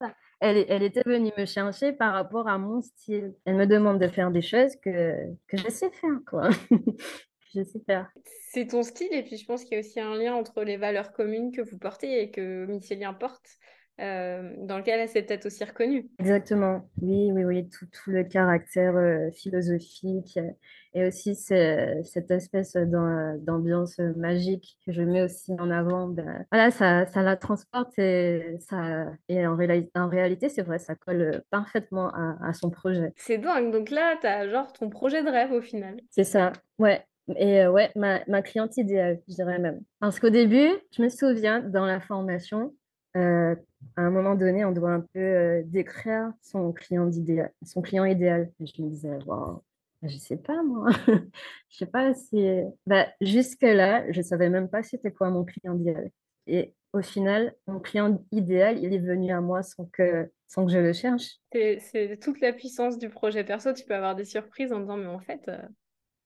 ça. 0.00 0.14
Elle, 0.38 0.64
elle, 0.68 0.84
était 0.84 1.02
venue 1.04 1.32
me 1.36 1.44
chercher 1.46 1.92
par 1.92 2.12
rapport 2.12 2.46
à 2.46 2.58
mon 2.58 2.80
style. 2.80 3.34
Elle 3.44 3.56
me 3.56 3.66
demande 3.66 4.00
de 4.00 4.06
faire 4.06 4.30
des 4.30 4.42
choses 4.42 4.76
que, 4.76 5.16
que 5.48 5.56
je 5.56 5.68
sais 5.68 5.90
faire, 5.90 6.20
quoi. 6.30 6.48
je 7.56 7.64
sais 7.64 7.80
faire. 7.86 8.08
C'est 8.52 8.68
ton 8.68 8.84
style, 8.84 9.12
et 9.12 9.24
puis 9.24 9.36
je 9.36 9.44
pense 9.44 9.64
qu'il 9.64 9.72
y 9.72 9.76
a 9.76 9.80
aussi 9.80 9.98
un 9.98 10.14
lien 10.14 10.34
entre 10.36 10.62
les 10.62 10.76
valeurs 10.76 11.10
communes 11.10 11.50
que 11.50 11.60
vous 11.60 11.76
portez 11.76 12.22
et 12.22 12.30
que 12.30 12.66
Mycélien 12.66 13.14
porte. 13.14 13.58
Euh, 14.00 14.54
dans 14.58 14.78
lequel 14.78 15.00
elle 15.00 15.08
s'est 15.08 15.22
peut-être 15.22 15.46
aussi 15.46 15.64
reconnue. 15.64 16.08
Exactement, 16.18 16.88
oui, 17.02 17.30
oui, 17.32 17.44
oui, 17.44 17.68
tout, 17.68 17.86
tout 17.86 18.10
le 18.10 18.24
caractère 18.24 18.96
euh, 18.96 19.30
philosophique 19.32 20.36
euh, 20.38 20.50
et 20.94 21.06
aussi 21.06 21.34
ce- 21.34 22.00
cette 22.04 22.30
espèce 22.30 22.74
d'am- 22.74 23.38
d'ambiance 23.44 23.98
magique 24.16 24.78
que 24.86 24.92
je 24.92 25.02
mets 25.02 25.22
aussi 25.22 25.52
en 25.58 25.70
avant. 25.70 26.08
ben, 26.08 26.44
voilà, 26.52 26.70
ça, 26.70 27.06
ça 27.06 27.22
la 27.22 27.36
transporte 27.36 27.98
et, 27.98 28.56
ça, 28.60 29.06
et 29.28 29.46
en, 29.46 29.56
réali- 29.56 29.90
en 29.94 30.08
réalité, 30.08 30.48
c'est 30.48 30.62
vrai, 30.62 30.78
ça 30.78 30.94
colle 30.94 31.42
parfaitement 31.50 32.08
à, 32.14 32.36
à 32.42 32.52
son 32.52 32.70
projet. 32.70 33.12
C'est 33.16 33.38
dingue. 33.38 33.72
Donc 33.72 33.90
là, 33.90 34.16
tu 34.20 34.26
as 34.26 34.48
genre 34.48 34.72
ton 34.72 34.88
projet 34.90 35.22
de 35.22 35.28
rêve 35.30 35.52
au 35.52 35.60
final. 35.60 36.00
C'est 36.10 36.24
ça, 36.24 36.52
ouais. 36.78 37.04
Et 37.36 37.66
ouais, 37.66 37.90
ma, 37.94 38.20
ma 38.26 38.40
cliente 38.40 38.76
idéale, 38.78 39.20
je 39.28 39.34
dirais 39.34 39.58
même. 39.58 39.82
Parce 40.00 40.18
qu'au 40.18 40.30
début, 40.30 40.70
je 40.96 41.02
me 41.02 41.10
souviens, 41.10 41.60
dans 41.60 41.84
la 41.84 42.00
formation, 42.00 42.74
euh, 43.16 43.54
à 43.96 44.02
un 44.02 44.10
moment 44.10 44.34
donné, 44.34 44.64
on 44.64 44.72
doit 44.72 44.92
un 44.92 45.00
peu 45.00 45.20
euh, 45.20 45.62
décrire 45.64 46.32
son 46.42 46.72
client 46.72 47.10
idéal, 47.10 47.52
son 47.64 47.82
client 47.82 48.04
idéal. 48.04 48.50
Et 48.60 48.66
je 48.66 48.82
me 48.82 48.88
disais, 48.88 49.18
wow, 49.26 49.62
je 50.02 50.16
sais 50.16 50.36
pas 50.36 50.62
moi. 50.62 50.90
Je 51.70 51.76
sais 51.78 51.86
pas 51.86 52.14
si... 52.14 52.46
Bah, 52.86 53.06
jusque-là, 53.20 54.10
je 54.10 54.22
savais 54.22 54.48
même 54.48 54.68
pas 54.68 54.82
c'était 54.82 55.12
quoi 55.12 55.30
mon 55.30 55.44
client 55.44 55.76
idéal. 55.76 56.10
Et 56.46 56.74
au 56.92 57.02
final, 57.02 57.54
mon 57.66 57.78
client 57.78 58.24
idéal, 58.32 58.78
il 58.82 58.94
est 58.94 58.98
venu 58.98 59.30
à 59.32 59.40
moi 59.40 59.62
sans 59.62 59.84
que, 59.86 60.30
sans 60.46 60.64
que 60.64 60.72
je 60.72 60.78
le 60.78 60.92
cherche. 60.92 61.38
C'est 61.52 62.18
toute 62.20 62.40
la 62.40 62.52
puissance 62.52 62.98
du 62.98 63.10
projet 63.10 63.44
perso. 63.44 63.72
Tu 63.72 63.84
peux 63.84 63.94
avoir 63.94 64.16
des 64.16 64.24
surprises 64.24 64.72
en 64.72 64.80
disant, 64.80 64.96
mais 64.96 65.06
en 65.06 65.20
fait, 65.20 65.46
euh, 65.48 65.60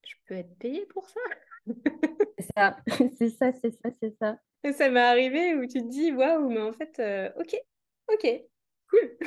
je 0.07 0.15
peux 0.27 0.35
être 0.35 0.57
payée 0.59 0.87
pour 0.87 1.09
ça. 1.09 1.21
C'est 2.39 2.49
ça, 2.57 2.77
c'est 3.17 3.29
ça, 3.31 3.53
c'est 3.53 3.71
ça, 3.71 3.91
c'est 4.01 4.17
ça. 4.19 4.37
Et 4.65 4.73
ça 4.73 4.89
m'est 4.91 5.01
arrivé 5.01 5.55
où 5.57 5.67
tu 5.67 5.83
te 5.83 5.89
dis, 5.89 6.13
waouh, 6.13 6.49
mais 6.49 6.61
en 6.61 6.73
fait, 6.73 6.99
euh, 7.01 7.31
ok, 7.37 7.57
ok, 8.13 8.43
cool. 8.91 9.19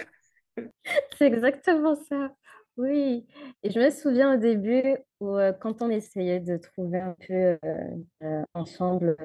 C'est 1.18 1.28
exactement 1.28 1.96
ça. 1.96 2.34
Oui. 2.78 3.26
Et 3.64 3.72
je 3.72 3.80
me 3.80 3.90
souviens 3.90 4.36
au 4.36 4.38
début 4.38 4.98
où, 5.20 5.38
euh, 5.38 5.54
quand 5.54 5.82
on 5.82 5.90
essayait 5.90 6.40
de 6.40 6.58
trouver 6.58 7.00
un 7.00 7.16
peu 7.28 7.58
euh, 7.64 7.88
euh, 8.24 8.44
ensemble 8.54 9.16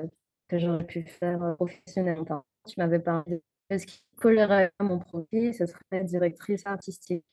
que 0.49 0.59
j'aurais 0.59 0.87
pu 0.87 1.03
faire 1.05 1.57
professionnellement, 1.57 2.44
tu 2.66 2.75
m'avais 2.79 3.01
parlé 3.01 3.42
de 3.70 3.79
ce 3.79 3.87
qui 3.87 4.03
collerait 4.16 4.73
à 4.79 4.85
mon 4.85 4.99
profil, 4.99 5.55
ce 5.55 5.66
serait 5.66 6.05
directrice 6.05 6.64
artistique. 6.66 7.25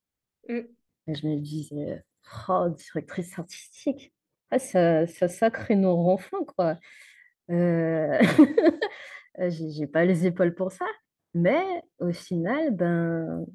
Mm. 0.50 0.62
Et 1.08 1.16
je 1.16 1.28
me 1.28 1.36
disais, 1.40 2.04
oh, 2.50 2.68
directrice 2.70 3.38
artistique, 3.38 4.14
ah, 4.50 4.60
ça, 4.60 5.06
ça 5.08 5.28
sacré 5.28 5.76
nos 5.76 5.96
ronflants, 5.96 6.46
quoi. 6.46 6.80
Euh, 9.40 9.50
j'ai 9.52 9.70
j'ai 9.70 9.86
pas 9.88 10.04
les 10.04 10.26
épaules 10.26 10.56
pour 10.56 10.72
ça. 10.72 10.86
Mais 11.36 11.62
au 12.00 12.12
final, 12.12 12.72
ben, 12.76 13.46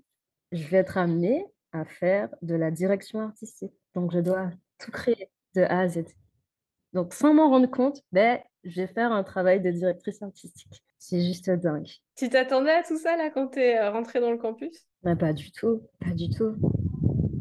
je 0.53 0.65
vais 0.69 0.79
être 0.79 0.99
amenée 0.99 1.45
à 1.73 1.85
faire 1.85 2.29
de 2.43 2.55
la 2.55 2.71
direction 2.71 3.21
artistique. 3.21 3.73
Donc, 3.95 4.13
je 4.13 4.21
dois 4.21 4.51
tout 4.79 4.93
créer 4.93 5.31
de 5.57 5.63
A 5.63 5.81
à 5.81 5.89
Z. 5.89 6.05
Donc, 6.93 7.15
sans 7.15 7.35
m'en 7.35 7.49
rendre 7.51 7.69
compte, 7.71 8.03
ben, 8.13 8.41
je 8.65 8.83
vais 8.83 8.87
faire 8.87 9.13
un 9.13 9.25
travail 9.25 9.61
de 9.61 9.71
directrice 9.71 10.23
artistique. 10.23 10.83
C'est 10.99 11.23
juste 11.23 11.51
dingue. 11.51 11.89
Tu 12.17 12.29
t'attendais 12.29 12.73
à 12.73 12.83
tout 12.85 12.99
ça 12.99 13.17
là 13.17 13.31
quand 13.31 13.49
tu 13.49 13.61
es 13.61 13.89
rentrée 13.89 14.21
dans 14.21 14.31
le 14.31 14.39
campus? 14.39 14.87
Ben, 15.03 15.17
pas 15.17 15.33
du 15.33 15.51
tout, 15.51 15.83
pas 16.01 16.11
du 16.15 16.31
tout. 16.31 16.55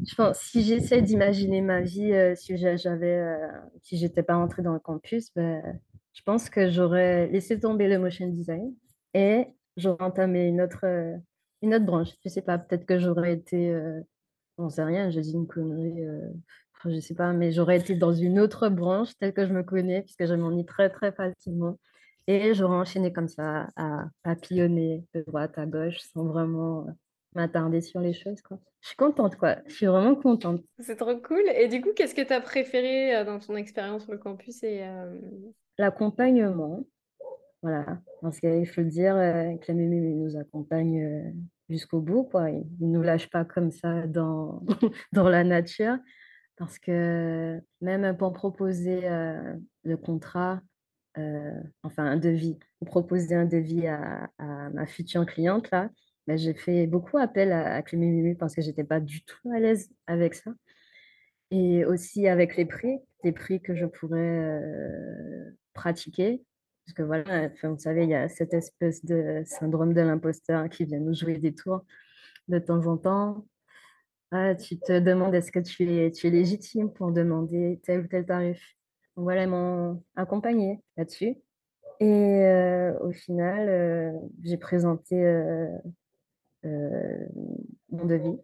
Je 0.07 0.15
pense, 0.15 0.39
si 0.39 0.63
j'essaie 0.63 1.01
d'imaginer 1.01 1.61
ma 1.61 1.81
vie, 1.81 2.11
euh, 2.11 2.35
si 2.35 2.57
j'a- 2.57 2.75
j'avais, 2.75 3.17
euh, 3.19 3.47
si 3.83 3.97
j'étais 3.97 4.23
pas 4.23 4.35
rentrée 4.35 4.63
dans 4.63 4.73
le 4.73 4.79
campus, 4.79 5.31
ben, 5.35 5.79
je 6.13 6.21
pense 6.23 6.49
que 6.49 6.69
j'aurais 6.69 7.27
laissé 7.27 7.59
tomber 7.59 7.87
le 7.87 7.99
motion 7.99 8.27
design 8.27 8.73
et 9.13 9.47
j'aurais 9.77 10.03
entamé 10.03 10.47
une 10.47 10.61
autre, 10.61 10.85
euh, 10.85 11.17
une 11.61 11.73
autre 11.75 11.85
branche. 11.85 12.09
Je 12.23 12.29
sais 12.29 12.41
pas, 12.41 12.57
peut-être 12.57 12.85
que 12.85 12.99
j'aurais 12.99 13.33
été, 13.33 13.71
euh, 13.71 14.01
j'en 14.57 14.69
sais 14.69 14.83
rien, 14.83 15.09
je 15.09 15.19
dis 15.19 15.33
une 15.33 15.47
connerie, 15.47 16.05
euh, 16.05 16.29
je 16.85 16.99
sais 16.99 17.15
pas, 17.15 17.33
mais 17.33 17.51
j'aurais 17.51 17.77
été 17.77 17.95
dans 17.95 18.13
une 18.13 18.39
autre 18.39 18.69
branche 18.69 19.09
telle 19.19 19.33
que 19.33 19.45
je 19.45 19.53
me 19.53 19.63
connais, 19.63 20.01
puisque 20.01 20.25
je 20.25 20.33
m'ennuie 20.33 20.65
très 20.65 20.89
très 20.89 21.11
facilement. 21.11 21.77
Et 22.27 22.53
j'aurais 22.53 22.77
enchaîné 22.77 23.11
comme 23.11 23.27
ça 23.27 23.67
à 23.75 24.05
papillonner 24.23 25.03
de 25.13 25.21
droite 25.21 25.57
à 25.57 25.65
gauche 25.65 25.99
sans 26.13 26.25
vraiment 26.25 26.85
m'attarder 27.35 27.81
sur 27.81 27.99
les 27.99 28.13
choses, 28.13 28.41
quoi. 28.41 28.59
Je 28.81 28.87
suis 28.89 28.97
contente, 28.97 29.35
quoi. 29.35 29.57
Je 29.67 29.75
suis 29.75 29.85
vraiment 29.85 30.15
contente. 30.15 30.61
C'est 30.79 30.95
trop 30.95 31.15
cool. 31.17 31.43
Et 31.55 31.67
du 31.67 31.81
coup, 31.81 31.89
qu'est-ce 31.95 32.15
que 32.15 32.21
tu 32.21 32.33
as 32.33 32.41
préféré 32.41 33.15
euh, 33.15 33.23
dans 33.23 33.39
ton 33.39 33.55
expérience 33.55 34.03
sur 34.03 34.11
le 34.11 34.17
campus 34.17 34.63
et, 34.63 34.83
L'accompagnement, 35.81 36.85
voilà. 37.63 37.99
Parce 38.21 38.39
qu'il 38.39 38.67
faut 38.67 38.81
le 38.81 38.89
dire, 38.89 39.15
euh, 39.15 39.55
la 39.67 39.73
Mémé 39.73 39.99
nous 39.99 40.37
accompagne 40.37 41.01
euh, 41.01 41.31
jusqu'au 41.69 42.01
bout, 42.01 42.23
quoi. 42.23 42.51
Il 42.51 42.67
ne 42.81 42.97
nous 42.97 43.01
lâche 43.01 43.31
pas 43.31 43.45
comme 43.45 43.71
ça 43.71 44.05
dans, 44.05 44.61
dans 45.11 45.27
la 45.27 45.43
nature. 45.43 45.97
Parce 46.55 46.77
que 46.77 47.59
même 47.81 48.15
pour 48.15 48.31
proposer 48.33 49.09
euh, 49.09 49.55
le 49.83 49.97
contrat, 49.97 50.61
euh, 51.17 51.59
enfin 51.81 52.05
un 52.05 52.17
devis, 52.17 52.59
pour 52.77 52.87
proposer 52.87 53.33
un 53.33 53.45
devis 53.45 53.87
à, 53.87 54.29
ma 54.37 54.85
future 54.85 55.25
cliente, 55.25 55.71
là, 55.71 55.89
ben, 56.27 56.37
j'ai 56.37 56.53
fait 56.53 56.85
beaucoup 56.85 57.17
appel 57.17 57.51
à, 57.51 57.77
à 57.77 57.81
parce 58.37 58.53
que 58.53 58.61
j'étais 58.61 58.83
pas 58.83 58.99
du 58.99 59.23
tout 59.23 59.49
à 59.51 59.59
l'aise 59.59 59.89
avec 60.05 60.35
ça. 60.35 60.51
Et 61.49 61.85
aussi 61.85 62.27
avec 62.27 62.55
les 62.55 62.65
prix, 62.65 62.99
les 63.23 63.31
prix 63.31 63.61
que 63.61 63.75
je 63.75 63.85
pourrais 63.85 64.19
euh, 64.19 65.51
pratiquer. 65.73 66.43
Parce 66.85 66.93
que 66.93 67.03
voilà, 67.03 67.49
vous 67.63 67.77
savez, 67.77 68.03
il 68.03 68.09
y 68.09 68.15
a 68.15 68.27
cette 68.27 68.53
espèce 68.53 69.05
de 69.05 69.43
syndrome 69.45 69.93
de 69.93 70.01
l'imposteur 70.01 70.67
qui 70.69 70.85
vient 70.85 70.99
nous 70.99 71.13
jouer 71.13 71.37
des 71.37 71.53
tours 71.53 71.85
de 72.47 72.59
temps 72.59 72.87
en 72.87 72.97
temps. 72.97 73.45
Ah, 74.31 74.55
tu 74.55 74.79
te 74.79 74.99
demandes 74.99 75.35
est-ce 75.35 75.51
que 75.51 75.59
tu 75.59 75.91
es, 75.91 76.11
tu 76.11 76.27
es 76.27 76.29
légitime 76.29 76.91
pour 76.91 77.11
demander 77.11 77.79
tel 77.83 78.01
ou 78.01 78.07
tel 78.07 78.25
tarif? 78.25 78.61
Voilà, 79.15 79.43
ils 79.43 79.49
m'ont 79.49 80.03
accompagné 80.15 80.81
là-dessus. 80.95 81.35
Et 81.99 82.45
euh, 82.45 82.97
au 82.99 83.11
final, 83.11 83.69
euh, 83.69 84.11
j'ai 84.41 84.57
présenté 84.57 85.23
euh, 85.23 85.77
mon 87.89 88.05
devis. 88.05 88.39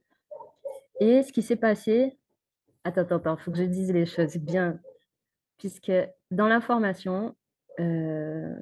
Et 1.00 1.24
ce 1.24 1.32
qui 1.32 1.42
s'est 1.42 1.56
passé, 1.56 2.20
attends, 2.84 3.02
attends, 3.02 3.16
attends, 3.16 3.38
il 3.38 3.44
faut 3.44 3.52
que 3.52 3.58
je 3.58 3.64
dise 3.64 3.92
les 3.92 4.06
choses 4.06 4.38
bien. 4.38 4.80
Puisque 5.58 5.92
dans 6.32 6.48
la 6.48 6.62
formation, 6.62 7.36
euh, 7.80 8.56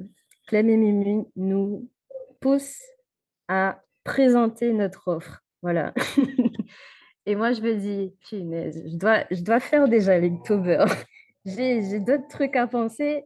Clem 0.47 0.69
et 0.69 0.77
Mimi 0.77 1.25
nous 1.35 1.89
poussent 2.39 2.83
à 3.47 3.81
présenter 4.03 4.73
notre 4.73 5.07
offre. 5.07 5.41
Voilà. 5.61 5.93
Et 7.25 7.35
moi, 7.35 7.53
je 7.53 7.61
me 7.61 7.73
dis, 7.73 8.13
punaise, 8.29 8.83
je 8.85 8.97
dois, 8.97 9.23
je 9.31 9.41
dois 9.41 9.59
faire 9.59 9.87
déjà 9.87 10.19
l'Inktober. 10.19 10.85
J'ai, 11.45 11.99
d'autres 11.99 12.27
trucs 12.27 12.55
à 12.55 12.67
penser. 12.67 13.23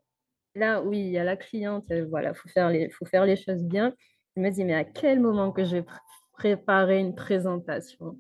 Là, 0.56 0.82
oui, 0.82 1.00
il 1.00 1.10
y 1.10 1.18
a 1.18 1.24
la 1.24 1.38
cliente, 1.38 1.90
euh, 1.92 2.06
voilà, 2.10 2.30
il 2.30 2.36
faut 2.36 2.50
faire 2.50 2.70
les, 2.70 2.90
faut 2.90 3.06
faire 3.06 3.26
les 3.26 3.36
choses 3.36 3.64
bien. 3.64 3.94
Je 4.36 4.42
me 4.42 4.50
dis, 4.50 4.66
mais 4.66 4.74
à 4.74 4.84
quel 4.84 5.20
moment 5.20 5.52
que 5.52 5.64
je 5.64 5.78
vais 5.78 5.82
pr- 5.82 6.00
préparer 6.34 7.00
une 7.00 7.16
présentation? 7.16 8.18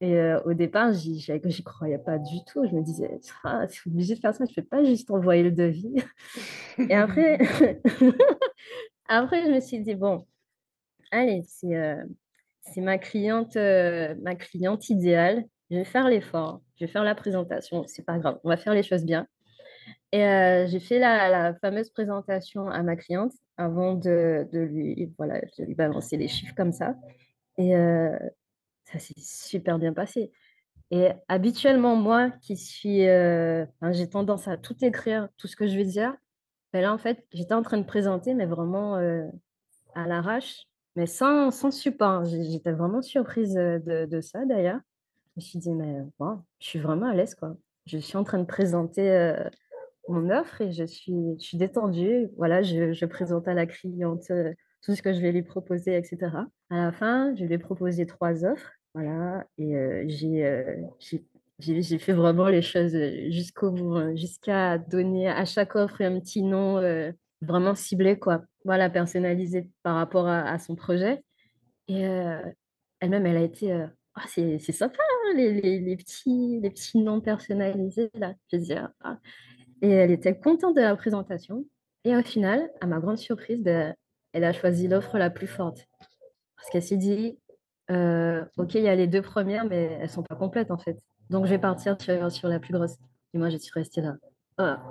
Et 0.00 0.16
euh, 0.16 0.40
au 0.44 0.54
départ, 0.54 0.92
j'y 0.92 1.18
j'y- 1.20 1.64
croyais 1.64 1.98
pas 1.98 2.18
du 2.18 2.44
tout. 2.46 2.66
Je 2.66 2.74
me 2.74 2.82
disais, 2.82 3.20
ah, 3.44 3.66
c'est 3.68 3.86
obligé 3.88 4.14
de 4.14 4.20
faire 4.20 4.34
ça, 4.34 4.44
je 4.44 4.50
ne 4.50 4.54
peux 4.54 4.68
pas 4.68 4.84
juste 4.84 5.10
envoyer 5.10 5.42
le 5.42 5.52
devis. 5.52 5.94
Et 6.78 6.94
après, 6.94 7.38
après, 9.08 9.44
je 9.46 9.50
me 9.50 9.60
suis 9.60 9.80
dit, 9.80 9.94
bon, 9.94 10.26
allez, 11.10 11.42
c'est 11.46 11.76
euh, 11.76 12.04
c'est 12.62 12.80
ma 12.80 12.98
cliente, 12.98 13.56
euh, 13.56 14.14
ma 14.22 14.34
cliente 14.34 14.88
idéale. 14.90 15.44
Je 15.70 15.76
vais 15.76 15.84
faire 15.84 16.08
l'effort, 16.08 16.62
je 16.76 16.84
vais 16.86 16.90
faire 16.92 17.04
la 17.04 17.14
présentation, 17.14 17.84
c'est 17.86 18.04
pas 18.04 18.18
grave, 18.18 18.38
on 18.44 18.48
va 18.50 18.56
faire 18.56 18.74
les 18.74 18.82
choses 18.82 19.04
bien. 19.04 19.26
Et 20.12 20.20
j'ai 20.68 20.80
fait 20.80 20.98
la, 21.00 21.28
la 21.28 21.54
fameuse 21.54 21.90
présentation 21.90 22.68
à 22.68 22.82
ma 22.82 22.96
cliente 22.96 23.32
avant 23.56 23.94
de, 23.94 24.46
de 24.52 24.60
lui, 24.60 25.12
voilà, 25.18 25.40
de 25.58 25.64
lui 25.64 25.74
balancer 25.74 26.16
les 26.16 26.28
chiffres 26.28 26.54
comme 26.56 26.72
ça. 26.72 26.94
Et 27.58 27.74
ça 28.94 28.98
s'est 28.98 29.14
super 29.18 29.78
bien 29.78 29.92
passé. 29.92 30.30
Et 30.90 31.08
habituellement, 31.28 31.96
moi 31.96 32.30
qui 32.30 32.56
suis, 32.56 33.08
euh, 33.08 33.64
j'ai 33.90 34.08
tendance 34.08 34.48
à 34.48 34.56
tout 34.56 34.76
écrire, 34.84 35.28
tout 35.36 35.48
ce 35.48 35.56
que 35.56 35.66
je 35.66 35.76
vais 35.76 35.84
dire. 35.84 36.14
Ben 36.72 36.82
là, 36.82 36.92
en 36.92 36.98
fait, 36.98 37.24
j'étais 37.32 37.54
en 37.54 37.62
train 37.62 37.78
de 37.78 37.84
présenter, 37.84 38.34
mais 38.34 38.46
vraiment 38.46 38.96
euh, 38.96 39.26
à 39.94 40.06
l'arrache, 40.06 40.66
mais 40.96 41.06
sans, 41.06 41.50
sans 41.50 41.70
support. 41.70 42.24
J'étais 42.24 42.72
vraiment 42.72 43.02
surprise 43.02 43.56
euh, 43.56 43.78
de, 44.06 44.20
ça 44.20 44.44
d'ailleurs. 44.44 44.80
Je 45.28 45.32
me 45.36 45.40
suis 45.40 45.58
dit, 45.58 45.72
mais 45.72 46.00
wow, 46.18 46.38
je 46.60 46.68
suis 46.68 46.78
vraiment 46.78 47.06
à 47.06 47.14
l'aise, 47.14 47.34
quoi. 47.34 47.56
Je 47.86 47.98
suis 47.98 48.16
en 48.16 48.24
train 48.24 48.38
de 48.38 48.44
présenter 48.44 49.34
mon 50.08 50.30
offre 50.30 50.62
et 50.62 50.72
je 50.72 50.84
suis, 50.84 51.36
je 51.38 51.44
suis 51.44 51.58
détendue. 51.58 52.28
Voilà, 52.36 52.62
je, 52.62 52.92
je 52.92 53.04
présente 53.04 53.46
à 53.46 53.52
la 53.52 53.66
cliente 53.66 54.30
tout 54.82 54.94
ce 54.94 55.02
que 55.02 55.12
je 55.12 55.20
vais 55.20 55.32
lui 55.32 55.42
proposer, 55.42 55.96
etc. 55.96 56.18
À 56.70 56.76
la 56.76 56.92
fin, 56.92 57.34
je 57.34 57.44
lui 57.44 57.54
ai 57.54 57.58
proposé 57.58 58.06
trois 58.06 58.44
offres. 58.44 58.72
Voilà, 58.94 59.44
et 59.58 59.74
j'ai 61.58 61.98
fait 61.98 62.12
vraiment 62.12 62.46
les 62.46 62.62
choses 62.62 62.96
jusqu'au 63.30 63.72
bout, 63.72 63.96
hein, 63.96 64.14
jusqu'à 64.14 64.78
donner 64.78 65.28
à 65.28 65.44
chaque 65.44 65.74
offre 65.74 66.00
un 66.02 66.20
petit 66.20 66.42
nom 66.42 66.80
vraiment 67.42 67.74
ciblé, 67.74 68.18
quoi. 68.18 68.42
Voilà, 68.64 68.88
personnalisé 68.90 69.68
par 69.82 69.96
rapport 69.96 70.28
à, 70.28 70.58
son 70.60 70.76
projet. 70.76 71.24
Et 71.88 72.02
elle-même, 73.00 73.26
elle 73.26 73.36
a 73.38 73.42
été, 73.42 73.72
«Ah 74.14 74.24
c'est 74.28 74.58
sympa, 74.60 75.02
hein, 75.02 75.34
les 75.36 75.80
les 75.80 75.96
petits 75.96 76.60
les 76.62 76.70
petits 76.70 76.98
noms 76.98 77.20
personnalisés 77.20 78.10
là». 78.14 78.34
Je 78.52 78.58
dis: 78.58 78.74
«Ah» 78.74 79.18
et 79.82 79.90
elle 79.90 80.12
était 80.12 80.38
contente 80.38 80.76
de 80.76 80.80
la 80.82 80.96
présentation 80.96 81.66
et 82.04 82.16
au 82.16 82.22
final, 82.22 82.70
à 82.80 82.86
ma 82.86 83.00
grande 83.00 83.18
surprise, 83.18 83.62
bah, 83.62 83.94
elle 84.32 84.44
a 84.44 84.52
choisi 84.52 84.88
l'offre 84.88 85.18
la 85.18 85.30
plus 85.30 85.46
forte. 85.48 85.86
Parce 86.56 86.70
qu'elle 86.70 86.82
s'est 86.82 86.96
dit: 86.98 87.38
«Heu, 87.90 88.44
OK, 88.56 88.74
il 88.74 88.82
y 88.82 88.88
a 88.88 88.94
les 88.94 89.06
2 89.06 89.22
premières, 89.22 89.64
mais 89.66 89.98
elles 90.00 90.10
sont 90.10 90.22
pas 90.22 90.36
complètes 90.36 90.70
en 90.70 90.78
fait. 90.78 90.98
Donc 91.30 91.44
je 91.46 91.50
vais 91.50 91.58
partir 91.58 92.00
sur 92.00 92.30
sur 92.32 92.48
la 92.48 92.58
plus 92.60 92.72
grosse» 92.72 92.96
et 93.34 93.38
moi, 93.38 93.50
je 93.50 93.56
suis 93.58 93.72
restée 93.74 94.00
là: 94.00 94.16
«Ah». 94.58 94.82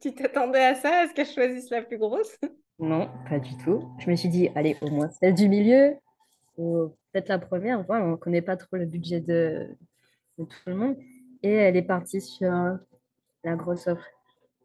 Tu 0.00 0.14
t'attendais 0.14 0.64
à 0.64 0.74
ça, 0.74 0.90
à 1.04 1.08
ce 1.08 1.14
qu'elle 1.14 1.26
choisisse 1.26 1.70
la 1.70 1.82
plus 1.82 1.98
grosse? 1.98 2.36
Non, 2.78 3.08
pas 3.28 3.38
du 3.38 3.56
tout. 3.58 3.90
Je 3.98 4.10
me 4.10 4.16
suis 4.16 4.28
dit: 4.28 4.50
«Allez, 4.54 4.76
au 4.82 4.90
moins 4.90 5.08
celle 5.10 5.34
du 5.34 5.48
milieu 5.48 5.94
ou 6.58 6.88
peut-être 7.12 7.28
la 7.28 7.38
première. 7.38 7.82
Voilà, 7.84 8.06
on 8.06 8.16
connaît 8.16 8.42
pas 8.42 8.56
trop 8.56 8.76
le 8.76 8.86
budget 8.86 9.20
de 9.20 9.68
de 10.38 10.44
tout 10.44 10.56
le 10.66 10.74
monde 10.76 10.96
et 11.42 11.52
elle 11.52 11.76
est 11.76 11.82
partie 11.82 12.20
sur 12.20 12.52
la 13.44 13.56
grosse 13.56 13.86
offre 13.86 14.04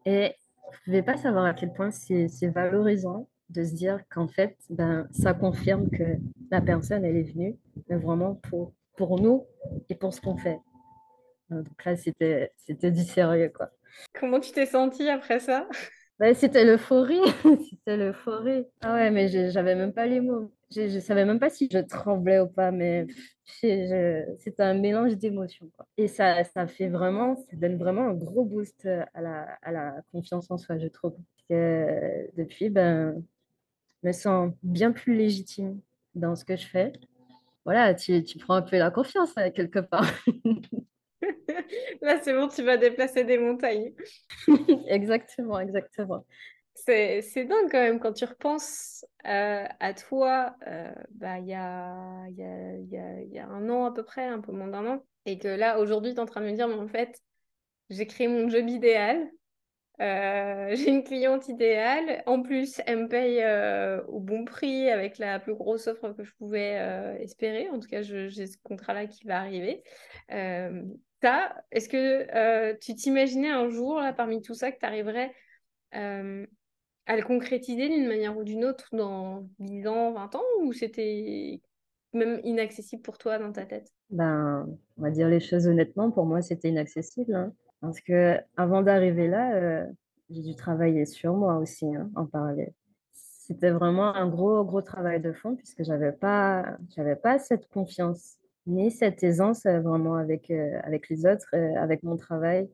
et 0.06 0.34
vous 0.72 0.78
pouvez 0.84 1.02
pas 1.02 1.16
savoir 1.16 1.44
à 1.46 1.54
quel 1.54 1.72
point 1.72 1.90
c'est 1.90 2.28
c'est 2.28 2.48
valorisant 2.48 3.28
de 3.50 3.64
se 3.64 3.74
dire 3.74 4.00
qu'en 4.10 4.28
fait, 4.28 4.56
ben, 4.70 5.08
ça 5.12 5.34
confirme 5.34 5.90
que 5.90 6.18
la 6.50 6.60
personne, 6.62 7.04
elle 7.04 7.16
est 7.16 7.32
venue, 7.32 7.56
mais 7.88 7.96
vraiment 7.96 8.34
pour 8.34 8.72
pour 8.96 9.20
nous 9.20 9.46
et 9.88 9.94
pour 9.94 10.12
ce 10.12 10.20
qu'on 10.20 10.36
fait. 10.36 10.60
Heu, 11.50 11.62
donc 11.62 11.84
là, 11.84 11.96
c'était 11.96 12.90
du 12.90 13.02
sérieux, 13.02 13.50
quoi. 13.54 13.70
Comment 14.18 14.40
tu 14.40 14.52
t'es 14.52 14.66
sentie 14.66 15.08
après 15.08 15.40
ça? 15.40 15.66
Bah, 16.18 16.34
c'était 16.34 16.64
l'euphorie, 16.64 17.20
c'était 17.70 17.96
l'euphorie. 17.96 18.64
Ah 18.82 18.94
ouais, 18.94 19.10
mais 19.10 19.28
je 19.28 19.50
j'avais 19.50 19.74
même 19.74 19.92
pas 19.92 20.06
les 20.06 20.20
mots. 20.20 20.52
Je 20.70 20.88
je 20.88 20.98
savais 20.98 21.24
même 21.24 21.40
pas 21.40 21.50
si 21.50 21.68
je 21.70 21.78
tremblais 21.78 22.38
ou 22.40 22.46
pas, 22.46 22.70
mais 22.70 23.06
c'était 23.44 24.62
un 24.62 24.74
mélange 24.74 25.16
d'émotions, 25.16 25.70
et 25.96 26.08
ça 26.08 26.44
ça 26.44 26.66
fait 26.66 26.88
vraiment 26.88 27.34
ça 27.36 27.56
donne 27.56 27.76
vraiment 27.76 28.08
un 28.08 28.14
gros 28.14 28.44
boost, 28.44 28.86
à 29.14 29.20
la 29.20 29.58
à 29.62 29.72
la 29.72 29.94
confiance 30.12 30.50
en 30.50 30.58
soi, 30.58 30.78
je 30.78 30.86
trouve. 30.88 31.16
Que 31.48 32.30
depuis, 32.36 32.70
ben, 32.70 33.20
je 34.02 34.08
me 34.08 34.12
sens 34.12 34.52
bien 34.62 34.92
plus 34.92 35.14
légitime 35.16 35.80
dans 36.14 36.36
ce 36.36 36.44
que 36.44 36.56
je 36.56 36.66
fais. 36.66 36.92
Voilà, 37.66 37.94
tu 37.94 38.24
tu 38.24 38.38
prends 38.38 38.54
un 38.54 38.62
peu 38.62 38.76
la 38.76 38.90
confiance, 38.90 39.30
heu, 39.38 39.50
quelque 39.50 39.78
part. 39.78 40.04
Là, 42.02 42.20
c'est 42.22 42.34
bon, 42.34 42.48
tu 42.48 42.62
vas 42.64 42.76
déplacer 42.78 43.24
des 43.24 43.38
montagnes. 43.38 43.94
Exactement, 44.88 45.60
exactement. 45.60 46.26
C'est 46.74 47.22
c'est 47.22 47.44
dingue 47.44 47.70
quand 47.70 47.80
même 47.80 48.00
quand 48.00 48.12
tu 48.14 48.24
repenses, 48.24 49.04
heu, 49.26 49.64
à 49.80 49.94
toi, 49.94 50.56
bah, 51.12 51.38
il 51.40 51.46
y 51.48 51.54
a 51.54 52.26
il 52.30 52.36
y 52.38 52.44
a 52.44 52.74
il 52.78 52.88
y 52.90 52.98
a 52.98 53.20
il 53.22 53.32
y 53.32 53.38
a 53.40 53.46
1 53.48 53.68
an 53.70 53.86
à 53.86 53.92
peu 53.94 54.04
près, 54.04 54.26
un 54.26 54.40
peu 54.40 54.52
moins 54.52 54.68
d'1 54.68 54.86
an 54.86 55.04
et 55.26 55.38
que 55.38 55.48
là, 55.48 55.78
aujourd'hui, 55.80 56.12
tu 56.14 56.18
es 56.18 56.20
en 56.20 56.26
train 56.26 56.40
de 56.42 56.46
me 56.46 56.52
dire: 56.54 56.68
«Mais 56.68 56.74
en 56.74 56.88
fait, 56.88 57.20
j'ai 57.90 58.06
créé 58.06 58.28
mon 58.28 58.48
job 58.50 58.68
idéal, 58.68 59.30
heu, 60.02 60.74
j'ai 60.76 60.90
une 60.90 61.04
cliente 61.04 61.48
idéale. 61.48 62.22
En 62.26 62.42
plus, 62.42 62.80
elle 62.86 63.04
me 63.04 63.08
paye, 63.08 63.40
heu, 63.42 64.04
au 64.08 64.20
bon 64.20 64.44
prix 64.44 64.90
avec 64.90 65.18
la 65.18 65.38
plus 65.38 65.54
grosse 65.54 65.86
offre 65.86 66.12
que 66.12 66.24
je 66.24 66.32
pouvais, 66.38 66.78
heu, 66.80 67.20
espérer. 67.22 67.68
En 67.70 67.78
tout 67.78 67.88
cas, 67.88 68.02
j'ai 68.02 68.46
ce 68.46 68.56
contrat-là 68.62 69.06
qui 69.06 69.24
va 69.26 69.38
arriver». 69.38 69.82
Ça, 70.28 71.54
est-ce 71.70 71.88
que, 71.88 72.74
tu 72.80 72.94
t'imaginais 72.96 73.50
un 73.50 73.68
jour, 73.68 74.00
là, 74.00 74.12
parmi 74.12 74.42
tout 74.42 74.54
ça, 74.54 74.72
que 74.72 74.78
tu 74.80 74.86
arriverais, 74.86 75.32
à 75.92 77.16
le 77.16 77.22
concrétiser 77.22 77.88
d'une 77.88 78.06
manière 78.06 78.36
ou 78.36 78.44
d'une 78.44 78.64
autre 78.64 78.88
dans 78.92 79.46
10 79.58 79.86
ans, 79.86 80.12
20 80.12 80.34
ans 80.34 80.42
ou 80.62 80.72
c'était 80.72 81.60
même 82.12 82.40
inaccessible 82.44 83.02
pour 83.02 83.18
toi 83.18 83.38
dans 83.38 83.52
ta 83.52 83.66
tête? 83.66 83.92
Ben, 84.10 84.68
on 84.98 85.02
va 85.02 85.10
dire 85.10 85.28
les 85.28 85.40
choses 85.40 85.66
honnêtement, 85.66 86.10
pour 86.10 86.26
moi, 86.26 86.42
c'était 86.42 86.68
inaccessible, 86.68 87.34
hein. 87.34 87.52
Parce 87.82 88.00
qu'avant 88.02 88.82
d'arriver 88.82 89.28
là, 89.28 89.56
heu, 89.88 89.88
j'ai 90.30 90.42
dû 90.42 90.56
travailler 90.56 91.06
sur 91.06 91.34
moi 91.34 91.58
aussi, 91.58 91.86
hein, 91.96 92.10
en 92.16 92.26
parallèle. 92.26 92.74
C'était 93.14 93.72
vraiment 93.72 94.14
un 94.16 94.28
gros, 94.28 94.64
gros 94.64 94.82
travail 94.82 95.20
de 95.20 95.32
fond 95.32 95.56
puisque 95.56 95.84
j'avais 95.84 96.12
pas 96.12 96.78
pas 97.22 97.38
cette 97.40 97.68
confiance, 97.70 98.38
ni 98.68 98.90
cette 98.92 99.22
aisance, 99.24 99.66
heu, 99.66 99.80
vraiment 99.80 100.16
avec, 100.16 100.50
heu, 100.52 100.72
avec 100.84 101.10
les 101.10 101.26
autres, 101.26 101.54
avec 101.78 102.04
mon 102.04 102.16
travail, 102.16 102.70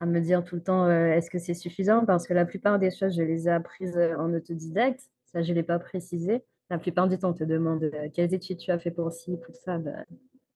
à 0.00 0.06
me 0.06 0.20
dire 0.20 0.44
tout 0.44 0.56
le 0.56 0.62
temps, 0.64 0.90
«Est-ce 0.90 1.30
que 1.30 1.38
c'est 1.38 1.54
suffisant?» 1.54 2.04
parce 2.06 2.26
que 2.28 2.34
la 2.34 2.46
plupart 2.46 2.78
des 2.78 2.90
choses, 2.92 3.16
je 3.16 3.22
les 3.22 3.48
ai 3.48 3.50
apprises, 3.52 3.98
en 4.18 4.32
autodidacte. 4.34 5.02
Ça, 5.26 5.42
je 5.42 5.52
l'ai 5.54 5.62
pas 5.64 5.78
précisé. 5.80 6.44
La 6.70 6.78
plupart 6.78 7.08
du 7.08 7.18
temps, 7.18 7.30
on 7.30 7.34
te 7.34 7.44
demande, 7.44 7.90
«Quelles 8.14 8.34
études 8.34 8.58
tu 8.58 8.70
as 8.72 8.78
fait 8.80 8.90
pour 8.92 9.12
ci, 9.12 9.36
pour 9.38 9.54
ça?» 9.56 9.78
bah, 9.78 10.04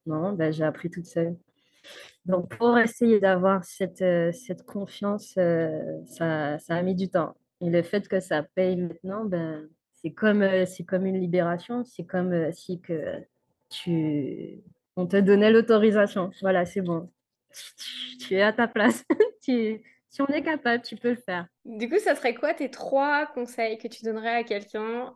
non, 0.07 0.33
bah, 0.35 0.51
j'ai 0.53 0.65
appris 0.65 0.91
toute 0.91 1.07
seule. 1.07 1.37
Donc 2.25 2.49
pour 2.57 2.79
essayer 2.79 3.21
d'avoir 3.21 3.65
cette, 3.65 4.03
heu, 4.03 4.33
cette 4.33 4.65
confiance, 4.65 5.35
heu, 5.39 5.71
ça 6.07 6.59
ça 6.59 6.75
a 6.77 6.83
mis 6.83 6.95
du 6.95 7.09
temps 7.09 7.37
et 7.61 7.71
le 7.71 7.83
fait 7.83 8.07
que 8.09 8.21
ça 8.21 8.43
paye 8.43 8.77
maintenant, 8.77 9.25
ben, 9.25 9.69
c'est 9.95 10.11
comme, 10.11 10.43
heu, 10.43 10.67
c'est 10.67 10.85
comme 10.85 11.07
une 11.07 11.19
libération. 11.19 11.85
C'est 11.85 12.05
comme, 12.05 12.53
si 12.53 12.81
que 12.81 13.23
tu 13.71 14.63
on 14.97 15.07
te 15.07 15.17
donnait 15.17 15.51
l'autorisation. 15.51 16.31
Voilà, 16.41 16.65
c'est 16.65 16.81
bon. 16.81 17.11
Tu 18.21 18.35
es 18.35 18.43
à 18.43 18.53
ta 18.53 18.69
place. 18.69 19.05
Tu 19.43 19.83
tu 20.13 20.23
en 20.23 20.27
es 20.29 20.43
capable, 20.43 20.83
tu 20.83 20.97
peux 20.97 21.11
le 21.11 21.17
faire. 21.17 21.47
Du 21.67 21.91
coup, 21.91 21.99
ça 21.99 22.15
serait 22.15 22.35
quoi 22.35 22.55
tes 22.55 22.71
3 22.71 23.27
conseils 23.27 23.77
que 23.77 23.87
tu 23.87 24.03
donnerais 24.03 24.35
à 24.35 24.45
quelqu'un, 24.45 25.13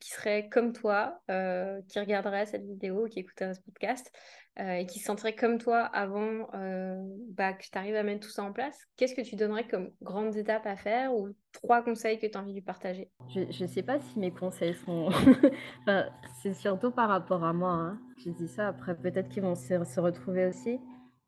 qui 0.00 0.10
serait 0.10 0.48
comme 0.48 0.72
toi, 0.72 1.22
qui 1.28 2.00
regarderait 2.00 2.46
cette 2.46 2.64
vidéo, 2.66 3.06
qui 3.06 3.20
écouterait 3.20 3.54
ce 3.54 3.60
podcast, 3.60 4.10
heu 4.60 4.78
et 4.80 4.86
qui 4.86 4.98
se 5.00 5.06
sentirait 5.06 5.34
comme 5.34 5.58
toi 5.58 5.80
avant, 5.84 6.48
heu, 6.54 6.96
bah, 7.30 7.52
que 7.54 7.64
tu 7.70 7.78
arrives 7.78 7.96
à 7.96 8.02
mettre 8.02 8.26
tout 8.26 8.32
ça 8.32 8.44
en 8.44 8.52
place? 8.52 8.86
Qu'est-ce 8.96 9.14
que 9.14 9.22
tu 9.22 9.36
donnerais 9.36 9.66
comme 9.68 9.92
grandes 10.02 10.36
étapes 10.36 10.66
à 10.66 10.76
faire 10.76 11.14
ou 11.14 11.30
3 11.52 11.82
conseils 11.82 12.18
que 12.18 12.26
tu 12.26 12.36
as 12.36 12.40
envie 12.40 12.54
de 12.54 12.60
partager? 12.64 13.10
Je 13.28 13.40
je 13.50 13.66
sais 13.66 13.82
pas 13.82 13.98
si 14.00 14.18
mes 14.18 14.30
conseils 14.30 14.74
sont 14.74 15.08
enfin, 15.82 16.06
c'est 16.42 16.54
surtout 16.54 16.90
par 16.90 17.08
rapport 17.08 17.44
à 17.44 17.52
moi, 17.52 17.72
hein. 17.72 17.98
Je 18.24 18.30
dis 18.30 18.48
ça, 18.48 18.68
après 18.68 18.96
peut-être 18.96 19.28
qu'ils 19.28 19.42
vont 19.42 19.54
se 19.54 20.00
retrouver 20.00 20.46
aussi. 20.46 20.80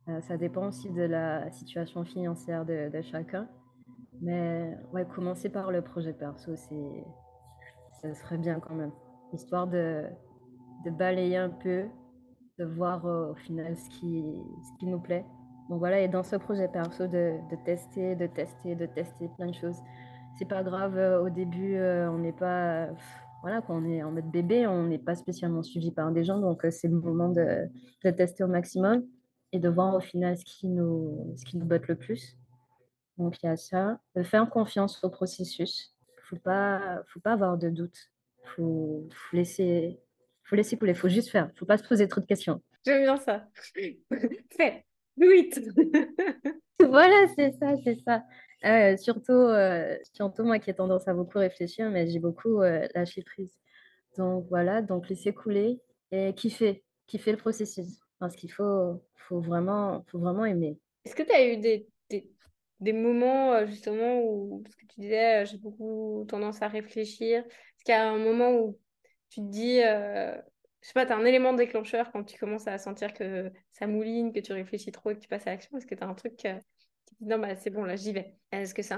Heu, 0.08 0.20
ça 0.22 0.36
dépend 0.36 0.68
aussi 0.68 0.90
de 0.90 1.02
la 1.02 1.50
situation 1.50 2.04
financière 2.04 2.64
de 2.64 2.90
de 2.90 3.02
chacun. 3.02 3.48
Mais 4.22 4.76
ouais, 4.92 5.06
commencer 5.06 5.50
par 5.50 5.70
le 5.72 5.82
projet 5.82 6.12
perso, 6.14 6.56
c'est 6.56 7.04
ça 8.02 8.14
serait 8.14 8.38
bien 8.38 8.60
quand 8.60 8.74
même. 8.74 8.92
Histoire 9.32 9.66
de 9.66 10.04
de 10.84 10.90
balayer 10.90 11.36
un 11.38 11.50
peu, 11.50 11.86
de 12.60 12.66
voir, 12.66 13.06
heu, 13.06 13.30
au 13.32 13.34
final 13.34 13.76
ce 13.76 13.88
qui 13.90 14.22
ce 14.62 14.78
qui 14.78 14.86
nous 14.86 15.00
plaît. 15.00 15.24
Donc 15.68 15.78
voilà 15.78 16.00
et 16.00 16.08
dans 16.08 16.22
ce 16.22 16.36
projet 16.36 16.68
perso 16.68 17.06
de 17.06 17.32
de 17.50 17.56
tester, 17.64 18.14
de 18.16 18.26
tester, 18.26 18.74
de 18.76 18.86
tester 18.86 19.28
plein 19.36 19.46
de 19.48 19.54
choses. 19.54 19.78
C'est 20.38 20.48
pas 20.48 20.62
grave, 20.62 20.96
heu, 20.96 21.20
au 21.22 21.30
début, 21.30 21.74
heu, 21.76 22.08
on 22.10 22.18
n'est 22.18 22.32
pas 22.32 22.88
voilà 23.42 23.62
quoi, 23.62 23.76
on 23.76 23.84
est 23.86 24.02
en 24.02 24.12
mode 24.12 24.30
bébé, 24.30 24.66
on 24.66 24.84
n'est 24.84 24.98
pas 24.98 25.14
spécialement 25.14 25.62
suivi 25.62 25.90
par 25.92 26.12
des 26.12 26.24
gens 26.24 26.38
donc 26.38 26.66
c'est 26.70 26.88
le 26.88 26.98
moment 27.00 27.30
de 27.30 27.68
de 28.04 28.10
tester 28.10 28.44
au 28.44 28.48
maximum 28.48 29.04
et 29.52 29.58
de 29.58 29.68
voir 29.68 29.94
au 29.94 30.00
final 30.00 30.36
ce 30.36 30.44
qui 30.44 30.68
nous 30.68 31.34
ce 31.36 31.44
qui 31.46 31.56
nous 31.58 31.66
botte 31.66 31.88
le 31.88 31.96
plus. 31.96 32.36
Donc 33.18 33.42
il 33.42 33.46
y 33.46 33.48
a 33.48 33.56
ça, 33.56 33.98
de 34.16 34.22
faire 34.22 34.48
confiance 34.50 35.02
au 35.04 35.10
processus. 35.10 35.94
Faut 36.28 36.36
pas 36.36 37.02
faut 37.08 37.20
pas 37.20 37.32
avoir 37.32 37.56
de 37.58 37.70
doute. 37.70 37.98
Faut 38.44 39.08
faut 39.10 39.36
laisser 39.36 40.00
faut 40.50 40.56
laisser 40.56 40.76
couler, 40.76 40.94
faut 40.94 41.08
juste 41.08 41.30
faire. 41.30 41.48
Faut 41.56 41.64
pas 41.64 41.78
se 41.78 41.84
poser 41.86 42.08
trop 42.08 42.20
de 42.20 42.26
questions. 42.26 42.60
J'aime 42.84 43.02
bien 43.02 43.16
ça. 43.16 43.46
Fais, 44.56 44.84
do 45.16 45.30
it! 45.30 45.58
Voilà, 46.80 47.26
c'est 47.36 47.52
ça, 47.52 47.74
c'est 47.84 47.96
ça. 48.06 48.24
Heu, 48.64 48.96
surtout, 48.96 49.32
heu, 49.32 49.98
surtout 50.14 50.44
moi 50.44 50.58
qui 50.58 50.70
ai 50.70 50.74
tendance 50.74 51.06
à 51.08 51.14
beaucoup 51.14 51.38
réfléchir, 51.38 51.90
mais 51.90 52.08
j'ai 52.08 52.18
beaucoup, 52.18 52.62
heu, 52.62 52.88
lâché 52.94 53.22
prise. 53.22 53.54
Donc 54.16 54.46
voilà, 54.48 54.82
donc 54.82 55.08
laisser 55.08 55.32
couler 55.34 55.78
et 56.10 56.34
kiffer, 56.34 56.82
kiffer 57.06 57.32
le 57.32 57.36
processus 57.36 58.00
parce 58.18 58.34
qu'il 58.34 58.50
faut 58.50 59.02
faut 59.14 59.40
vraiment 59.40 60.04
faut 60.08 60.18
vraiment 60.18 60.46
aimer. 60.46 60.78
Est-ce 61.04 61.14
que 61.14 61.22
tu 61.22 61.32
as 61.32 61.46
eu 61.46 61.58
des 61.58 61.86
des 62.08 62.28
des 62.80 62.92
moments, 62.94 63.54
heu, 63.54 63.66
justement 63.66 64.20
où 64.22 64.62
parce 64.62 64.74
que 64.74 64.86
tu 64.86 65.00
disais, 65.00 65.42
heu: 65.42 65.44
«J'ai 65.44 65.58
beaucoup 65.58 66.24
tendance 66.28 66.62
à 66.62 66.68
réfléchir». 66.68 67.40
Est-ce 67.40 67.84
qu'il 67.84 67.94
y 67.94 67.96
a 67.98 68.10
un 68.10 68.18
moment 68.18 68.52
où 68.52 68.78
tu 69.30 69.40
te 69.40 69.46
dis, 69.46 69.80
heu, 69.80 70.34
je 70.82 70.86
sais 70.88 70.92
pas, 70.94 71.06
tu 71.06 71.12
as 71.12 71.16
un 71.16 71.24
élément 71.24 71.52
déclencheur 71.52 72.10
quand 72.12 72.24
tu 72.24 72.38
commences 72.38 72.66
à 72.66 72.78
sentir 72.78 73.12
que 73.14 73.52
ça 73.72 73.86
mouline, 73.86 74.32
que 74.32 74.40
tu 74.40 74.52
réfléchis 74.52 74.92
trop 74.92 75.10
et 75.10 75.14
que 75.14 75.20
tu 75.20 75.28
passes 75.28 75.46
à 75.46 75.50
l'action? 75.50 75.76
Est-ce 75.78 75.86
que 75.86 75.94
tu 75.94 76.02
as 76.02 76.08
un 76.08 76.14
truc, 76.14 76.34
heu, 76.44 76.58
qui 77.06 77.14
te 77.16 77.24
dit: 77.24 77.28
«Non, 77.30 77.38
bah, 77.38 77.54
c'est 77.56 77.70
bon, 77.70 77.84
là, 77.84 77.96
j'y 77.96 78.12
vais»? 78.12 78.36
Est-ce 78.52 78.74
que 78.74 78.82
c'est 78.82 78.96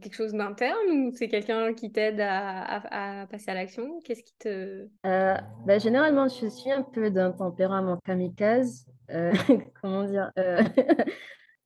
quelque 0.00 0.14
chose 0.14 0.32
d'interne 0.32 0.90
ou 0.90 1.12
c'est 1.12 1.28
quelqu'un 1.28 1.74
qui 1.74 1.90
t'aide 1.92 2.20
à 2.20 3.26
passer 3.30 3.50
à 3.50 3.54
l'action? 3.54 4.00
Qu'est-ce 4.04 4.22
qui 4.22 4.34
te 4.38 4.88
Heu, 5.04 5.34
bah, 5.66 5.78
généralement, 5.78 6.28
je 6.28 6.46
suis 6.48 6.70
un 6.70 6.82
peu 6.82 7.10
d'un 7.10 7.32
tempérament 7.32 7.98
kamikaze, 8.04 8.86
comment 9.80 10.04
dire? 10.04 10.30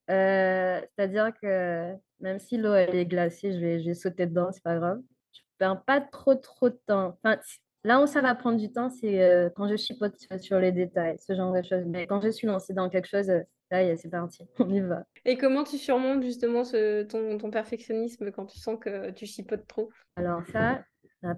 C'est-à-dire 0.08 1.32
que 1.42 1.94
même 2.20 2.38
si 2.38 2.56
l'eau 2.56 2.74
elle 2.74 2.94
est 2.94 3.06
glacée, 3.06 3.52
je 3.52 3.58
vais 3.58 3.80
je 3.80 3.86
vais 3.86 3.94
sauter 3.94 4.26
dedans, 4.26 4.50
c'est 4.52 4.62
pas 4.62 4.76
grave. 4.76 5.00
Je 5.32 5.40
perds 5.58 5.82
pas 5.84 6.00
trop, 6.00 6.34
trop 6.34 6.70
de 6.70 6.78
temps. 6.86 7.18
Enfin, 7.22 7.38
Là 7.86 8.02
où 8.02 8.06
ça 8.08 8.20
va 8.20 8.34
prendre 8.34 8.58
du 8.58 8.72
temps, 8.72 8.90
c'est 8.90 9.22
euh, 9.22 9.48
quand 9.54 9.68
je 9.68 9.76
chipote 9.76 10.16
sur 10.40 10.58
les 10.58 10.72
détails, 10.72 11.16
ce 11.20 11.36
genre 11.36 11.52
de 11.52 11.62
choses. 11.62 11.84
Mais 11.86 12.08
quand 12.08 12.20
je 12.20 12.30
suis 12.30 12.48
lancée 12.48 12.74
dans 12.74 12.90
quelque 12.90 13.06
chose, 13.06 13.30
euh, 13.30 13.42
là, 13.70 13.96
c'est 13.96 14.10
parti, 14.10 14.44
on 14.58 14.68
y 14.68 14.80
va. 14.80 15.04
Et 15.24 15.38
comment 15.38 15.62
tu 15.62 15.78
surmontes 15.78 16.24
justement 16.24 16.64
ce, 16.64 17.04
ton, 17.04 17.38
ton 17.38 17.48
perfectionnisme 17.52 18.32
quand 18.32 18.46
tu 18.46 18.58
sens 18.58 18.76
que 18.80 19.12
tu 19.12 19.24
chipotes 19.26 19.68
trop? 19.68 19.88
Alors 20.16 20.42
ça, 20.52 20.82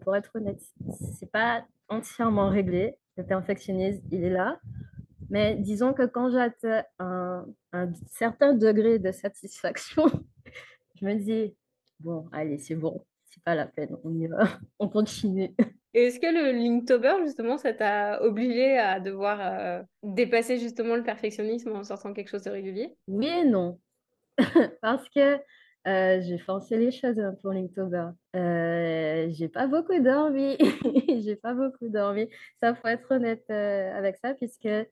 pour 0.01 0.17
être 0.17 0.31
honnête, 0.37 0.59
c'est 1.19 1.31
pas 1.31 1.67
entièrement 1.91 2.49
réglé. 2.49 2.95
Le 3.19 3.27
perfectionnisme, 3.27 4.03
il 4.11 4.25
est 4.25 4.31
là. 4.31 4.59
Mais 5.29 5.55
disons 5.55 5.93
que 5.93 6.07
quand 6.07 6.31
j'atteins 6.31 6.83
un, 6.99 7.45
un 7.75 7.93
certain 8.07 8.55
degré 8.55 8.99
de 8.99 9.13
satisfaction, 9.13 10.07
je 10.95 11.05
me 11.05 11.15
dis, 11.17 11.55
bon, 12.01 12.27
allez, 12.33 12.57
c'est 12.57 12.75
bon, 12.75 13.05
c'est 13.27 13.43
pas 13.45 13.55
la 13.55 13.67
peine, 13.67 13.95
on 14.03 14.15
y 14.15 14.29
va, 14.29 14.45
on 14.79 14.89
continue. 14.89 15.55
Est-ce 15.95 16.21
que 16.21 16.27
le 16.27 16.53
Linktober, 16.53 17.15
justement, 17.25 17.57
ça 17.57 17.73
t'a 17.73 18.23
obligé 18.23 18.79
à 18.79 19.01
devoir 19.01 19.39
euh, 19.41 19.83
dépasser 20.03 20.59
justement 20.59 20.97
le 20.97 21.03
perfectionnisme 21.03 21.71
en 21.75 21.85
sortant 21.85 22.13
quelque 22.13 22.29
chose 22.29 22.43
de 22.43 22.51
régulier? 22.51 22.95
Oui 23.07 23.27
et 23.27 23.45
non. 23.45 23.81
Parce 24.83 25.09
que 25.09 25.39
euh, 25.87 26.21
j'ai 26.21 26.39
forcé 26.39 26.77
les 26.77 26.91
choses 26.91 27.21
pour 27.41 27.53
Linktober. 27.53 28.11
Euh, 28.37 29.29
j'ai 29.31 29.49
pas 29.49 29.67
beaucoup 29.67 29.99
dormi. 29.99 30.57
j'ai 31.25 31.37
pas 31.37 31.55
beaucoup 31.55 31.89
dormi. 31.89 32.29
Ça, 32.61 32.75
faut 32.75 32.89
être 32.89 33.11
honnête 33.11 33.45
euh, 33.51 33.97
avec 33.97 34.17
ça, 34.19 34.35
puisque 34.35 34.69
ce 34.69 34.87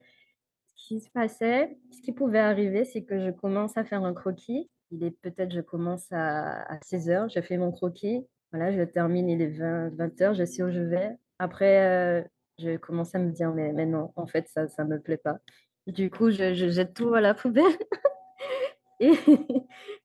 qui 0.89 1.01
se 1.01 1.11
passait, 1.11 1.77
ce 1.91 2.01
qui 2.01 2.13
pouvait 2.13 2.39
arriver, 2.39 2.85
c'est 2.85 3.03
que 3.03 3.19
je 3.19 3.31
commence 3.31 3.77
à 3.77 3.85
faire 3.85 4.05
un 4.05 4.15
croquis. 4.15 4.71
Il 4.91 5.05
est 5.05 5.11
peut-être, 5.11 5.53
je 5.53 5.61
commence 5.61 6.07
à, 6.13 6.63
à 6.63 6.79
16 6.81 7.11
heures, 7.11 7.29
je 7.29 7.41
fais 7.41 7.59
mon 7.59 7.73
croquis. 7.73 8.25
Voilà, 8.57 8.73
je 8.73 8.83
termine, 8.85 9.29
il 9.29 9.43
est 9.43 9.49
20, 9.49 9.91
20 9.97 10.21
heures, 10.23 10.35
je 10.35 10.47
sais 10.47 10.63
où 10.63 10.71
je 10.71 10.81
vais. 10.81 11.11
Après, 11.39 12.23
euh, 12.23 12.23
je 12.59 12.79
commence 12.79 13.15
à 13.15 13.19
me 13.19 13.31
dire, 13.31 13.53
mais, 13.53 13.85
non, 13.85 14.15
en 14.17 14.27
fait, 14.27 14.49
ça 14.49 14.63
ne 14.79 14.95
me 14.95 14.99
plaît 14.99 15.19
pas. 15.19 15.41
Du 15.87 16.09
coup, 16.09 16.31
je, 16.31 16.55
je 16.55 16.71
jette 16.71 16.95
tout 16.95 17.13
à 17.13 17.21
la 17.21 17.35
poubelle. 17.35 17.65
et, 19.01 19.13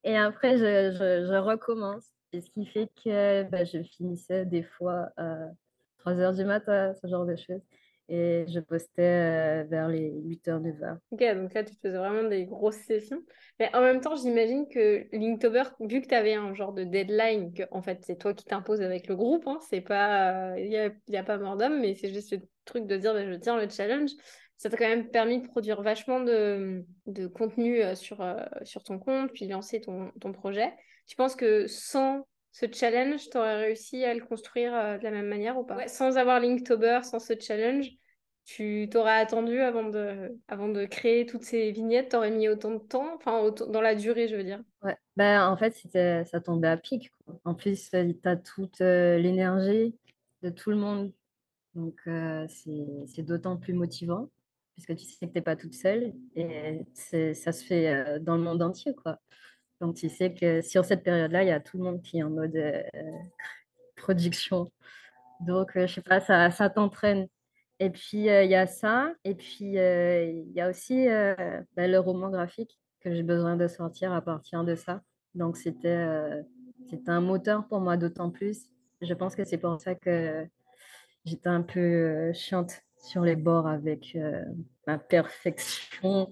et, 0.04 0.18
après, 0.18 0.58
je, 0.58 0.92
je, 0.92 1.38
recommence. 1.38 2.04
Et 2.34 2.42
ce 2.42 2.50
qui 2.50 2.66
fait 2.66 2.90
que 3.02 3.44
bah, 3.44 3.64
je 3.64 3.84
finissais 3.84 4.46
des 4.46 4.64
fois 4.64 5.12
à 5.16 5.48
3 6.00 6.16
heures 6.16 6.34
du 6.34 6.44
matin, 6.44 6.94
ce 7.02 7.08
genre 7.08 7.26
de 7.26 7.38
choses 7.38 7.62
et 8.10 8.46
je 8.48 8.60
postais 8.60 9.64
vers 9.66 9.88
les 9.88 10.12
8h, 10.12 10.62
9h. 10.62 10.98
Ok, 11.12 11.24
donc 11.36 11.54
là, 11.54 11.64
tu 11.64 11.74
faisais 11.82 11.98
vraiment 11.98 12.28
des 12.28 12.46
grosses 12.46 12.82
sessions. 12.86 13.22
Mais 13.60 13.74
en 13.76 13.82
même 13.82 14.02
temps, 14.02 14.16
j'imagine 14.16 14.68
que 14.68 15.08
Linktober, 15.16 15.64
vu 15.80 16.02
que 16.02 16.08
tu 16.08 16.16
avais 16.16 16.34
un 16.34 16.54
genre 16.54 16.74
de 16.74 16.84
deadline, 16.84 17.54
que 17.54 17.64
en 17.72 17.82
fait, 17.82 18.00
c'est 18.02 18.18
toi 18.18 18.34
qui 18.34 18.46
t'imposes 18.46 18.82
avec 18.82 19.08
le 19.08 19.16
groupe, 19.16 19.48
hein, 19.48 19.60
c'est 19.70 19.78
il 19.78 19.92
euh, 19.92 20.90
n'y 21.08 21.18
a, 21.18 21.24
pas 21.24 21.38
mort 21.38 21.58
d'homme, 21.58 21.80
mais 21.80 21.96
c'est 21.96 22.14
juste 22.14 22.32
le 22.32 22.42
truc 22.66 22.86
de 22.86 22.98
dire, 22.98 23.14
bah, 23.14 23.26
je 23.26 23.38
tiens 23.38 23.58
le 23.58 23.70
challenge. 23.70 24.12
Ça 24.58 24.70
t'a 24.70 24.78
quand 24.78 24.88
même 24.88 25.10
permis 25.10 25.42
de 25.42 25.48
produire 25.48 25.82
vachement 25.82 26.20
de, 26.20 26.86
de 27.08 27.28
contenu 27.28 27.82
sur, 27.96 28.24
sur 28.64 28.84
ton 28.84 29.00
compte, 29.00 29.32
puis 29.34 29.48
lancer 29.48 29.82
ton, 29.82 30.12
ton 30.20 30.32
projet. 30.34 30.72
Tu 31.08 31.16
penses 31.16 31.36
que 31.36 31.66
sans 31.66 32.28
ce 32.52 32.66
challenge, 32.72 33.30
tu 33.30 33.38
aurais 33.38 33.58
réussi 33.58 34.04
à 34.04 34.14
le 34.14 34.22
construire 34.26 34.74
euh, 34.74 34.98
de 34.98 35.04
la 35.04 35.12
même 35.12 35.28
manière 35.28 35.58
ou 35.58 35.64
pas? 35.64 35.78
Ouais, 35.78 35.88
Sans 35.88 36.18
avoir 36.18 36.40
Linktober, 36.40 37.00
sans 37.04 37.20
ce 37.20 37.34
challenge, 37.40 37.90
tu 38.46 38.90
t'aurais 38.92 39.20
attendu 39.20 39.60
avant 39.60 39.84
de, 39.84 40.38
avant 40.48 40.68
de 40.68 40.86
créer 40.86 41.26
toutes 41.26 41.44
ces 41.44 41.72
vignettes, 41.72 42.10
tu 42.10 42.16
aurais 42.16 42.32
mis 42.32 42.50
autant 42.50 42.72
de 42.72 42.80
temps, 42.80 43.16
enfin 43.16 43.50
dans 43.70 43.82
la 43.82 43.96
durée, 43.96 44.28
je 44.28 44.36
veux 44.36 44.44
dire. 44.44 44.62
Ouais, 44.84 44.98
ben, 45.16 45.48
en 45.48 45.56
fait, 45.58 45.74
ça 46.26 46.42
tombait 46.42 46.68
à 46.68 46.78
pic. 46.78 47.12
Quoi. 47.26 47.40
En 47.46 47.54
plus, 47.54 47.90
tu 47.90 47.98
as 48.24 48.36
toute 48.38 48.82
euh, 48.82 49.18
l'énergie 49.18 49.96
de 50.42 50.50
tout 50.50 50.72
le 50.72 50.78
monde. 50.78 51.14
Donc, 51.76 52.00
euh, 52.08 52.46
c'est 52.50 53.24
d'autant 53.24 53.58
plus 53.58 53.74
motivant, 53.74 54.30
puisque 54.74 54.96
tu 54.96 55.06
sais 55.06 55.28
que 55.28 55.32
tu 55.32 55.36
n'es 55.38 55.42
pas 55.42 55.56
toute 55.56 55.74
seule. 55.76 56.14
Et 56.36 56.86
ça 56.94 57.52
se 57.52 57.64
fait 57.64 57.94
euh, 57.94 58.20
dans 58.20 58.36
le 58.36 58.44
monde 58.44 58.62
entier. 58.62 58.94
Quoi. 58.96 59.20
Donc, 59.82 59.96
tu 59.96 60.10
sais 60.10 60.34
que 60.34 60.62
sur 60.62 60.86
cette 60.86 61.04
période-là, 61.04 61.44
il 61.44 61.50
y 61.50 61.52
a 61.52 61.60
tout 61.60 61.78
le 61.78 61.84
monde 61.84 62.02
qui 62.02 62.20
est 62.20 62.24
en 62.24 62.30
mode 62.30 62.56
euh, 62.56 62.84
production. 63.98 64.72
Donc, 65.42 65.76
euh, 65.76 65.88
je 65.88 65.96
sais 65.96 66.02
pas, 66.02 66.22
ça, 66.22 66.70
t'entraîne. 66.70 67.28
Et 67.80 67.90
puis, 67.90 68.30
euh, 68.30 68.44
il 68.44 68.52
y 68.52 68.56
a 68.56 68.68
ça. 68.68 69.12
Et 69.24 69.34
puis, 69.34 69.80
euh, 69.80 70.24
il 70.24 70.52
y 70.54 70.62
a 70.62 70.70
aussi 70.70 71.10
euh, 71.10 71.36
bah, 71.76 71.88
le 71.88 72.00
roman 72.00 72.30
graphique 72.30 72.80
que 73.00 73.14
j'ai 73.14 73.24
besoin 73.24 73.58
de 73.58 73.68
sortir 73.68 74.14
à 74.14 74.22
partir 74.22 74.64
de 74.64 74.76
ça. 74.76 75.02
Donc, 75.34 75.58
c'était 75.58 75.88
euh, 75.88 76.44
un 77.08 77.22
moteur 77.22 77.68
pour 77.68 77.80
moi, 77.80 77.98
d'autant 77.98 78.30
plus. 78.30 78.70
Je 79.02 79.14
pense 79.16 79.36
que 79.36 79.44
c'est 79.44 79.58
pour 79.58 79.82
ça 79.82 79.96
que 79.96 80.46
j'étais 81.26 81.50
un 81.50 81.64
peu 81.64 81.80
euh, 81.80 82.34
chiante 82.34 82.84
sur 83.00 83.24
les 83.24 83.36
bords 83.36 83.68
avec 83.68 84.16
euh, 84.16 84.44
ma 84.86 85.00
perfection. 85.00 86.30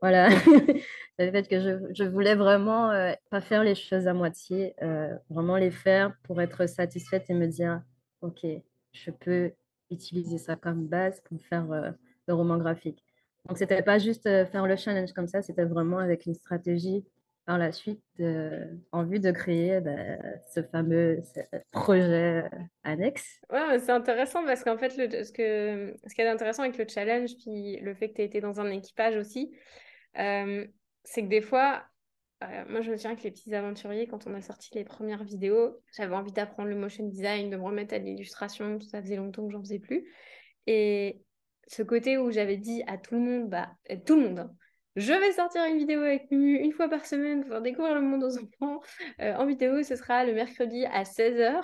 Voilà, 0.00 0.30
le 1.26 1.32
fait 1.32 1.48
que 1.48 1.60
je, 1.60 1.92
je 1.92 2.04
voulais 2.04 2.34
vraiment 2.34 2.90
euh, 2.90 3.12
pas 3.30 3.40
faire 3.40 3.62
les 3.62 3.74
choses 3.74 4.06
à 4.06 4.14
moitié, 4.14 4.74
euh, 4.82 5.14
vraiment 5.28 5.56
les 5.56 5.70
faire 5.70 6.14
pour 6.22 6.40
être 6.40 6.66
satisfaite 6.66 7.28
et 7.28 7.34
me 7.34 7.46
dire, 7.46 7.82
OK, 8.22 8.46
je 8.92 9.10
peux 9.10 9.52
utiliser 9.90 10.38
ça 10.38 10.56
comme 10.56 10.86
base 10.86 11.20
pour 11.22 11.40
faire 11.42 11.70
euh, 11.72 11.90
le 12.26 12.34
roman 12.34 12.58
graphique. 12.58 13.04
Donc, 13.46 13.58
c'était 13.58 13.82
pas 13.82 13.98
juste 13.98 14.26
euh, 14.26 14.46
faire 14.46 14.66
le 14.66 14.76
challenge 14.76 15.12
comme 15.12 15.26
ça, 15.26 15.42
c'était 15.42 15.64
vraiment 15.64 15.98
avec 15.98 16.26
une 16.26 16.34
stratégie 16.34 17.04
par 17.46 17.58
la 17.58 17.72
suite 17.72 18.04
en 18.92 19.02
vue 19.02 19.18
de 19.18 19.32
créer 19.32 19.80
ben, 19.80 20.20
ce 20.54 20.62
fameux 20.62 21.20
projet 21.72 22.44
annexe. 22.84 23.40
Ouais, 23.50 23.78
c'est 23.80 23.90
intéressant 23.90 24.44
parce 24.44 24.62
qu'en 24.62 24.78
fait, 24.78 24.96
le, 24.96 25.24
ce, 25.24 25.32
que, 25.32 25.96
ce 26.06 26.14
qui 26.14 26.20
est 26.20 26.28
intéressant 26.28 26.62
avec 26.62 26.78
le 26.78 26.86
challenge, 26.86 27.30
puis 27.42 27.80
le 27.80 27.94
fait 27.94 28.10
que 28.10 28.16
tu 28.16 28.22
aies 28.22 28.26
été 28.26 28.40
dans 28.40 28.60
un 28.60 28.70
équipage 28.70 29.16
aussi, 29.16 29.50
c'est 31.04 31.22
que 31.22 31.28
des 31.28 31.40
fois, 31.40 31.84
euh, 32.42 32.64
moi 32.68 32.80
je 32.80 32.90
me 32.90 32.96
souviens 32.96 33.16
que 33.16 33.22
les 33.22 33.30
petits 33.30 33.54
aventuriers, 33.54 34.06
quand 34.06 34.26
on 34.26 34.34
a 34.34 34.40
sorti 34.40 34.70
les 34.74 34.84
premières 34.84 35.24
vidéos, 35.24 35.80
j'avais 35.96 36.14
envie 36.14 36.32
d'apprendre 36.32 36.68
le 36.68 36.76
motion 36.76 37.06
design, 37.06 37.50
de 37.50 37.56
me 37.56 37.62
remettre 37.62 37.94
à 37.94 37.98
l'illustration, 37.98 38.80
ça 38.80 39.02
faisait 39.02 39.16
longtemps 39.16 39.46
que 39.46 39.52
j'en 39.52 39.60
faisais 39.60 39.78
plus. 39.78 40.06
Et 40.66 41.22
ce 41.66 41.82
côté 41.82 42.18
où 42.18 42.30
j'avais 42.30 42.56
dit 42.56 42.82
à 42.86 42.98
tout 42.98 43.14
le 43.14 43.20
monde, 43.20 43.50
bah, 43.50 43.70
tout 44.06 44.16
le 44.16 44.28
monde, 44.28 44.38
hein, 44.40 44.54
je 44.96 45.12
vais 45.12 45.32
sortir 45.32 45.64
une 45.66 45.78
vidéo 45.78 46.00
avec 46.00 46.30
Mumu 46.30 46.56
une 46.56 46.72
fois 46.72 46.88
par 46.88 47.06
semaine 47.06 47.44
pour 47.44 47.60
découvrir 47.60 47.94
le 47.94 48.00
monde 48.00 48.24
aux 48.24 48.36
enfants. 48.36 48.80
Euh, 49.20 49.34
en 49.34 49.46
vidéo, 49.46 49.82
ce 49.82 49.94
sera 49.94 50.24
le 50.24 50.34
mercredi 50.34 50.84
à 50.86 51.04
16h. 51.04 51.62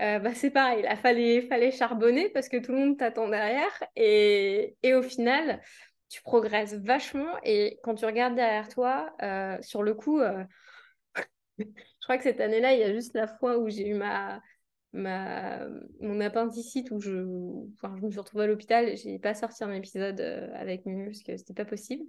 Euh, 0.00 0.18
bah, 0.18 0.34
c'est 0.34 0.50
pareil, 0.50 0.84
il 0.88 0.96
fallait, 0.96 1.42
fallait 1.42 1.70
charbonner 1.70 2.28
parce 2.28 2.48
que 2.48 2.56
tout 2.56 2.72
le 2.72 2.78
monde 2.78 2.98
t'attend 2.98 3.28
derrière. 3.28 3.82
Et, 3.94 4.76
et 4.82 4.94
au 4.94 5.02
final, 5.02 5.62
tu 6.08 6.22
progresses 6.22 6.74
vachement 6.74 7.36
et 7.42 7.78
quand 7.82 7.94
tu 7.94 8.04
regardes 8.06 8.34
derrière 8.34 8.68
toi, 8.68 9.12
euh, 9.22 9.58
sur 9.62 9.82
le 9.82 9.94
coup, 9.94 10.20
euh... 10.20 10.44
je 11.58 11.64
crois 12.02 12.16
que 12.18 12.24
cette 12.24 12.40
année-là, 12.40 12.74
il 12.74 12.80
y 12.80 12.84
a 12.84 12.92
juste 12.92 13.14
la 13.14 13.26
fois 13.26 13.58
où 13.58 13.68
j'ai 13.68 13.88
eu 13.88 13.94
ma, 13.94 14.40
mon 14.96 16.20
appendicite 16.20 16.90
où 16.90 17.00
je, 17.00 17.10
je 17.10 18.02
me 18.04 18.10
suis 18.10 18.20
retrouvée 18.20 18.44
à 18.44 18.46
l'hôpital. 18.46 18.96
J'ai 18.96 19.18
pas 19.18 19.34
sorti 19.34 19.64
un 19.64 19.72
épisode 19.72 20.20
euh, 20.20 20.48
avec 20.54 20.86
Mumu 20.86 21.06
parce 21.06 21.22
que 21.22 21.36
c'était 21.36 21.54
pas 21.54 21.64
possible. 21.64 22.04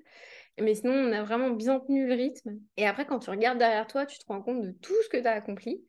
Mais 0.60 0.74
sinon, 0.76 0.94
on 0.94 1.12
a 1.12 1.24
vraiment 1.24 1.52
bien 1.52 1.80
tenu 1.80 2.08
le 2.08 2.14
rythme. 2.14 2.60
Et 2.78 2.88
après, 2.88 3.06
quand 3.06 3.20
tu 3.20 3.30
regardes 3.30 3.60
derrière 3.60 3.88
toi, 3.88 4.06
tu 4.06 4.18
te 4.18 4.26
rends 4.28 4.42
compte 4.42 4.62
de 4.62 4.72
tout 4.72 4.94
ce 5.04 5.10
que 5.10 5.18
tu 5.18 5.28
as 5.28 5.34
accompli. 5.34 5.84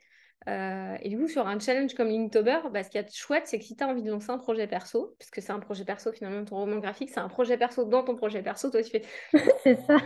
Euh, 0.47 0.97
et 1.03 1.09
du 1.09 1.19
coup, 1.19 1.29
sur 1.29 1.47
un 1.47 1.59
challenge 1.59 1.95
comme 1.95 2.09
Linktober, 2.09 2.61
bah, 2.73 2.83
ce 2.83 2.91
qui 2.91 2.99
est 2.99 3.15
chouette, 3.15 3.47
c'est 3.47 3.59
que 3.59 3.65
si 3.65 3.77
tu 3.77 3.83
as 3.83 3.89
envie 3.89 4.03
de 4.03 4.11
lancer 4.11 4.31
un 4.31 4.39
projet 4.39 4.67
perso, 4.67 5.15
puisque 5.19 5.43
c'est 5.43 5.53
un 5.53 5.59
projet 5.59 5.85
perso 5.85 6.13
finalement, 6.13 6.45
ton 6.45 6.57
roman 6.57 6.79
graphique, 6.79 7.11
c'est 7.11 7.21
un 7.21 7.29
projet 7.29 7.59
perso 7.59 7.85
dans 7.85 8.05
ton 8.05 8.15
projet 8.15 8.43
perso, 8.43 8.71
toi 8.71 8.83
tu 8.83 8.91
fais. 8.91 9.03
c'est 9.63 9.79
ça. 9.87 9.97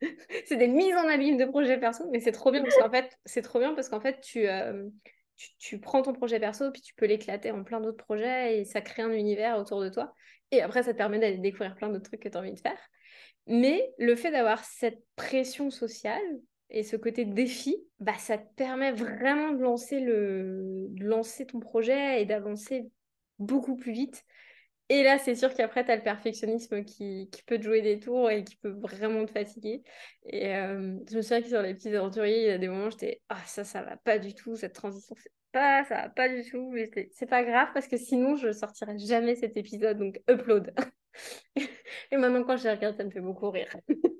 c'est 0.46 0.56
des 0.56 0.68
mises 0.68 0.94
en 0.96 1.08
abîme 1.08 1.36
de 1.36 1.44
projets 1.44 1.78
perso, 1.78 2.04
mais 2.10 2.20
c'est 2.20 2.32
trop 2.32 2.50
bien 2.50 2.62
parce 2.62 2.76
qu'en 2.76 2.90
fait, 2.90 3.16
c'est 3.24 3.42
trop 3.42 3.58
bien 3.58 3.74
parce 3.74 3.88
qu'en 3.88 4.00
fait, 4.00 4.20
tu, 4.20 4.48
euh, 4.48 4.88
tu, 5.36 5.56
tu, 5.58 5.80
prends 5.80 6.02
ton 6.02 6.12
projet 6.12 6.40
perso 6.40 6.70
puis 6.72 6.82
tu 6.82 6.94
peux 6.94 7.06
l'éclater 7.06 7.52
en 7.52 7.64
plein 7.64 7.80
d'autres 7.80 8.04
projets 8.04 8.58
et 8.58 8.64
ça 8.64 8.80
crée 8.80 9.02
un 9.02 9.12
univers 9.12 9.56
autour 9.56 9.80
de 9.80 9.88
toi. 9.88 10.12
Et 10.50 10.60
après, 10.60 10.82
ça 10.82 10.92
te 10.92 10.98
permet 10.98 11.18
d'aller 11.18 11.38
découvrir 11.38 11.74
plein 11.74 11.88
d'autres 11.88 12.04
trucs 12.04 12.20
que 12.20 12.28
tu 12.28 12.36
as 12.36 12.40
envie 12.40 12.52
de 12.52 12.60
faire. 12.60 12.78
Mais 13.46 13.92
le 13.98 14.14
fait 14.16 14.30
d'avoir 14.30 14.64
cette 14.64 15.02
pression 15.16 15.70
sociale, 15.70 16.22
et 16.70 16.82
ce 16.82 16.96
côté 16.96 17.24
défi, 17.24 17.76
bah, 18.00 18.16
ça 18.18 18.38
te 18.38 18.54
permet 18.54 18.92
vraiment 18.92 19.52
de 19.52 19.62
lancer, 19.62 20.00
le... 20.00 20.86
de 20.90 21.04
lancer 21.04 21.46
ton 21.46 21.60
projet 21.60 22.22
et 22.22 22.24
d'avancer 22.24 22.90
beaucoup 23.38 23.76
plus 23.76 23.92
vite. 23.92 24.24
Et 24.90 25.02
là, 25.02 25.18
c'est 25.18 25.34
sûr 25.34 25.54
qu'après, 25.54 25.84
tu 25.84 25.90
as 25.90 25.96
le 25.96 26.02
perfectionnisme 26.02 26.84
qui... 26.84 27.28
qui, 27.30 27.42
peut 27.44 27.58
te 27.58 27.62
jouer 27.62 27.80
des 27.80 27.98
tours 28.00 28.30
et 28.30 28.44
qui 28.44 28.56
peut 28.56 28.74
vraiment 28.80 29.24
te 29.24 29.30
fatiguer. 29.30 29.82
Et 30.26 30.54
euh, 30.56 30.98
je 31.10 31.16
me 31.16 31.22
souviens 31.22 31.42
que 31.42 31.48
sur 31.48 31.62
les 31.62 31.74
petits 31.74 31.94
aventuriers, 31.94 32.42
il 32.42 32.46
y 32.46 32.50
a 32.50 32.58
des 32.58 32.68
moments 32.68 32.86
où 32.86 32.90
j'étais 32.90 33.22
Ah, 33.28 33.42
ça, 33.46 33.64
ça 33.64 33.82
va 33.82 33.96
pas 33.96 34.18
du 34.18 34.34
tout, 34.34 34.56
cette 34.56 34.74
transition, 34.74 35.14
c'est 35.16 35.32
pas, 35.52 35.84
ça 35.84 35.94
va 35.94 36.08
pas 36.10 36.28
du 36.28 36.42
tout. 36.48 36.70
Mais 36.72 36.90
c'est 37.12 37.26
pas 37.26 37.44
grave 37.44 37.68
parce 37.72 37.88
que 37.88 37.96
sinon, 37.96 38.36
je 38.36 38.52
sortirai 38.52 38.98
jamais 38.98 39.36
cet 39.36 39.56
épisode, 39.56 39.98
donc 39.98 40.20
upload. 40.28 40.74
et 42.10 42.16
maintenant, 42.16 42.44
quand 42.44 42.56
je 42.56 42.68
regarde, 42.68 42.96
ça 42.96 43.04
me 43.04 43.10
fait 43.10 43.20
beaucoup 43.20 43.50
rire. 43.50 43.74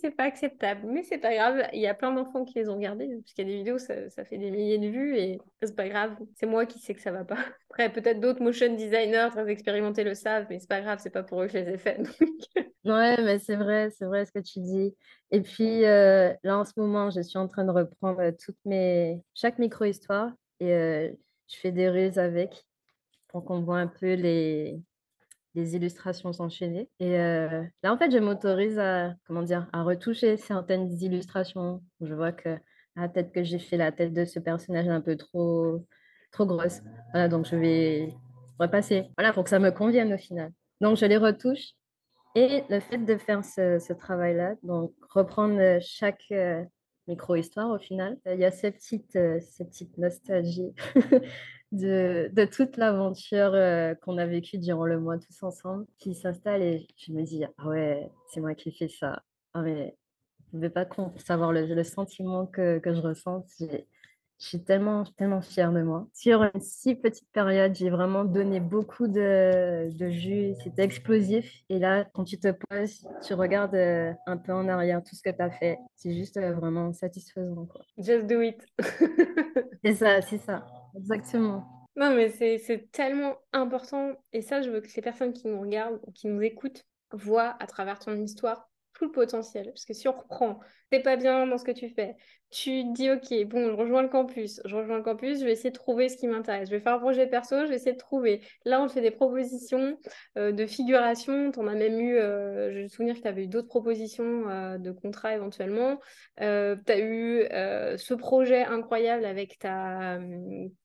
c'est 0.00 0.10
pas 0.10 0.24
acceptable, 0.24 0.82
mais 0.86 1.02
c'est 1.02 1.18
pas 1.18 1.34
grave. 1.34 1.68
Il 1.72 1.80
y 1.80 1.86
a 1.86 1.94
plein 1.94 2.12
d'enfants 2.12 2.44
qui 2.44 2.58
les 2.58 2.68
ont 2.68 2.76
regardés, 2.76 3.08
parce 3.08 3.32
qu'il 3.32 3.46
y 3.46 3.48
a 3.48 3.50
des 3.50 3.58
vidéos, 3.58 3.78
ça, 3.78 4.10
ça, 4.10 4.24
fait 4.24 4.38
des 4.38 4.50
milliers 4.50 4.78
de 4.78 4.88
vues 4.88 5.16
et 5.16 5.38
c'est 5.62 5.76
pas 5.76 5.88
grave. 5.88 6.16
C'est 6.34 6.46
moi 6.46 6.66
qui 6.66 6.78
sais 6.80 6.94
que 6.94 7.00
ça 7.00 7.12
va 7.12 7.24
pas. 7.24 7.38
Après, 7.70 7.92
peut-être 7.92 8.20
d'autres 8.20 8.42
motion 8.42 8.74
designers 8.74 9.28
très 9.30 9.48
expérimentés 9.48 10.04
le 10.04 10.14
savent, 10.14 10.46
mais 10.50 10.58
c'est 10.58 10.68
pas 10.68 10.80
grave, 10.80 10.98
c'est 11.02 11.10
pas 11.10 11.22
pour 11.22 11.42
eux 11.42 11.46
que 11.46 11.52
je 11.52 11.58
les 11.58 11.74
ai 11.74 11.78
faits. 11.78 12.00
Ouais, 12.84 13.16
mais 13.22 13.38
c'est 13.38 13.56
vrai, 13.56 13.88
c'est 13.96 14.04
vrai 14.04 14.26
ce 14.26 14.32
que 14.32 14.40
tu 14.40 14.60
dis. 14.60 14.94
Et 15.30 15.40
puis 15.40 15.86
euh, 15.86 16.34
là, 16.42 16.58
en 16.58 16.66
ce 16.66 16.72
moment, 16.76 17.08
je 17.08 17.22
suis 17.22 17.38
en 17.38 17.48
train 17.48 17.64
de 17.64 17.70
reprendre 17.70 18.30
toutes 18.32 18.58
mes... 18.66 19.22
chaque 19.34 19.58
micro-histoire 19.58 20.32
et 20.60 20.70
euh, 20.74 21.10
je 21.48 21.56
fais 21.56 21.72
des 21.72 21.88
ruses 21.88 22.18
avec 22.18 22.66
pour 23.28 23.42
qu'on 23.46 23.62
voit 23.62 23.78
un 23.78 23.86
peu 23.86 24.12
les, 24.12 24.78
les 25.54 25.76
illustrations 25.76 26.32
s'enchaîner. 26.32 26.88
Et 27.00 27.16
là, 27.16 27.92
en 27.92 27.96
fait, 27.96 28.10
je 28.10 28.18
m'autorise 28.18 28.78
à, 28.78 29.14
comment 29.26 29.42
dire, 29.42 29.68
à 29.72 29.82
retoucher 29.82 30.36
certaines 30.36 30.90
illustrations. 31.02 31.82
Je 32.00 32.14
vois 32.14 32.32
que 32.32 32.58
ah, 32.96 33.08
peut-être 33.08 33.32
que 33.32 33.42
j'ai 33.42 33.58
fait 33.58 33.76
la 33.76 33.92
tête 33.92 34.12
de 34.12 34.24
ce 34.24 34.38
personnage 34.38 34.88
un 34.88 35.00
peu 35.00 35.16
trop, 35.16 35.84
trop 36.30 36.46
grosse. 36.46 36.80
Voilà, 37.12 37.28
donc 37.28 37.46
je 37.46 37.56
vais 37.56 38.14
repasser. 38.58 39.10
Voilà, 39.16 39.32
pour 39.32 39.44
que 39.44 39.50
ça 39.50 39.58
me 39.58 39.70
convienne 39.70 40.12
au 40.12 40.18
final. 40.18 40.52
Donc, 40.80 40.96
je 40.96 41.06
les 41.06 41.16
retouche. 41.16 41.72
Et 42.36 42.64
le 42.68 42.80
fait 42.80 42.98
de 42.98 43.16
faire 43.16 43.44
ce, 43.44 43.92
travail-là, 43.92 44.54
donc 44.64 44.92
reprendre 45.08 45.78
chaque 45.80 46.24
euh, 46.32 46.64
micro-histoire 47.06 47.70
au 47.70 47.78
final, 47.78 48.18
il 48.26 48.40
y 48.40 48.44
a 48.44 48.50
cette 48.50 48.80
cette 48.80 49.68
petite 49.68 49.96
nostalgie 49.98 50.74
de, 51.74 52.44
toute 52.46 52.76
l'aventure 52.76 53.52
euh, 53.54 53.94
qu'on 53.94 54.18
a 54.18 54.26
vécue 54.26 54.58
durant 54.58 54.86
le 54.86 55.00
mois 55.00 55.18
tous 55.18 55.42
ensemble 55.42 55.86
qui 55.98 56.14
s'installe 56.14 56.62
et 56.62 56.86
je 56.96 57.12
me 57.12 57.22
dis, 57.22 57.44
ah 57.44 57.68
ouais, 57.68 58.10
c'est 58.28 58.40
moi 58.40 58.54
qui 58.54 58.72
fais 58.72 58.88
ça. 58.88 59.22
Ah 59.54 59.62
mais 59.62 59.96
vous 60.52 60.58
ne 60.58 60.68
pouvez 60.68 60.70
pas 60.70 60.86
savoir 61.18 61.52
le, 61.52 61.66
le 61.66 61.84
sentiment 61.84 62.46
que, 62.46 62.78
que 62.78 62.94
je 62.94 63.00
ressens. 63.00 63.44
Je 64.40 64.46
suis 64.46 64.62
tellement, 64.62 65.04
tellement 65.16 65.40
fière 65.40 65.72
de 65.72 65.82
moi. 65.82 66.08
Sur 66.12 66.42
une 66.42 66.60
si 66.60 66.96
petite 66.96 67.30
période, 67.32 67.74
j'ai 67.74 67.88
vraiment 67.88 68.24
donné 68.24 68.60
beaucoup 68.60 69.06
de, 69.06 69.90
de 69.90 70.10
jus. 70.10 70.54
C'était 70.62 70.82
explosif. 70.82 71.62
Et 71.68 71.78
là, 71.78 72.04
quand 72.12 72.24
tu 72.24 72.38
te 72.38 72.48
poses, 72.50 73.06
tu 73.24 73.34
regardes 73.34 73.74
euh, 73.74 74.12
un 74.26 74.36
peu 74.36 74.52
en 74.52 74.68
arrière 74.68 75.02
tout 75.02 75.14
ce 75.14 75.22
que 75.22 75.30
tu 75.30 75.40
as 75.40 75.50
fait. 75.50 75.78
C'est 75.94 76.12
juste 76.12 76.36
euh, 76.36 76.52
vraiment 76.52 76.92
satisfaisant. 76.92 77.66
Quoi. 77.66 77.82
Just 77.96 78.26
do 78.26 78.40
it. 78.42 78.60
c'est 79.84 79.94
ça, 79.94 80.20
c'est 80.20 80.38
ça. 80.38 80.66
Exactement. 80.96 81.86
Non, 81.96 82.14
mais 82.14 82.30
c'est 82.30 82.88
tellement 82.90 83.36
important. 83.52 84.12
Et 84.32 84.42
ça, 84.42 84.62
je 84.62 84.70
veux 84.70 84.80
que 84.80 84.88
les 84.94 85.02
personnes 85.02 85.32
qui 85.32 85.46
nous 85.46 85.60
regardent 85.60 86.00
ou 86.06 86.12
qui 86.12 86.26
nous 86.26 86.42
écoutent 86.42 86.84
voient 87.12 87.56
à 87.60 87.66
travers 87.66 87.98
ton 87.98 88.16
histoire 88.16 88.68
tout 88.94 89.04
le 89.04 89.10
potentiel. 89.10 89.66
Parce 89.66 89.84
que 89.84 89.92
si 89.92 90.08
on 90.08 90.12
reprend, 90.12 90.60
t'es 90.90 91.00
pas 91.00 91.16
bien 91.16 91.46
dans 91.46 91.58
ce 91.58 91.64
que 91.64 91.72
tu 91.72 91.90
fais, 91.90 92.16
tu 92.54 92.84
dis, 92.84 93.10
OK, 93.10 93.34
bon, 93.46 93.68
je 93.68 93.74
rejoins 93.74 94.02
le 94.02 94.08
campus. 94.08 94.60
Je 94.64 94.76
rejoins 94.76 94.98
le 94.98 95.02
campus, 95.02 95.40
je 95.40 95.44
vais 95.44 95.52
essayer 95.52 95.70
de 95.70 95.74
trouver 95.74 96.08
ce 96.08 96.16
qui 96.16 96.28
m'intéresse. 96.28 96.68
Je 96.68 96.74
vais 96.74 96.80
faire 96.80 96.94
un 96.94 96.98
projet 97.00 97.26
perso, 97.26 97.62
je 97.64 97.70
vais 97.70 97.74
essayer 97.74 97.94
de 97.94 97.98
trouver. 97.98 98.42
Là, 98.64 98.80
on 98.80 98.86
te 98.86 98.92
fait 98.92 99.00
des 99.00 99.10
propositions 99.10 99.98
euh, 100.38 100.52
de 100.52 100.64
figuration. 100.64 101.50
Tu 101.50 101.58
en 101.58 101.66
as 101.66 101.74
même 101.74 101.98
eu, 101.98 102.16
euh, 102.16 102.72
je 102.72 102.82
me 102.82 102.88
souvenir 102.88 103.16
que 103.16 103.22
tu 103.22 103.26
avais 103.26 103.44
eu 103.44 103.48
d'autres 103.48 103.66
propositions 103.66 104.48
euh, 104.48 104.78
de 104.78 104.92
contrat 104.92 105.34
éventuellement. 105.34 105.98
tu 106.38 106.44
as 106.44 106.98
eu 107.00 107.44
ce 107.98 108.14
projet 108.14 108.64
incroyable 108.64 109.24
avec 109.24 109.58
ta, 109.58 110.20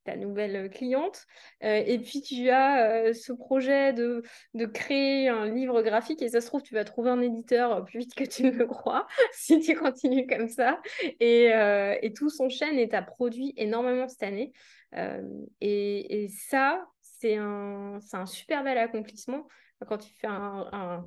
ta 0.06 0.16
nouvelle 0.16 0.72
cliente. 0.72 1.26
et 1.62 2.00
puis, 2.00 2.22
tu 2.22 2.50
as 2.50 3.14
ce 3.14 3.32
projet 3.32 3.94
de, 3.94 4.24
de 4.56 4.66
créer 4.66 5.30
un 5.30 5.46
livre 5.46 5.84
graphique. 5.84 6.24
Et 6.24 6.30
ça 6.30 6.42
se 6.42 6.48
trouve, 6.48 6.64
tu 6.64 6.74
vas 6.74 6.84
trouver 6.84 7.12
un 7.12 7.22
éditeur 7.22 7.86
plus 7.86 7.99
que 8.08 8.24
tu 8.24 8.44
ne 8.44 8.52
le 8.52 8.66
crois 8.66 9.08
si 9.34 9.60
tu 9.60 9.76
continues 9.76 10.28
comme 10.28 10.48
ça. 10.48 10.82
Et 11.20 11.54
euh, 11.54 11.98
et 12.02 12.14
tout 12.14 12.30
s'enchaîne 12.30 12.78
et 12.78 12.90
tu 12.90 12.96
as 12.96 13.02
produit 13.02 13.54
énormément 13.58 14.08
cette 14.08 14.24
année. 14.24 14.52
Euh, 14.96 15.22
et, 15.62 16.28
ça, 16.30 16.88
c'est 17.02 17.36
un, 17.36 18.00
un 18.14 18.26
super 18.26 18.64
bel 18.64 18.78
accomplissement. 18.78 19.48
Quand 19.88 19.98
tu 19.98 20.14
fais 20.14 20.28
un, 20.28 21.06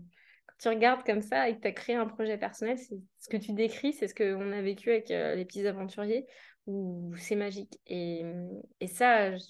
tu 0.58 0.68
regardes 0.68 1.04
comme 1.04 1.22
ça 1.22 1.48
et 1.48 1.56
que 1.56 1.60
tu 1.60 1.68
as 1.68 1.72
créé 1.72 1.96
un 1.96 2.06
projet 2.06 2.38
personnel, 2.38 2.78
c'est 2.78 2.96
ce 3.18 3.28
que 3.28 3.36
tu 3.36 3.52
décris, 3.52 3.92
c'est 3.92 4.08
ce 4.08 4.14
qu'on 4.14 4.52
a 4.52 4.62
vécu 4.62 4.90
avec 4.90 5.10
euh, 5.10 5.34
les 5.34 5.44
petits 5.44 5.66
aventuriers, 5.66 6.26
où 6.66 7.12
c'est 7.16 7.36
magique. 7.36 7.80
Et, 7.86 8.22
et 8.80 8.86
ça, 8.86 9.36
je, 9.36 9.44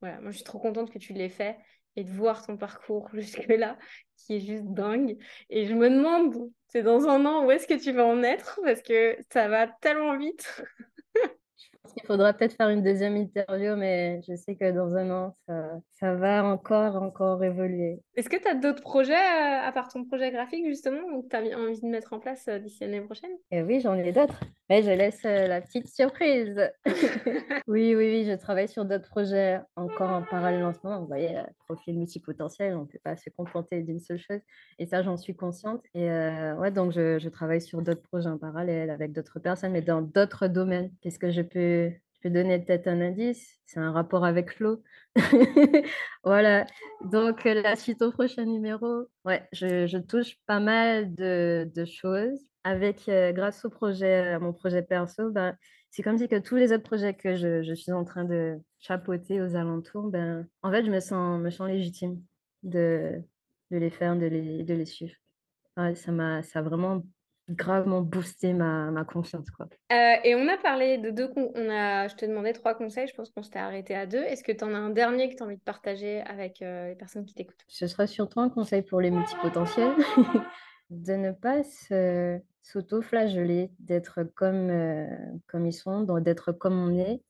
voilà, 0.00 0.20
moi 0.20 0.30
je 0.30 0.36
suis 0.36 0.44
trop 0.44 0.58
contente 0.58 0.90
que 0.90 0.98
tu 0.98 1.12
l'aies 1.12 1.28
fait 1.28 1.56
et 1.98 2.04
de 2.04 2.10
voir 2.10 2.46
ton 2.46 2.56
parcours 2.56 3.08
jusque-là, 3.12 3.76
qui 4.16 4.36
est 4.36 4.40
juste 4.40 4.66
dingue. 4.66 5.18
Et 5.50 5.66
je 5.66 5.74
me 5.74 5.90
demande, 5.90 6.50
c'est 6.68 6.82
dans 6.82 7.08
un 7.08 7.26
an, 7.26 7.44
où 7.44 7.50
est-ce 7.50 7.66
que 7.66 7.74
tu 7.74 7.90
vas 7.90 8.04
en 8.04 8.22
être? 8.22 8.60
Parce 8.62 8.82
que 8.82 9.16
ça 9.32 9.48
va 9.48 9.66
tellement 9.66 10.16
vite. 10.16 10.62
Il 11.96 12.06
faudra 12.06 12.32
peut-être 12.32 12.54
faire 12.54 12.68
une 12.68 12.82
deuxième 12.82 13.16
interview, 13.16 13.76
mais 13.76 14.20
je 14.28 14.34
sais 14.34 14.56
que 14.56 14.70
dans 14.70 14.94
un 14.94 15.10
an, 15.10 15.36
ça, 15.46 15.80
ça 15.92 16.14
va 16.14 16.44
encore, 16.44 16.96
encore 16.96 17.42
évoluer. 17.42 18.00
Est-ce 18.16 18.28
que 18.28 18.36
tu 18.36 18.48
as 18.48 18.54
d'autres 18.54 18.82
projets, 18.82 19.14
euh, 19.14 19.66
à 19.66 19.72
part 19.72 19.88
ton 19.88 20.04
projet 20.04 20.30
graphique, 20.30 20.66
justement, 20.66 21.22
que 21.22 21.28
tu 21.28 21.36
as 21.36 21.58
envie 21.58 21.80
de 21.80 21.86
mettre 21.86 22.12
en 22.12 22.18
place 22.18 22.46
euh, 22.48 22.58
d'ici 22.58 22.80
l'année 22.80 23.00
prochaine? 23.00 23.30
Et 23.50 23.58
eh 23.58 23.62
Oui, 23.62 23.80
j'en 23.80 23.94
ai 23.94 24.12
d'autres. 24.12 24.40
Mais 24.70 24.82
je 24.82 24.90
laisse 24.90 25.24
euh, 25.24 25.46
la 25.46 25.60
petite 25.60 25.88
surprise. 25.88 26.70
oui, 27.66 27.94
oui, 27.94 28.08
oui, 28.10 28.24
je 28.26 28.36
travaille 28.36 28.68
sur 28.68 28.84
d'autres 28.84 29.08
projets 29.08 29.60
encore 29.76 30.10
en 30.10 30.22
parallèle 30.22 30.64
en 30.64 30.72
ce 30.72 30.78
moment. 30.84 31.00
Vous 31.00 31.06
voyez, 31.06 31.40
profil 31.66 31.98
multipotentiel, 31.98 32.74
on 32.76 32.82
ne 32.82 32.86
peut 32.86 33.00
pas 33.02 33.16
se 33.16 33.30
contenter 33.30 33.82
d'une 33.82 34.00
seule 34.00 34.18
chose. 34.18 34.40
Et 34.78 34.86
ça, 34.86 35.02
j'en 35.02 35.16
suis 35.16 35.34
consciente. 35.34 35.82
Et 35.94 36.08
ouais, 36.08 36.70
donc 36.70 36.92
je, 36.92 37.18
je 37.18 37.28
travaille 37.28 37.62
sur 37.62 37.82
d'autres 37.82 38.02
projets 38.02 38.28
en 38.28 38.38
parallèle 38.38 38.90
avec 38.90 39.12
d'autres 39.12 39.38
personnes, 39.38 39.72
mais 39.72 39.82
dans 39.82 40.02
d'autres 40.02 40.48
domaines. 40.48 40.90
Qu'est-ce 41.00 41.18
que 41.18 41.30
je 41.30 41.42
peux 41.42 41.67
je 41.68 42.28
peux 42.28 42.30
donner 42.30 42.58
peut-être 42.58 42.88
un 42.88 43.00
indice, 43.00 43.58
c'est 43.66 43.80
un 43.80 43.92
rapport 43.92 44.24
avec 44.24 44.58
l'eau. 44.58 44.82
voilà, 46.24 46.66
donc 47.04 47.44
la 47.44 47.76
suite 47.76 48.02
au 48.02 48.10
prochain 48.10 48.44
numéro, 48.44 49.06
ouais, 49.24 49.48
je, 49.52 49.98
touche 49.98 50.36
pas 50.46 50.60
mal 50.60 51.14
de, 51.14 51.84
choses. 51.84 52.40
Avec, 52.64 53.08
euh, 53.08 53.32
grâce 53.32 53.64
au 53.64 53.70
projet, 53.70 54.28
à 54.28 54.38
mon 54.38 54.52
projet 54.52 54.82
perso, 54.82 55.30
ben, 55.30 55.56
c'est 55.90 56.02
comme 56.02 56.18
si 56.18 56.28
que 56.28 56.38
tous 56.38 56.56
les 56.56 56.72
autres 56.72 56.82
projets 56.82 57.14
que 57.14 57.36
je, 57.36 57.74
suis 57.74 57.92
en 57.92 58.04
train 58.04 58.24
de 58.24 58.58
chapeauter 58.78 59.40
aux 59.40 59.56
alentours, 59.56 60.10
ben, 60.10 60.46
en 60.62 60.70
fait, 60.70 60.84
je 60.84 60.90
me 60.90 61.00
sens, 61.00 61.40
me 61.40 61.50
sens 61.50 61.68
légitime 61.68 62.20
de, 62.62 63.22
de 63.70 63.78
les 63.78 63.90
faire, 63.90 64.16
de 64.16 64.26
les, 64.26 64.64
de 64.64 64.74
les 64.74 64.86
suivre. 64.86 65.14
ça 65.94 66.12
m'a 66.12 66.42
ça 66.42 66.62
vraiment 66.62 67.02
gravement 67.50 68.00
boosté 68.00 68.52
ma, 68.52 68.90
ma 68.90 69.04
confiance. 69.04 69.50
Quoi. 69.50 69.66
Euh, 69.92 70.14
et 70.24 70.34
on 70.34 70.46
a 70.48 70.56
parlé 70.56 70.98
de 70.98 71.10
deux... 71.10 71.30
On 71.36 71.70
a, 71.70 72.08
je 72.08 72.14
te 72.14 72.26
demandais 72.26 72.52
trois 72.52 72.74
conseils, 72.74 73.06
je 73.08 73.14
pense 73.14 73.30
qu'on 73.30 73.42
s'était 73.42 73.58
arrêté 73.58 73.94
à 73.94 74.06
deux. 74.06 74.22
Est-ce 74.22 74.44
que 74.44 74.52
tu 74.52 74.64
en 74.64 74.74
as 74.74 74.78
un 74.78 74.90
dernier 74.90 75.28
que 75.30 75.36
tu 75.36 75.42
as 75.42 75.46
envie 75.46 75.56
de 75.56 75.62
partager 75.62 76.20
avec 76.22 76.62
euh, 76.62 76.88
les 76.88 76.94
personnes 76.94 77.24
qui 77.24 77.34
t'écoutent? 77.34 77.64
Ce 77.68 77.86
sera 77.86 78.06
surtout 78.06 78.40
un 78.40 78.50
conseil 78.50 78.82
pour 78.82 79.00
les 79.00 79.10
multipotentiels. 79.10 79.92
de 80.90 81.12
ne 81.12 81.32
pas 81.32 81.62
s'auto-flageller, 82.62 83.70
d'être 83.78 84.22
comme, 84.34 84.70
euh, 84.70 85.06
comme 85.46 85.66
ils 85.66 85.72
sont, 85.72 86.02
d'être 86.20 86.52
comme 86.52 86.78
on 86.78 86.98
est, 86.98 87.20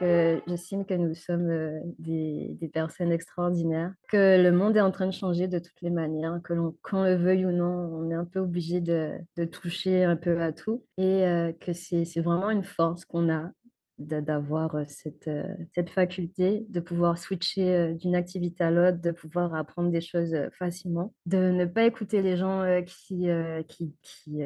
j'estime 0.00 0.84
que 0.84 0.94
nous 0.94 1.14
sommes 1.14 1.50
euh, 1.50 1.80
des, 1.98 2.56
des, 2.60 2.68
personnes 2.68 3.12
extraordinaires, 3.12 3.92
que 4.08 4.42
le 4.42 4.52
monde 4.52 4.76
est 4.76 4.80
en 4.80 4.90
train 4.90 5.06
de 5.06 5.12
changer 5.12 5.48
de 5.48 5.58
toutes 5.58 5.80
les 5.82 5.90
manières, 5.90 6.40
que 6.42 6.52
l'on, 6.52 6.76
qu'on 6.82 7.04
le 7.04 7.14
veuille 7.14 7.46
ou 7.46 7.52
non, 7.52 7.66
on 7.66 8.10
est 8.10 8.14
un 8.14 8.24
peu 8.24 8.40
obligé 8.40 8.80
de, 8.80 9.12
de 9.36 9.44
toucher 9.44 10.04
un 10.04 10.16
peu 10.16 10.40
à 10.40 10.52
tout 10.52 10.84
et 10.96 11.24
euh, 11.24 11.52
que 11.52 11.72
c'est, 11.72 12.04
c'est 12.04 12.20
vraiment 12.20 12.50
une 12.50 12.64
force 12.64 13.04
qu'on 13.04 13.32
a 13.32 13.50
d'avoir 13.98 14.74
euh, 14.74 14.84
cette, 14.88 15.30
cette 15.74 15.90
faculté 15.90 16.66
de 16.68 16.80
pouvoir 16.80 17.18
switcher 17.18 17.94
d'une 17.94 18.16
activité 18.16 18.64
à 18.64 18.70
l'autre, 18.70 19.00
de 19.00 19.12
pouvoir 19.12 19.54
apprendre 19.54 19.90
des 19.90 20.00
choses 20.00 20.34
facilement, 20.58 21.14
de 21.26 21.50
ne 21.50 21.66
pas 21.66 21.84
écouter 21.84 22.22
les 22.22 22.36
gens 22.36 22.64
qui, 22.84 23.28
qui, 23.68 23.94
qui, 24.02 24.38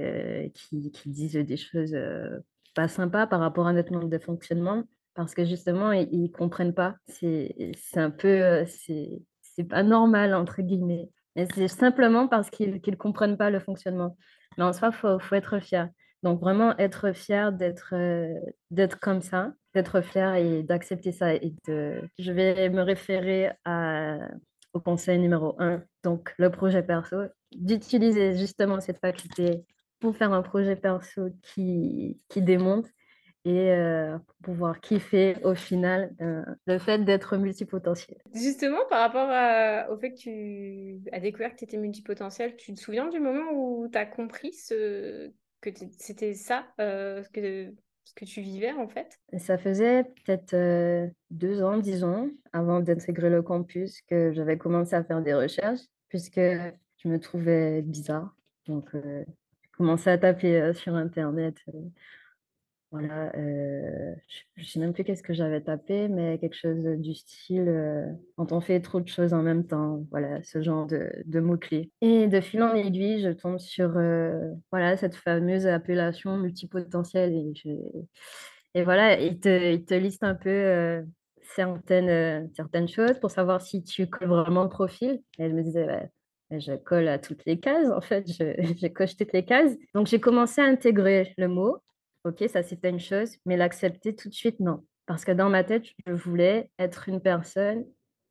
qui, 0.53 0.91
qui, 0.91 1.09
disent 1.09 1.37
des 1.37 1.57
choses 1.57 1.97
pas 2.75 2.89
sympas 2.89 3.27
par 3.27 3.41
rapport 3.41 3.67
à 3.67 3.73
notre 3.73 3.93
mode 3.93 4.11
de 4.11 4.19
fonctionnement, 4.19 4.85
parce 5.17 5.35
que 5.35 5.45
justement, 5.45 5.93
ils 5.93 6.23
ne 6.25 6.29
comprennent 6.29 6.75
pas. 6.75 6.97
C'est 7.09 7.51
un 7.97 8.11
peu, 8.11 8.29
euh, 8.29 8.65
c'est 8.67 9.65
pas 9.65 9.83
normal, 9.83 10.35
entre 10.35 10.63
guillemets. 10.63 11.09
Et 11.35 11.47
c'est 11.55 11.69
simplement 11.69 12.29
parce 12.29 12.51
qu'ils 12.51 12.81
ne 12.87 12.95
comprennent 12.95 13.39
pas 13.39 13.51
le 13.51 13.59
fonctionnement. 13.59 14.17
Mais 14.57 14.65
en 14.65 14.73
soi, 14.73 14.91
il 14.93 14.97
faut, 14.97 15.19
faut, 15.19 15.35
être 15.35 15.59
fier. 15.59 15.89
Donc, 16.23 16.41
vraiment 16.41 16.77
être 16.79 17.13
fier 17.13 17.53
d'être 17.53 17.95
euh, 17.95 18.35
d'être 18.71 19.01
comme 19.01 19.23
ça, 19.23 19.53
d'être 19.75 20.03
fier 20.03 20.35
et 20.35 20.63
d'accepter 20.63 21.13
ça. 21.13 21.35
Et 21.35 21.55
de... 21.67 22.03
Je 22.19 22.33
vais 22.33 22.69
me 22.69 22.83
référer 22.83 23.51
au 24.75 24.81
conseil 24.81 25.19
numéro 25.19 25.57
un, 25.59 25.83
donc 26.05 26.35
le 26.37 26.51
projet 26.51 26.83
perso, 26.83 27.17
d'utiliser 27.53 28.37
justement 28.37 28.81
cette 28.81 28.99
faculté 28.99 29.65
pour 29.99 30.15
faire 30.15 30.35
un 30.35 30.43
projet 30.43 30.77
perso 30.77 31.31
qui, 31.43 32.21
qui 32.29 32.43
démonte 32.43 32.87
et 33.47 33.71
euh, 33.71 34.19
pour 34.19 34.37
pouvoir 34.55 34.81
kiffer 34.81 35.37
au 35.45 35.55
final 35.55 36.13
euh, 36.21 36.43
le 36.67 36.79
fait 36.79 37.05
d'être 37.05 37.37
multipotentiel. 37.37 38.19
Justement, 38.35 38.81
par 38.91 39.09
rapport 39.09 39.93
au 39.93 39.97
fait 39.99 40.11
que 40.11 40.19
tu 40.19 40.99
as 41.13 41.21
découvert 41.21 41.53
que 41.53 41.59
tu 41.59 41.65
étais 41.65 41.77
multipotentiel, 41.77 42.57
tu 42.57 42.75
te 42.75 42.81
souviens 42.81 43.09
du 43.09 43.21
moment 43.21 43.53
où 43.55 43.89
tu 43.89 43.97
as 43.97 44.05
compris 44.05 44.53
ce... 44.53 45.31
que 45.61 45.71
c'était 45.97 46.35
ça, 46.35 46.67
ce 46.79 47.29
que 47.31 47.73
ce 48.03 48.15
que 48.15 48.25
tu 48.25 48.41
vivais 48.41 48.73
en 48.73 48.89
fait? 48.89 49.21
Ça 49.39 49.59
faisait 49.59 50.05
peut-être 50.05 51.11
deux 51.31 51.63
ans, 51.63 51.77
dix 51.79 52.03
ans 52.03 52.29
avant 52.53 52.81
d'intégrer 52.81 53.31
le 53.31 53.43
campus 53.43 54.01
que 54.03 54.33
j'avais 54.33 54.59
commencé 54.59 54.95
à 54.95 55.05
faire 55.05 55.23
des 55.23 55.35
recherches 55.35 55.87
puisque 56.09 56.41
je 56.41 57.09
me 57.09 57.21
trouvais 57.21 57.83
bizarre. 57.83 58.35
Donc, 58.67 58.89
j'ai 58.93 59.71
commencé 59.77 60.11
à 60.11 60.19
taper 60.19 60.73
sur 60.75 60.97
Internet 60.97 61.57
voilà, 62.93 63.33
euh, 63.37 64.15
je 64.55 64.63
ne 64.63 64.67
sais 64.67 64.79
même 64.79 64.93
plus 64.93 65.03
qu'est-ce 65.03 65.23
que 65.23 65.35
j'avais 65.35 65.61
tapé, 65.61 66.09
mais 66.09 66.39
quelque 66.39 66.55
chose 66.55 66.85
du 66.99 67.15
style 67.15 67.69
euh, 67.69 68.07
quand 68.37 68.53
on 68.53 68.61
fait 68.61 68.81
trop 68.81 69.01
de 69.01 69.09
choses 69.09 69.35
en 69.35 69.43
même 69.43 69.67
temps, 69.67 70.07
voilà, 70.11 70.43
ce 70.45 70.63
genre 70.63 70.87
de, 70.87 71.41
mots-clés. 71.41 71.91
Et 72.01 72.29
de 72.29 72.41
fil 72.41 72.63
en 72.63 72.75
aiguille, 72.75 73.23
je 73.23 73.31
tombe 73.31 73.59
sur 73.59 73.97
euh, 73.97 74.53
voilà, 74.71 74.97
cette 74.97 75.17
fameuse 75.17 75.67
appellation 75.67 76.37
multipotentielle. 76.37 77.35
Et, 77.35 77.53
et 78.75 78.83
voilà, 78.85 79.21
il 79.21 79.41
te, 79.41 79.95
liste 79.95 80.23
un 80.23 80.37
peu 80.37 81.05
certaines, 81.43 82.51
certaines 82.55 82.89
choses 82.89 83.19
pour 83.19 83.33
savoir 83.33 83.63
si 83.63 83.83
tu 83.83 84.07
colles 84.07 84.29
vraiment 84.29 84.63
le 84.63 84.69
profil. 84.69 85.21
Et 85.39 85.49
je 85.49 85.55
me 85.55 85.63
disais, 85.63 86.09
je 86.53 86.77
colle 86.77 87.09
à 87.09 87.19
toutes 87.19 87.45
les 87.47 87.59
cases, 87.59 87.91
en 87.91 88.01
fait, 88.01 88.27
je, 88.29 88.55
je 88.81 88.87
coche 88.87 89.17
toutes 89.17 89.33
les 89.33 89.45
cases. 89.45 89.73
Donc, 89.95 90.07
j'ai 90.07 90.21
commencé 90.21 90.61
à 90.61 90.65
intégrer 90.65 91.35
le 91.37 91.49
mot 91.49 91.83
ok, 92.27 92.45
ça 92.49 92.63
c'était 92.63 92.91
une 92.91 93.01
chose, 93.01 93.37
mais 93.47 93.57
l'accepter 93.57 94.15
tout 94.15 94.29
de 94.29 94.35
suite, 94.35 94.61
non. 94.61 94.85
Parce 95.07 95.25
que 95.25 95.33
dans 95.33 95.49
ma 95.49 95.65
tête, 95.65 95.85
je 96.07 96.13
voulais 96.13 96.71
être 96.79 97.09
une 97.09 97.21
personne 97.21 97.85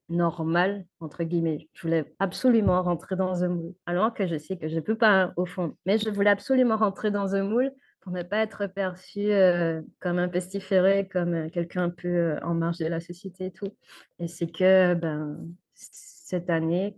normale, 0.09 0.85
entre 0.99 1.23
guillemets. 1.23 1.69
Je 1.73 1.81
voulais 1.83 2.13
absolument 2.19 2.83
rentrer 2.83 3.15
dans 3.15 3.43
un 3.43 3.49
moule. 3.49 3.73
Alors 3.85 4.13
que 4.13 4.27
je 4.27 4.37
sais 4.37 4.57
que 4.57 4.67
je 4.67 4.75
ne 4.75 4.81
peux 4.81 4.97
pas 4.97 5.33
au 5.37 5.45
fond, 5.45 5.75
mais 5.85 5.97
je 5.97 6.09
voulais 6.09 6.29
absolument 6.29 6.77
rentrer 6.77 7.11
dans 7.11 7.33
un 7.35 7.43
moule 7.43 7.71
pour 8.01 8.11
ne 8.11 8.21
pas 8.21 8.37
être 8.37 8.67
perçue 8.67 9.31
euh, 9.31 9.81
comme 9.99 10.19
un 10.19 10.27
pestiféré, 10.27 11.07
comme 11.07 11.33
euh, 11.33 11.49
quelqu'un 11.49 11.85
un 11.85 11.89
peu 11.89 12.07
euh, 12.07 12.39
en 12.43 12.53
marge 12.53 12.77
de 12.77 12.85
la 12.85 12.99
société 12.99 13.45
et 13.45 13.51
tout. 13.51 13.75
Et 14.19 14.27
c'est 14.27 14.51
que 14.51 14.93
ben, 14.93 15.39
cette 15.73 16.49
année, 16.49 16.97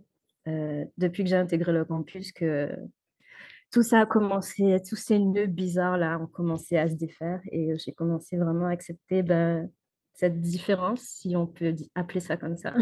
depuis 0.96 1.24
que 1.24 1.28
j'ai 1.28 1.36
intégré 1.36 1.72
le 1.72 1.84
campus, 1.84 2.32
que 2.32 2.70
tout 3.70 3.82
ça 3.82 4.00
a 4.00 4.06
commencé, 4.06 4.76
tous 4.88 4.96
ces 4.96 5.18
nœuds 5.18 5.46
bizarres 5.46 5.98
là 5.98 6.18
ont 6.18 6.26
commencé 6.26 6.76
à 6.76 6.88
se 6.88 6.94
défaire 6.94 7.40
et 7.52 7.76
j'ai 7.78 7.92
commencé 7.92 8.36
vraiment 8.36 8.66
à 8.66 8.70
accepter 8.70 9.22
ben, 9.22 9.70
cette 10.18 10.40
différence, 10.40 11.02
si 11.02 11.36
on 11.36 11.46
peut 11.46 11.76
appeler 11.94 12.18
ça 12.18 12.36
comme 12.36 12.56
ça. 12.56 12.74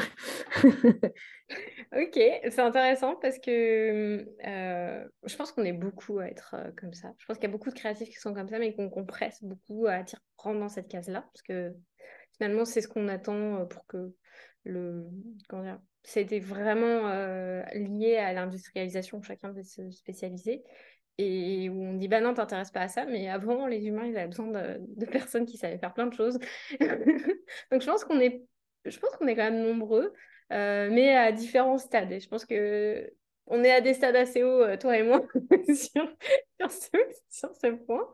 ok, 0.65 2.15
c'est 2.15 2.61
intéressant 2.61 3.15
parce 3.17 3.39
que 3.39 4.27
euh, 4.47 5.09
je 5.23 5.37
pense 5.37 5.53
qu'on 5.53 5.65
est 5.65 5.75
beaucoup 5.75 6.19
à 6.19 6.29
être 6.29 6.55
euh, 6.55 6.71
comme 6.81 6.95
ça. 6.95 7.13
Je 7.19 7.27
pense 7.27 7.37
qu'il 7.37 7.45
y 7.45 7.51
a 7.51 7.53
beaucoup 7.53 7.69
de 7.69 7.75
créatifs 7.75 8.09
qui 8.09 8.15
sont 8.15 8.33
comme 8.33 8.49
ça, 8.49 8.59
mais 8.59 8.75
qu'on 8.75 8.89
compresse 8.89 9.43
beaucoup 9.43 9.87
à 9.87 10.03
prendre 10.39 10.61
dans 10.61 10.71
cette 10.71 10.89
case-là 10.89 11.23
parce 11.31 11.43
que 11.43 11.75
finalement, 12.39 12.65
c'est 12.65 12.81
ce 12.81 12.89
qu'on 12.89 13.09
attend 13.09 13.61
euh, 13.61 13.65
pour 13.67 13.87
que 13.87 14.15
le. 14.67 15.07
Comment 15.49 15.79
c'était 16.07 16.39
vraiment 16.39 17.09
euh, 17.09 17.63
lié 17.75 18.17
à 18.17 18.33
l'industrialisation, 18.33 19.21
chacun 19.23 19.51
veut 19.51 19.65
se 19.65 19.91
spécialiser. 19.91 20.63
Et 21.19 21.69
où 21.69 21.83
on 21.83 21.95
dit, 21.95 22.07
bah 22.07 22.21
non, 22.21 22.33
t'intéresses 22.33 22.71
pas 22.71 22.83
à 22.83 22.89
ça, 22.89 23.07
mais 23.07 23.29
avant, 23.29 23.67
les 23.67 23.87
humains, 23.87 24.07
ils 24.07 24.17
avaient 24.17 24.29
besoin 24.29 24.47
de, 24.47 25.05
personnes 25.07 25.47
qui 25.47 25.57
savaient 25.57 25.79
faire 25.79 25.95
plein 25.95 26.07
de 26.07 26.15
choses. 26.15 26.39
Donc 27.73 27.81
je 27.83 27.87
pense 27.87 28.05
qu'on 28.05 28.21
est, 28.21 28.45
je 28.85 28.97
pense 29.01 29.11
qu'on 29.17 29.27
est 29.27 29.35
quand 29.35 29.51
même 29.51 29.63
nombreux, 29.63 30.13
euh, 30.53 30.89
mais 30.93 31.17
à 31.17 31.33
différents 31.33 31.79
stades. 31.79 32.13
Et 32.13 32.21
je 32.21 32.29
pense 32.29 32.45
que 32.45 33.11
on 33.49 33.65
est 33.65 33.73
à 33.73 33.81
des 33.81 33.95
stades 33.95 34.17
assez 34.17 34.45
hauts, 34.45 34.63
euh, 34.63 34.77
toi 34.77 34.97
et 34.97 35.03
moi, 35.03 35.27
sur, 35.75 36.09
sur, 37.31 37.51
ce, 37.57 37.75
point. 37.85 38.13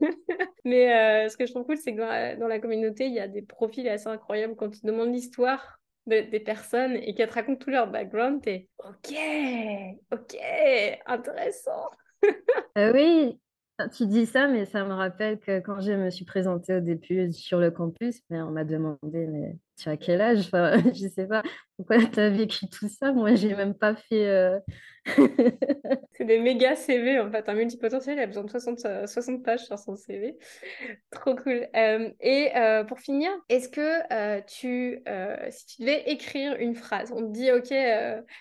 mais 0.64 1.28
ce 1.28 1.36
que 1.36 1.46
je 1.46 1.52
trouve 1.52 1.66
cool, 1.66 1.78
c'est 1.78 1.94
que 1.94 1.98
dans 1.98 2.06
la, 2.06 2.36
dans 2.36 2.48
la, 2.48 2.60
communauté, 2.60 3.06
il 3.06 3.14
y 3.14 3.20
a 3.20 3.26
des 3.26 3.42
profils 3.42 3.88
assez 3.88 4.06
incroyables. 4.06 4.54
Quand 4.54 4.70
tu 4.70 4.86
demandes 4.86 5.12
l'histoire 5.12 5.80
des 6.06 6.40
personnes 6.40 6.96
et 6.96 7.14
qu'elles 7.14 7.28
te 7.28 7.34
racontent 7.34 7.64
tout 7.64 7.70
leur 7.70 7.90
background, 7.90 8.42
t'es 8.42 8.68
ok, 8.78 9.14
ok, 10.12 10.36
intéressant. 11.06 11.90
Euh, 12.76 12.92
oui, 12.92 13.40
tu 13.96 14.06
dis 14.06 14.26
ça, 14.26 14.46
mais 14.46 14.66
ça 14.66 14.84
me 14.84 14.92
rappelle 14.92 15.38
que 15.38 15.60
quand 15.60 15.80
je 15.80 15.92
me 15.92 16.10
suis 16.10 16.24
présentée 16.24 16.76
au 16.76 16.80
début 16.80 17.32
sur 17.32 17.58
le 17.58 17.70
campus, 17.70 18.20
mais 18.30 18.40
on 18.40 18.50
m'a 18.50 18.64
demandé, 18.64 19.26
mais 19.26 19.56
tu 19.76 19.88
as 19.88 19.96
quel 19.96 20.20
âge? 20.20 20.46
Enfin, 20.46 20.76
Je 20.94 21.08
sais 21.08 21.26
pas, 21.26 21.42
pourquoi 21.76 21.98
tu 22.04 22.20
as 22.20 22.30
vécu 22.30 22.68
tout 22.68 22.88
ça 22.88 23.12
Moi, 23.12 23.34
j'ai 23.34 23.54
même 23.54 23.74
pas 23.74 23.94
fait. 23.94 24.26
Euh, 24.28 24.58
c'est 26.12 26.24
des 26.24 26.38
méga 26.38 26.76
CV 26.76 27.20
en 27.20 27.30
fait. 27.30 27.48
Un 27.48 27.54
multipotentiel, 27.54 28.16
il 28.16 28.22
a 28.22 28.26
besoin 28.26 28.44
de 28.44 28.50
60, 28.50 28.86
60 29.06 29.42
pages 29.42 29.64
sur 29.64 29.78
son 29.78 29.96
CV. 29.96 30.36
Trop 31.10 31.34
cool. 31.34 31.68
Euh, 31.76 32.10
et 32.20 32.56
euh, 32.56 32.84
pour 32.84 33.00
finir, 33.00 33.30
est-ce 33.48 33.68
que 33.68 34.40
tu, 34.46 35.02
si 35.50 35.66
tu 35.66 35.82
devais 35.82 36.04
écrire 36.10 36.56
une 36.56 36.74
phrase, 36.74 37.12
on 37.12 37.20
te 37.26 37.32
dit, 37.32 37.50
OK, 37.52 37.72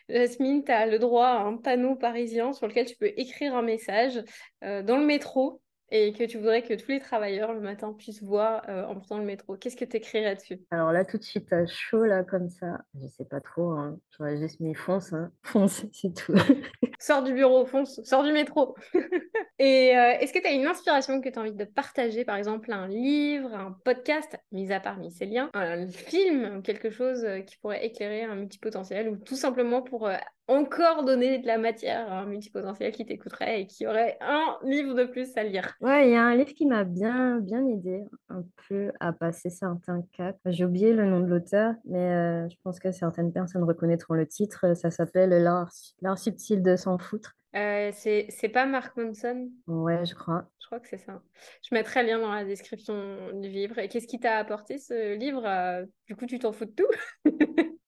Jasmine, 0.10 0.64
tu 0.64 0.72
as 0.72 0.86
le 0.86 1.00
droit 1.00 1.28
à 1.28 1.40
un 1.40 1.58
panneau 1.58 1.96
parisien 1.96 2.54
sur 2.54 2.68
lequel 2.68 2.86
tu 2.86 2.96
peux 2.96 3.12
écrire 3.18 3.56
un 3.56 3.62
message 3.64 4.24
dans 4.62 4.98
le 4.98 5.06
métro 5.06 5.63
et 5.94 6.12
que 6.12 6.24
tu 6.24 6.40
voudrais 6.40 6.64
que 6.64 6.74
tous 6.74 6.90
les 6.90 7.00
travailleurs 7.00 7.54
le 7.54 7.60
matin 7.60 7.94
puissent 7.94 8.24
voir 8.24 8.64
euh, 8.68 8.84
en 8.84 8.96
prenant 8.96 9.20
le 9.20 9.28
métro. 9.28 9.56
Qu'est-ce 9.56 9.78
que 9.78 9.86
tu 9.86 9.98
écrirais 9.98 10.36
dessus? 10.36 10.60
Alors 10.72 10.92
là, 10.92 11.06
tout 11.06 11.20
de 11.20 11.24
suite, 11.24 11.54
à 11.54 11.68
chaud, 11.68 12.04
là, 12.04 12.24
comme 12.24 12.50
ça, 12.50 12.80
je 13.00 13.08
sais 13.08 13.26
pas 13.26 13.40
trop. 13.40 13.70
Hein. 13.70 14.00
J'aurais 14.18 14.38
juste 14.38 14.60
mis 14.60 14.74
fonce, 14.74 15.14
hein. 15.14 15.32
fonce, 15.44 15.86
c'est 15.94 16.16
tout. 16.16 16.34
sors 17.00 17.22
du 17.22 17.34
bureau, 17.34 17.64
fonce, 17.66 18.02
sors 18.04 18.24
du 18.24 18.34
métro. 18.34 18.76
et 19.60 19.96
euh, 19.96 20.18
est-ce 20.20 20.34
que 20.34 20.40
tu 20.40 20.48
as 20.48 20.54
une 20.54 20.66
inspiration 20.66 21.22
que 21.22 21.30
tu 21.30 21.38
as 21.38 21.42
envie 21.44 21.54
de 21.54 21.66
partager, 21.66 22.26
par 22.26 22.38
exemple 22.38 22.72
un 22.72 22.88
livre, 22.88 23.54
un 23.54 23.78
podcast, 23.86 24.36
mis 24.52 24.72
à 24.74 24.80
part 24.80 24.98
liens, 24.98 25.52
un 25.54 25.88
film, 25.90 26.64
quelque 26.64 26.90
chose 26.90 27.24
euh, 27.24 27.42
qui 27.42 27.58
pourrait 27.58 27.86
éclairer 27.86 28.24
un 28.24 28.36
multipotentiel 28.36 29.10
ou 29.10 29.18
tout 29.18 29.36
simplement 29.36 29.84
pour 29.84 30.10
encore 30.48 31.06
donner 31.06 31.40
de 31.40 31.48
la 31.48 31.58
matière 31.58 32.12
à 32.12 32.20
un 32.20 32.26
multipotentiel 32.26 32.92
qui 32.92 33.06
t'écouterait 33.06 33.62
et 33.62 33.68
qui 33.68 33.88
aurait 33.88 34.18
un 34.22 34.58
livre 34.64 34.94
de 34.94 35.06
plus 35.06 35.36
à 35.38 35.44
lire. 35.44 35.74
Ouais, 35.82 36.08
il 36.08 36.12
y 36.12 36.16
a 36.16 36.24
un 36.24 36.36
livre 36.36 36.54
qui 36.54 36.66
m'a 36.66 36.84
bien, 36.84 37.40
bien 37.40 37.66
aidé 37.68 38.04
un 38.30 38.44
peu 38.68 38.92
à 39.00 39.14
passer 39.14 39.50
certains 39.50 40.02
caps. 40.12 40.40
J'ai 40.46 40.66
oublié 40.66 40.94
le 40.94 41.06
nom 41.06 41.20
de 41.22 41.28
l'auteur, 41.28 41.74
mais 41.86 42.14
euh, 42.14 42.50
je 42.50 42.56
pense 42.64 42.80
que 42.80 42.92
certaines 42.92 43.32
personnes 43.32 43.64
reconnaîtront 43.64 44.16
le 44.16 44.28
titre. 44.28 44.76
Ça 44.76 44.92
s'appelle 44.92 45.30
L'art 45.42 46.18
subtil 46.18 46.62
de 46.62 46.76
s'en 46.76 46.98
foutre. 46.98 47.34
Euh, 47.56 47.92
c'est 47.94 48.50
pas 48.52 48.66
Mark 48.66 48.98
Manson? 48.98 49.52
Ouais, 49.68 50.06
je 50.06 50.16
crois. 50.16 50.50
Je 50.60 50.66
crois 50.66 50.80
que 50.80 50.88
c'est 50.88 50.98
ça. 50.98 51.22
Je 51.62 51.76
mettrai 51.76 52.02
le 52.02 52.10
lien 52.10 52.20
dans 52.20 52.34
la 52.34 52.46
description 52.46 53.32
du 53.34 53.48
livre. 53.48 53.78
Et 53.78 53.88
qu'est-ce 53.90 54.08
qui 54.08 54.20
t'a 54.20 54.38
apporté 54.38 54.80
ce 54.80 55.16
livre? 55.16 55.46
Euh, 55.46 55.86
Du 56.08 56.16
coup, 56.16 56.26
tu 56.26 56.40
t'en 56.40 56.52
fous 56.52 56.66
de 56.66 56.72
tout? 56.72 56.88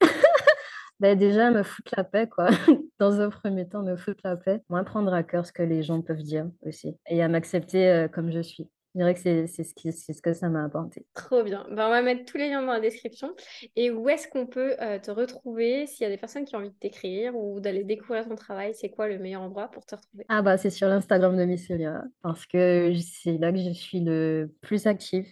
bah, 0.99 1.15
déjà, 1.15 1.51
me 1.51 1.63
foutre 1.63 1.93
la 1.97 2.03
paix, 2.03 2.27
quoi. 2.27 2.47
Dans 2.99 3.19
un 3.19 3.29
premier 3.29 3.67
temps, 3.67 3.83
me 3.83 3.95
foutre 3.95 4.21
la 4.23 4.37
paix. 4.37 4.61
Moins 4.69 4.83
prendre 4.83 5.13
à 5.13 5.23
cœur 5.23 5.45
ce 5.45 5.51
que 5.51 5.63
les 5.63 5.83
gens 5.83 6.01
peuvent 6.01 6.23
dire 6.23 6.49
aussi. 6.61 6.95
Et 7.09 7.21
à 7.21 7.27
m'accepter 7.27 7.87
euh, 7.87 8.07
comme 8.07 8.31
je 8.31 8.41
suis. 8.41 8.69
Je 8.95 8.99
dirais 8.99 9.13
que 9.13 9.19
c'est 9.19 9.47
ce, 9.47 9.73
qui, 9.73 9.91
ce 9.91 10.21
que 10.21 10.33
ça 10.33 10.47
m'a 10.47 10.63
apporté. 10.63 11.05
Trop 11.13 11.43
bien. 11.43 11.65
Ben, 11.69 11.87
on 11.87 11.89
va 11.89 12.01
mettre 12.01 12.23
tous 12.23 12.37
les 12.37 12.47
liens 12.47 12.61
dans 12.61 12.71
la 12.71 12.79
description. 12.79 13.35
Et 13.75 13.91
où 13.91 14.07
est-ce 14.07 14.29
qu'on 14.29 14.47
peut 14.47 14.73
euh, 14.81 14.99
te 14.99 15.11
retrouver 15.11 15.85
S'il 15.85 16.05
y 16.05 16.07
a 16.07 16.09
des 16.09 16.17
personnes 16.17 16.45
qui 16.45 16.55
ont 16.55 16.59
envie 16.59 16.69
de 16.69 16.75
t'écrire 16.79 17.35
ou 17.35 17.59
d'aller 17.59 17.83
découvrir 17.83 18.25
ton 18.25 18.35
travail, 18.35 18.73
c'est 18.73 18.89
quoi 18.89 19.09
le 19.09 19.19
meilleur 19.19 19.41
endroit 19.41 19.67
pour 19.67 19.85
te 19.85 19.95
retrouver? 19.95 20.23
Ah 20.29 20.41
bah 20.41 20.55
c'est 20.57 20.69
sur 20.69 20.87
l'Instagram 20.87 21.35
de 21.35 21.43
Mycelia 21.43 22.05
parce 22.21 22.45
que 22.45 22.93
c'est 23.01 23.37
là 23.37 23.51
que 23.51 23.57
je 23.57 23.71
suis 23.71 23.99
le 23.99 24.49
plus 24.61 24.87
active. 24.87 25.27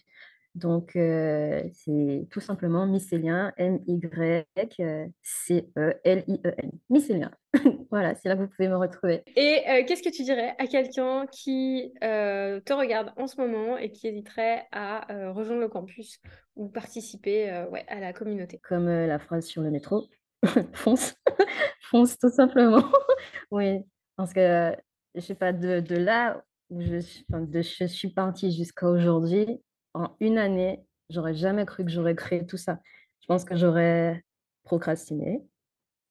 Donc, 0.55 0.95
euh, 0.95 1.63
c'est 1.73 2.27
tout 2.29 2.39
simplement 2.39 2.85
mycélien, 2.85 3.51
M-Y-C-E-L-I-E-N. 3.57 4.45
Mycélien. 6.89 7.31
voilà, 7.89 8.13
c'est 8.15 8.29
là 8.29 8.35
que 8.35 8.41
vous 8.41 8.49
pouvez 8.49 8.67
me 8.67 8.77
retrouver. 8.77 9.23
Et 9.35 9.63
euh, 9.67 9.83
qu'est-ce 9.85 10.03
que 10.03 10.15
tu 10.15 10.21
dirais 10.23 10.53
à 10.59 10.67
quelqu'un 10.67 11.25
qui 11.27 11.91
euh, 12.03 12.59
te 12.59 12.71
regarde 12.73 13.13
en 13.17 13.25
ce 13.25 13.41
moment 13.41 13.77
et 13.77 13.91
qui 13.91 14.07
hésiterait 14.07 14.67
à 14.71 15.07
rejoindre 15.31 15.61
le 15.61 15.69
campus 15.69 16.19
ou 16.55 16.69
participer 16.69 17.65
ouais, 17.71 17.83
à 17.87 17.99
la 17.99 18.13
communauté? 18.13 18.59
Comme 18.63 18.87
la 18.87 19.17
phrase 19.17 19.45
sur 19.45 19.63
le 19.63 19.71
métro, 19.71 20.07
fonce, 20.73 21.15
fonce 21.89 22.19
tout 22.19 22.29
simplement. 22.29 22.83
oui, 23.49 23.79
parce 24.17 24.33
que 24.33 24.75
je 25.15 25.21
sais 25.21 25.35
pas, 25.35 25.51
de, 25.51 25.79
de 25.79 25.95
là 25.95 26.43
où 26.69 26.81
je, 26.81 26.99
de, 27.29 27.61
je 27.61 27.85
suis 27.85 28.09
partie 28.09 28.51
jusqu'à 28.51 28.87
aujourd'hui, 28.87 29.59
en 29.93 30.15
une 30.19 30.37
année, 30.37 30.83
j'aurais 31.09 31.35
jamais 31.35 31.65
cru 31.65 31.85
que 31.85 31.91
j'aurais 31.91 32.15
créé 32.15 32.45
tout 32.45 32.57
ça. 32.57 32.79
Je 33.21 33.27
pense 33.27 33.45
que 33.45 33.55
j'aurais 33.55 34.23
procrastiné, 34.63 35.41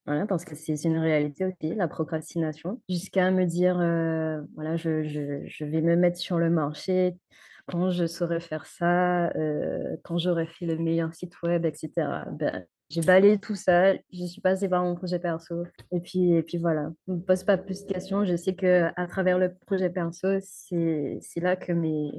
voilà, 0.07 0.27
parce 0.27 0.45
que 0.45 0.57
c'est 0.57 0.83
une 0.85 0.99
réalité 0.99 1.45
aussi, 1.45 1.75
la 1.75 1.87
procrastination, 1.87 2.81
jusqu'à 2.89 3.31
me 3.31 3.45
dire, 3.45 3.77
voilà, 4.55 4.77
je, 4.77 5.05
je, 5.05 5.47
je, 5.47 5.65
vais 5.65 5.81
me 5.81 5.95
mettre 5.95 6.19
sur 6.19 6.39
le 6.39 6.51
marché, 6.51 7.15
quand 7.67 7.91
je 7.91 8.07
saurais 8.07 8.41
faire 8.41 8.67
ça, 8.67 9.33
quand 10.03 10.19
j'aurais 10.19 10.47
fait 10.47 10.67
le 10.67 10.77
meilleur 10.77 11.15
site 11.15 11.41
web, 11.43 11.65
etc. 11.65 11.91
Ben, 12.33 12.67
j'ai 12.91 13.01
balayé 13.01 13.39
tout 13.39 13.55
ça, 13.55 13.95
je 14.13 14.27
suis 14.27 14.41
passée 14.41 14.69
par 14.69 14.83
mon 14.83 14.95
projet 14.95 15.19
perso. 15.19 15.65
Et 15.93 16.01
puis, 16.01 16.33
et 16.33 16.43
puis 16.43 16.59
voilà, 16.59 16.91
ne 17.07 17.15
me 17.15 17.21
pose 17.21 17.45
pas 17.45 17.57
plus 17.57 17.85
de 17.85 17.93
questions. 17.93 18.25
Je 18.25 18.37
sais 18.37 18.55
qu'à 18.55 18.93
travers 19.09 19.39
le 19.39 19.55
projet 19.67 19.89
perso, 19.89 20.29
c'est 20.41 21.21
là 21.37 21.57
que 21.57 21.73
mes, 21.73 22.11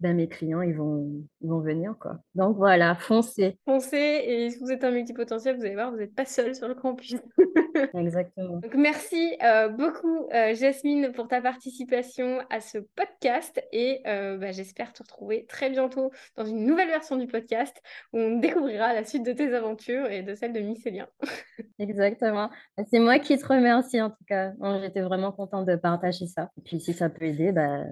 ben, 0.00 0.16
mes 0.16 0.28
clients, 0.28 0.62
ils 0.62 0.74
vont, 0.74 1.10
ils 1.40 1.48
vont 1.48 1.60
venir, 1.60 1.94
quoi. 1.98 2.18
Donc 2.34 2.56
voilà, 2.56 2.94
foncez. 2.96 3.58
Foncez, 3.64 4.22
et 4.26 4.50
si 4.50 4.58
vous 4.58 4.70
êtes 4.70 4.84
un 4.84 4.90
multipotentiel, 4.90 5.56
vous 5.56 5.64
allez 5.64 5.74
voir, 5.74 5.90
vous 5.90 5.98
n'êtes 5.98 6.14
pas 6.14 6.24
seul 6.24 6.54
sur 6.54 6.68
le 6.68 6.74
campus. 6.74 7.16
Exactement. 7.94 8.58
Donc 8.58 8.74
merci 8.74 9.36
euh, 9.42 9.68
beaucoup, 9.68 10.28
euh, 10.32 10.54
Jasmine, 10.54 11.12
pour 11.12 11.28
ta 11.28 11.40
participation 11.40 12.40
à 12.50 12.60
ce 12.60 12.78
podcast, 12.78 13.62
et 13.72 14.00
euh, 14.06 14.36
bah, 14.38 14.52
j'espère 14.52 14.92
te 14.92 15.02
retrouver 15.02 15.46
très 15.46 15.70
bientôt 15.70 16.10
dans 16.36 16.44
une 16.44 16.64
nouvelle 16.64 16.88
version 16.88 17.16
du 17.16 17.26
podcast, 17.26 17.76
où 18.12 18.18
on 18.18 18.38
découvrira 18.38 18.92
la 18.92 19.04
suite 19.04 19.24
de 19.24 19.32
tes 19.32 19.54
aventures 19.54 20.06
et 20.06 20.22
de 20.22 20.34
celle 20.34 20.52
de 20.52 20.60
Mycélien. 20.60 21.06
Exactement. 21.78 22.50
C'est 22.90 23.00
moi 23.00 23.18
qui 23.18 23.36
te 23.38 23.46
remercie, 23.46 24.00
en 24.00 24.10
tout 24.10 24.24
cas. 24.26 24.52
J'étais 24.80 25.02
vraiment 25.02 25.32
contente 25.32 25.66
de 25.66 25.76
partager 25.76 26.26
ça. 26.26 26.50
Et 26.58 26.62
puis 26.62 26.80
si 26.80 26.92
ça 26.92 27.08
peut 27.08 27.24
aider, 27.24 27.52
bah, 27.52 27.84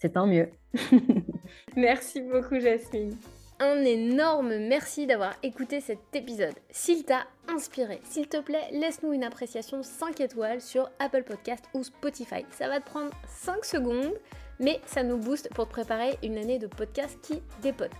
c'est 0.00 0.14
tant 0.14 0.26
mieux. 0.26 0.48
Merci 1.76 2.22
beaucoup 2.22 2.58
Jasmine. 2.58 3.16
Un 3.62 3.84
énorme 3.84 4.56
merci 4.56 5.06
d'avoir 5.06 5.34
écouté 5.42 5.82
cet 5.82 5.98
épisode. 6.14 6.54
S'il 6.70 7.04
t'a 7.04 7.26
inspiré, 7.46 8.00
s'il 8.04 8.26
te 8.26 8.40
plaît, 8.40 8.70
laisse-nous 8.72 9.12
une 9.12 9.22
appréciation 9.22 9.82
5 9.82 10.18
étoiles 10.20 10.62
sur 10.62 10.90
Apple 10.98 11.24
Podcast 11.24 11.66
ou 11.74 11.82
Spotify. 11.82 12.46
Ça 12.52 12.68
va 12.68 12.80
te 12.80 12.88
prendre 12.88 13.10
5 13.28 13.62
secondes, 13.66 14.14
mais 14.60 14.80
ça 14.86 15.02
nous 15.02 15.18
booste 15.18 15.50
pour 15.52 15.66
te 15.66 15.72
préparer 15.72 16.16
une 16.22 16.38
année 16.38 16.58
de 16.58 16.68
podcast 16.68 17.18
qui 17.20 17.42
dépote. 17.60 17.92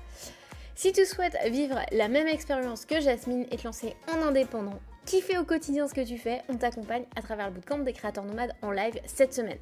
Si 0.75 0.95
tu 0.95 1.05
souhaites 1.05 1.37
vivre 1.51 1.79
la 1.93 2.09
même 2.09 2.29
expérience 2.29 2.87
que 2.87 2.99
Jasmine 2.99 3.47
et 3.51 3.59
te 3.59 3.65
lancer 3.65 3.95
en 4.17 4.23
indépendant, 4.23 4.81
kiffer 5.05 5.37
au 5.37 5.45
quotidien 5.45 5.87
ce 5.87 5.93
que 5.93 6.07
tu 6.07 6.17
fais, 6.17 6.41
on 6.49 6.57
t'accompagne 6.57 7.05
à 7.17 7.21
travers 7.21 7.49
le 7.49 7.57
bootcamp 7.57 7.81
des 7.81 7.93
créateurs 7.93 8.25
nomades 8.25 8.55
en 8.63 8.71
live 8.71 8.99
cette 9.05 9.35
semaine. 9.35 9.59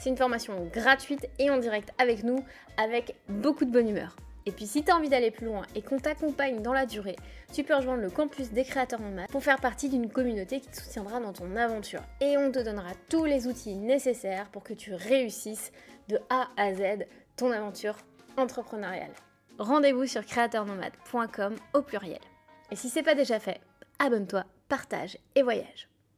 C'est 0.00 0.10
une 0.10 0.16
formation 0.16 0.54
gratuite 0.72 1.28
et 1.38 1.50
en 1.50 1.58
direct 1.58 1.92
avec 1.98 2.22
nous, 2.22 2.44
avec 2.76 3.16
beaucoup 3.28 3.64
de 3.64 3.70
bonne 3.70 3.88
humeur. 3.88 4.16
Et 4.46 4.52
puis 4.52 4.66
si 4.66 4.84
tu 4.84 4.92
as 4.92 4.96
envie 4.96 5.08
d'aller 5.08 5.32
plus 5.32 5.46
loin 5.46 5.62
et 5.74 5.82
qu'on 5.82 5.98
t'accompagne 5.98 6.62
dans 6.62 6.72
la 6.72 6.86
durée, 6.86 7.16
tu 7.52 7.64
peux 7.64 7.74
rejoindre 7.74 8.02
le 8.02 8.10
campus 8.10 8.52
des 8.52 8.62
créateurs 8.62 9.00
nomades 9.00 9.28
pour 9.28 9.42
faire 9.42 9.60
partie 9.60 9.88
d'une 9.88 10.08
communauté 10.08 10.60
qui 10.60 10.68
te 10.68 10.76
soutiendra 10.76 11.18
dans 11.18 11.32
ton 11.32 11.56
aventure. 11.56 12.02
Et 12.20 12.38
on 12.38 12.52
te 12.52 12.60
donnera 12.60 12.92
tous 13.08 13.24
les 13.24 13.48
outils 13.48 13.74
nécessaires 13.74 14.48
pour 14.50 14.62
que 14.62 14.72
tu 14.72 14.94
réussisses 14.94 15.72
de 16.08 16.20
A 16.30 16.48
à 16.56 16.72
Z 16.72 17.06
ton 17.36 17.50
aventure 17.50 17.96
entrepreneuriale. 18.36 19.12
Rendez-vous 19.58 20.06
sur 20.06 20.24
créateurnomade.com 20.24 21.56
au 21.74 21.82
pluriel. 21.82 22.20
Et 22.70 22.76
si 22.76 22.88
c'est 22.88 23.02
pas 23.02 23.14
déjà 23.14 23.40
fait, 23.40 23.60
abonne-toi, 23.98 24.44
partage 24.68 25.18
et 25.34 25.42
voyage. 25.42 25.88